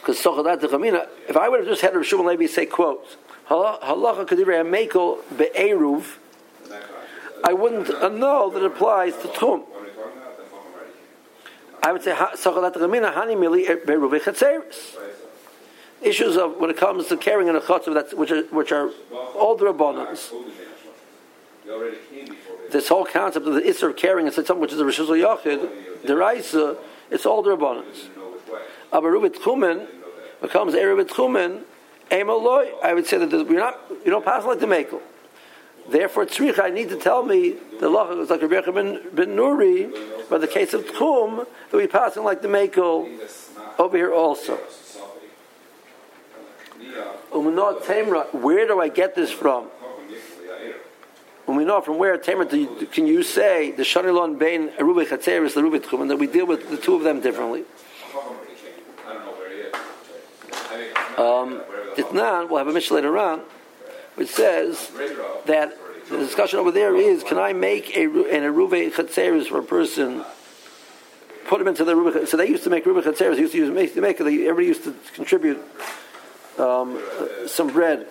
Because 0.00 0.18
if 0.18 1.36
I 1.36 1.48
would 1.50 1.60
have 1.60 1.68
just 1.68 1.82
had 1.82 1.94
Rabbi 1.94 2.06
Shubin 2.06 2.26
Levi 2.26 2.46
say, 2.46 2.64
quote, 2.64 3.04
Halacha 3.48 4.26
Kadivrei 4.26 4.64
Mekel 4.64 5.18
Be'eruv, 5.36 6.16
I 7.44 7.52
wouldn't 7.52 7.90
uh, 7.90 8.08
know 8.08 8.48
that 8.48 8.62
it 8.62 8.66
applies 8.66 9.14
to 9.18 9.28
Tum. 9.28 9.64
I 11.82 11.92
would 11.92 12.02
say, 12.02 12.12
Sochalat 12.12 12.74
Chamina 12.74 13.12
Hani 13.12 13.36
Mili 13.36 13.86
Be'eruv 13.86 14.18
Chatzeris 14.20 14.96
issues 16.02 16.36
of 16.36 16.56
when 16.58 16.70
it 16.70 16.76
comes 16.76 17.08
to 17.08 17.16
carrying 17.16 17.48
in 17.48 17.56
a 17.56 17.60
chotzav 17.60 17.94
that 17.94 18.16
which 18.16 18.30
are 18.30 18.42
which 18.44 18.72
are 18.72 18.90
older 19.34 19.66
abundance. 19.66 20.32
This 22.70 22.88
whole 22.88 23.04
concept 23.04 23.46
of 23.46 23.54
the 23.54 23.60
isser 23.62 23.90
of 23.90 23.96
carrying 23.96 24.26
in 24.26 24.32
something 24.32 24.58
which 24.58 24.72
is 24.72 24.80
a 24.80 24.84
rishus 24.84 25.08
yachid, 25.08 26.04
the 26.04 26.16
raisa, 26.16 26.76
it's 27.10 27.26
older 27.26 27.52
abundance. 27.52 28.08
Abarubit 28.92 29.36
chumen 29.36 29.86
becomes 30.40 30.74
erubit 30.74 31.08
chumen. 31.08 31.62
Emaloy, 32.10 32.70
I 32.82 32.94
would 32.94 33.06
say 33.06 33.18
that 33.18 33.30
we're 33.30 33.58
not, 33.58 33.78
you 34.02 34.10
don't 34.10 34.24
pass 34.24 34.44
like 34.46 34.60
the 34.60 34.66
mekel. 34.66 35.02
Therefore, 35.90 36.24
tzrich, 36.24 36.58
I 36.58 36.70
need 36.70 36.88
to 36.88 36.96
tell 36.96 37.22
me 37.22 37.56
the 37.80 37.88
law 37.88 38.10
is 38.12 38.30
like 38.30 38.40
Rebecca 38.40 38.72
ben, 38.72 39.00
ben 39.12 39.36
Nuri, 39.36 39.90
but 40.30 40.40
the 40.40 40.46
case 40.46 40.72
of 40.72 40.86
tchum, 40.86 41.46
that 41.70 41.76
we 41.76 41.86
passing 41.86 42.24
like 42.24 42.40
the 42.40 42.48
mekel 42.48 43.08
over 43.78 43.96
here 43.96 44.12
also. 44.12 44.58
Where 48.32 48.66
do 48.66 48.80
I 48.80 48.88
get 48.88 49.14
this 49.14 49.30
from? 49.30 49.64
When 51.46 51.56
we 51.56 51.64
know 51.64 51.80
from 51.80 51.96
where 51.98 52.16
Tamar 52.18 52.44
can 52.44 53.06
you 53.06 53.22
say 53.22 53.70
the 53.70 53.82
Shanilon 53.82 54.38
Bain 54.38 54.68
Aruba 54.70 55.06
Chatzeris 55.06 55.54
the 55.54 55.62
Rubit 55.62 55.90
and 55.98 56.10
that 56.10 56.18
we 56.18 56.26
deal 56.26 56.46
with 56.46 56.68
the 56.68 56.76
two 56.76 56.94
of 56.94 57.02
them 57.04 57.20
differently? 57.20 57.64
Um, 61.16 61.62
Itnan, 61.96 62.48
we'll 62.48 62.58
have 62.58 62.68
a 62.68 62.72
Mishnah 62.72 62.96
later 62.96 63.16
on, 63.16 63.40
which 64.16 64.28
says 64.28 64.90
that 65.46 65.76
the 66.10 66.18
discussion 66.18 66.58
over 66.58 66.70
there 66.70 66.94
is: 66.94 67.22
Can 67.22 67.38
I 67.38 67.54
make 67.54 67.96
a 67.96 68.04
an 68.04 68.42
Aruba 68.42 68.92
Chatzeris 68.92 69.46
for 69.46 69.58
a 69.58 69.62
person? 69.62 70.24
Put 71.46 71.60
them 71.60 71.68
into 71.68 71.82
the 71.82 71.96
Ruba. 71.96 72.26
So 72.26 72.36
they 72.36 72.46
used 72.46 72.64
to 72.64 72.70
make 72.70 72.84
Ruba 72.84 73.00
Chatzeris. 73.00 73.38
Used 73.38 73.52
to 73.52 73.58
use 73.58 73.70
make, 73.70 73.96
make 73.96 74.20
everybody 74.20 74.66
used 74.66 74.84
to 74.84 74.94
contribute 75.14 75.58
um, 76.58 77.00
some 77.46 77.68
bread 77.68 78.06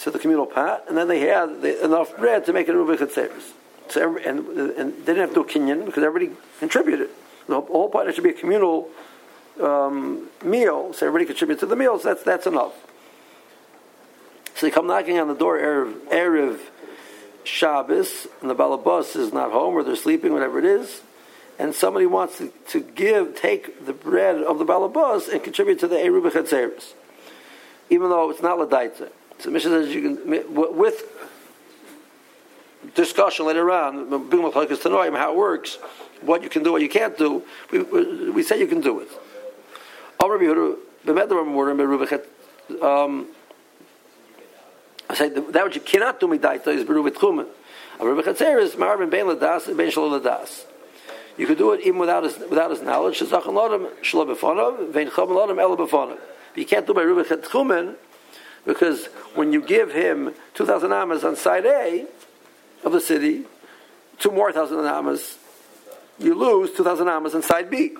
to 0.00 0.10
the 0.10 0.18
communal 0.18 0.46
pot, 0.46 0.84
and 0.88 0.96
then 0.96 1.08
they 1.08 1.20
had 1.20 1.50
enough 1.64 2.16
bread 2.16 2.46
to 2.46 2.52
make 2.52 2.68
an 2.68 2.74
Rubik 2.74 2.98
Chatzeris. 2.98 3.52
So 3.88 4.02
every, 4.02 4.24
and, 4.24 4.46
and 4.48 4.92
they 4.98 5.14
didn't 5.14 5.34
have 5.34 5.34
to 5.34 5.44
do 5.44 5.44
kinyan 5.44 5.86
because 5.86 6.04
everybody 6.04 6.36
contributed. 6.58 7.10
The 7.48 7.60
whole 7.60 7.88
pot 7.88 8.12
should 8.14 8.24
be 8.24 8.30
a 8.30 8.34
communal 8.34 8.90
um, 9.60 10.28
meal, 10.44 10.92
so 10.92 11.06
everybody 11.06 11.24
contributes 11.24 11.60
to 11.60 11.66
the 11.66 11.76
meals. 11.76 12.02
That's 12.02 12.22
that's 12.22 12.46
enough. 12.46 12.74
So 14.54 14.66
they 14.66 14.70
come 14.70 14.86
knocking 14.86 15.18
on 15.18 15.28
the 15.28 15.34
door 15.34 15.58
erev, 15.58 15.94
erev 16.08 16.60
Shabbos, 17.44 18.26
and 18.40 18.50
the 18.50 18.54
balabas 18.54 19.16
is 19.16 19.32
not 19.32 19.52
home 19.52 19.74
or 19.74 19.82
they're 19.82 19.96
sleeping, 19.96 20.32
whatever 20.32 20.58
it 20.58 20.64
is, 20.64 21.00
and 21.58 21.74
somebody 21.74 22.06
wants 22.06 22.38
to, 22.38 22.52
to 22.70 22.80
give, 22.80 23.40
take 23.40 23.86
the 23.86 23.92
bread 23.92 24.36
of 24.42 24.58
the 24.58 24.66
balabas 24.66 25.32
and 25.32 25.42
contribute 25.42 25.78
to 25.80 25.88
the 25.88 25.96
erev 25.96 26.30
Chatzeris 26.30 26.92
even 27.90 28.10
though 28.10 28.30
it's 28.30 28.42
not 28.42 28.58
Ladaita. 28.58 29.10
So 29.38 29.50
Mishnah 29.50 29.84
says 29.84 29.94
you 29.94 30.16
can, 30.16 30.76
with 30.76 31.04
discussion 32.94 33.46
later 33.46 33.70
on, 33.70 34.10
how 34.10 35.32
it 35.32 35.36
works, 35.36 35.78
what 36.22 36.42
you 36.42 36.48
can 36.48 36.62
do, 36.62 36.72
what 36.72 36.82
you 36.82 36.88
can't 36.88 37.16
do, 37.16 37.42
we, 37.70 37.82
we 38.30 38.42
say 38.42 38.58
you 38.58 38.66
can 38.66 38.80
do 38.80 39.00
it. 39.00 39.08
Um, 42.82 43.28
I 45.10 45.14
say 45.14 45.28
that 45.30 45.54
what 45.54 45.74
you 45.74 45.80
cannot 45.80 46.20
do 46.20 46.26
midaita 46.28 46.68
is 46.68 46.84
beruvit 46.84 47.14
chumen. 47.14 47.46
is 48.62 48.76
marvin 48.76 49.08
ben 49.08 49.26
ladas 49.26 49.74
ben 49.74 49.90
shalom 49.90 50.20
ladas. 50.20 50.64
You 51.38 51.46
could 51.46 51.56
do 51.56 51.72
it 51.72 51.80
even 51.80 51.98
without 51.98 52.24
his 52.24 52.36
without 52.38 52.70
his 52.70 52.82
knowledge. 52.82 53.20
Shazachan 53.20 53.54
lodem 53.54 53.88
shalom 54.02 54.28
befonav 54.28 54.90
vein 54.90 55.08
chom 55.08 55.28
lodem 55.28 55.58
ela 55.58 55.76
befonav. 55.76 56.18
You 56.54 56.66
can't 56.66 56.86
do 56.86 56.94
by 56.94 57.02
Rubik 57.02 57.26
Chumen 57.44 57.94
because 58.66 59.06
when 59.34 59.52
you 59.52 59.62
give 59.62 59.92
him 59.92 60.34
2,000 60.54 60.92
amas 60.92 61.24
on 61.24 61.36
side 61.36 61.66
A, 61.66 62.06
of 62.84 62.92
the 62.92 63.00
city, 63.00 63.44
two 64.18 64.30
more 64.30 64.52
thousand 64.52 64.84
amas, 64.84 65.38
you 66.18 66.34
lose 66.34 66.72
two 66.72 66.84
thousand 66.84 67.08
amas 67.08 67.34
in 67.34 67.42
side 67.42 67.70
B 67.70 67.96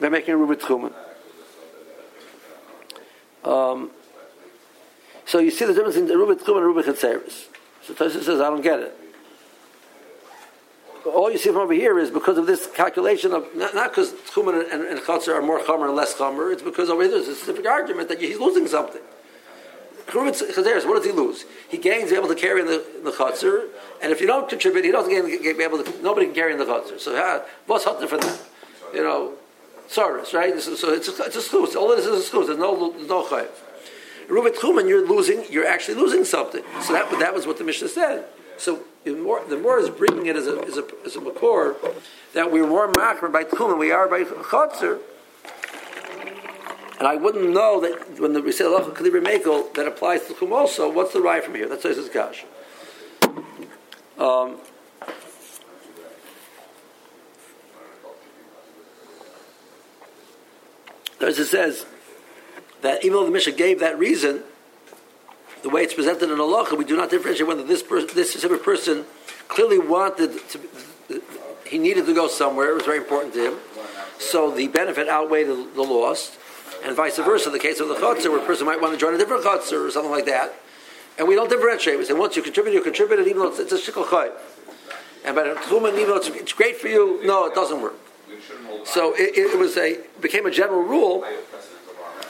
by 0.00 0.08
making 0.08 0.34
a 0.34 0.36
rubit 0.36 0.60
tchumen. 0.60 0.92
Um, 3.44 3.90
so 5.26 5.38
you 5.38 5.50
see 5.50 5.64
the 5.64 5.74
difference 5.74 5.96
in 5.96 6.06
the 6.06 6.14
rubit 6.14 6.40
tchumen 6.40 6.66
and 6.66 6.74
rubit 6.74 6.84
chetzeris. 6.84 7.46
So 7.82 7.94
Tosis 7.94 8.24
says, 8.24 8.40
I 8.40 8.50
don't 8.50 8.62
get 8.62 8.80
it. 8.80 8.98
All 11.14 11.30
you 11.30 11.38
see 11.38 11.50
from 11.50 11.58
over 11.58 11.72
here 11.72 11.98
is 11.98 12.10
because 12.10 12.38
of 12.38 12.46
this 12.46 12.66
calculation 12.74 13.32
of 13.32 13.46
not, 13.54 13.90
because 13.90 14.12
tchumen 14.12 14.60
and, 14.60 14.72
and, 14.72 14.84
and 14.84 15.00
chatzar 15.00 15.34
are 15.34 15.42
more 15.42 15.60
chomer 15.60 15.86
and 15.86 15.96
less 15.96 16.14
chomer. 16.14 16.52
It's 16.52 16.62
because 16.62 16.90
over 16.90 17.02
here 17.02 17.10
there's 17.10 17.28
a 17.28 17.34
specific 17.34 17.66
argument 17.66 18.08
that 18.08 18.20
he's 18.20 18.38
losing 18.38 18.66
something. 18.66 19.02
What 20.14 20.34
does 20.34 21.04
he 21.04 21.12
lose? 21.12 21.44
He 21.68 21.76
gains, 21.76 22.12
able 22.12 22.28
to 22.28 22.34
carry 22.34 22.62
in 22.62 22.66
the, 22.66 22.96
in 22.96 23.04
the 23.04 23.10
chutzner, 23.10 23.68
and 24.02 24.10
if 24.10 24.22
you 24.22 24.26
don't 24.26 24.48
contribute, 24.48 24.84
he 24.84 24.90
doesn't 24.90 25.12
gain, 25.12 25.56
be 25.56 25.62
able 25.62 25.84
to. 25.84 26.02
Nobody 26.02 26.26
can 26.26 26.34
carry 26.34 26.52
in 26.52 26.58
the 26.58 26.64
chutzner. 26.64 26.98
So, 26.98 27.44
what's 27.66 27.84
something 27.84 28.08
for 28.08 28.16
that? 28.16 28.40
You 28.94 29.02
know, 29.02 29.34
Saurus, 29.88 30.32
right? 30.32 30.58
So, 30.58 30.92
it's 30.92 31.08
a, 31.08 31.24
it's 31.24 31.36
a 31.36 31.40
schus. 31.40 31.76
All 31.76 31.92
it 31.92 31.98
is 31.98 32.06
a 32.06 32.10
schus. 32.10 32.46
There's 32.46 32.58
no 32.58 32.94
no 33.06 33.24
chayiv. 33.24 33.50
Rubit 34.28 34.56
Chuman, 34.56 34.88
you're 34.88 35.06
losing. 35.06 35.44
You're 35.50 35.66
actually 35.66 35.94
losing 35.94 36.24
something. 36.24 36.62
So 36.82 36.92
that 36.92 37.10
that 37.18 37.34
was 37.34 37.46
what 37.46 37.58
the 37.58 37.64
Mishnah 37.64 37.88
said. 37.88 38.26
So 38.58 38.84
the 39.04 39.14
more, 39.14 39.44
the 39.48 39.56
more 39.56 39.78
is 39.78 39.88
bringing 39.88 40.26
it 40.26 40.36
as 40.36 40.46
a 40.46 40.58
as 40.64 40.76
a 40.76 40.84
as 41.06 41.16
a 41.16 41.20
makor 41.20 41.76
that 42.34 42.50
we're 42.50 42.66
more 42.66 42.88
makar 42.88 43.28
by 43.28 43.44
Tchumen 43.44 43.78
we 43.78 43.90
are 43.90 44.08
by 44.08 44.24
Chatzir. 44.24 45.00
And 46.98 47.06
I 47.06 47.14
wouldn't 47.14 47.50
know 47.50 47.80
that 47.80 48.18
when 48.20 48.32
the, 48.32 48.42
we 48.42 48.50
say 48.50 48.64
Allah 48.64 48.82
Kalibri 48.90 49.24
Mekel 49.24 49.72
that 49.74 49.86
applies 49.86 50.26
to 50.26 50.34
Tchum 50.34 50.50
also. 50.50 50.90
What's 50.90 51.12
the 51.12 51.20
right 51.20 51.42
from 51.42 51.54
here? 51.54 51.68
That's 51.68 51.84
Tosis 51.84 52.12
Gash. 52.12 52.44
Um, 54.18 54.56
Tosis 61.20 61.46
says 61.46 61.86
that 62.82 63.04
even 63.04 63.12
though 63.12 63.26
the 63.26 63.30
Mishnah 63.30 63.52
gave 63.52 63.78
that 63.78 63.96
reason, 63.96 64.42
the 65.62 65.68
way 65.68 65.82
it's 65.82 65.94
presented 65.94 66.30
in 66.30 66.40
Allah, 66.40 66.74
we 66.76 66.84
do 66.84 66.96
not 66.96 67.10
differentiate 67.10 67.48
whether 67.48 67.64
this 67.64 67.82
person, 67.82 68.10
this 68.14 68.30
specific 68.30 68.62
person 68.62 69.04
clearly 69.48 69.78
wanted 69.78 70.38
to, 70.50 71.22
he 71.66 71.78
needed 71.78 72.06
to 72.06 72.14
go 72.14 72.28
somewhere. 72.28 72.70
It 72.70 72.74
was 72.74 72.84
very 72.84 72.98
important 72.98 73.34
to 73.34 73.52
him. 73.52 73.58
So 74.18 74.50
the 74.50 74.68
benefit 74.68 75.08
outweighed 75.08 75.48
the, 75.48 75.68
the 75.74 75.82
loss 75.82 76.36
and 76.84 76.94
vice 76.96 77.16
versa. 77.16 77.50
The 77.50 77.58
case 77.58 77.80
of 77.80 77.88
the 77.88 77.94
chutzner, 77.94 78.30
where 78.30 78.42
a 78.42 78.46
person 78.46 78.66
might 78.66 78.80
want 78.80 78.94
to 78.94 78.98
join 78.98 79.14
a 79.14 79.18
different 79.18 79.44
chutzner 79.44 79.86
or 79.86 79.90
something 79.90 80.10
like 80.10 80.26
that, 80.26 80.54
and 81.18 81.26
we 81.26 81.34
don't 81.34 81.50
differentiate. 81.50 81.98
We 81.98 82.04
say 82.04 82.14
once 82.14 82.36
you 82.36 82.42
contribute, 82.42 82.72
you 82.74 82.82
contributed, 82.82 83.26
even 83.26 83.42
though 83.42 83.48
it's, 83.48 83.58
it's 83.58 83.72
a 83.72 83.92
shikol 83.92 84.08
chay. 84.08 84.30
And 85.24 85.34
by 85.34 85.42
the 85.44 85.54
tchumen, 85.54 85.94
even 85.94 86.08
though 86.08 86.16
it's, 86.16 86.28
it's, 86.28 86.52
great 86.52 86.76
for 86.76 86.88
you, 86.88 87.20
no, 87.24 87.46
it 87.46 87.54
doesn't 87.54 87.80
work. 87.80 87.96
So 88.84 89.14
it, 89.14 89.36
it, 89.36 89.58
was 89.58 89.76
a 89.76 89.98
became 90.20 90.46
a 90.46 90.50
general 90.50 90.82
rule. 90.82 91.24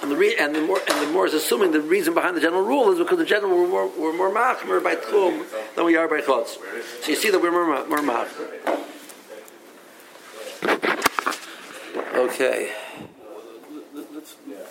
And 0.01 0.13
the, 0.13 0.17
re, 0.17 0.37
and 0.39 0.55
the 0.55 0.61
more 0.61 0.81
and 0.89 1.07
the 1.07 1.13
more 1.13 1.27
is 1.27 1.35
assuming 1.35 1.73
the 1.73 1.81
reason 1.81 2.15
behind 2.15 2.37
the 2.37 2.41
general 2.41 2.63
rule 2.63 2.93
is 2.93 2.99
because 2.99 3.19
the 3.19 3.25
general 3.25 3.57
were 3.57 3.67
more, 3.67 3.89
were 3.89 4.13
more 4.13 4.31
machmer 4.31 4.83
by 4.83 4.95
tchum 4.95 5.45
than 5.75 5.85
we 5.85 5.97
are 5.97 6.07
by 6.07 6.21
chutz. 6.21 6.57
So 7.03 7.09
you 7.09 7.17
see 7.17 7.31
that 7.31 7.41
we're 7.41 7.51
more, 7.51 7.87
more 7.89 7.99
machmer. 7.99 8.85
Okay. 12.15 12.73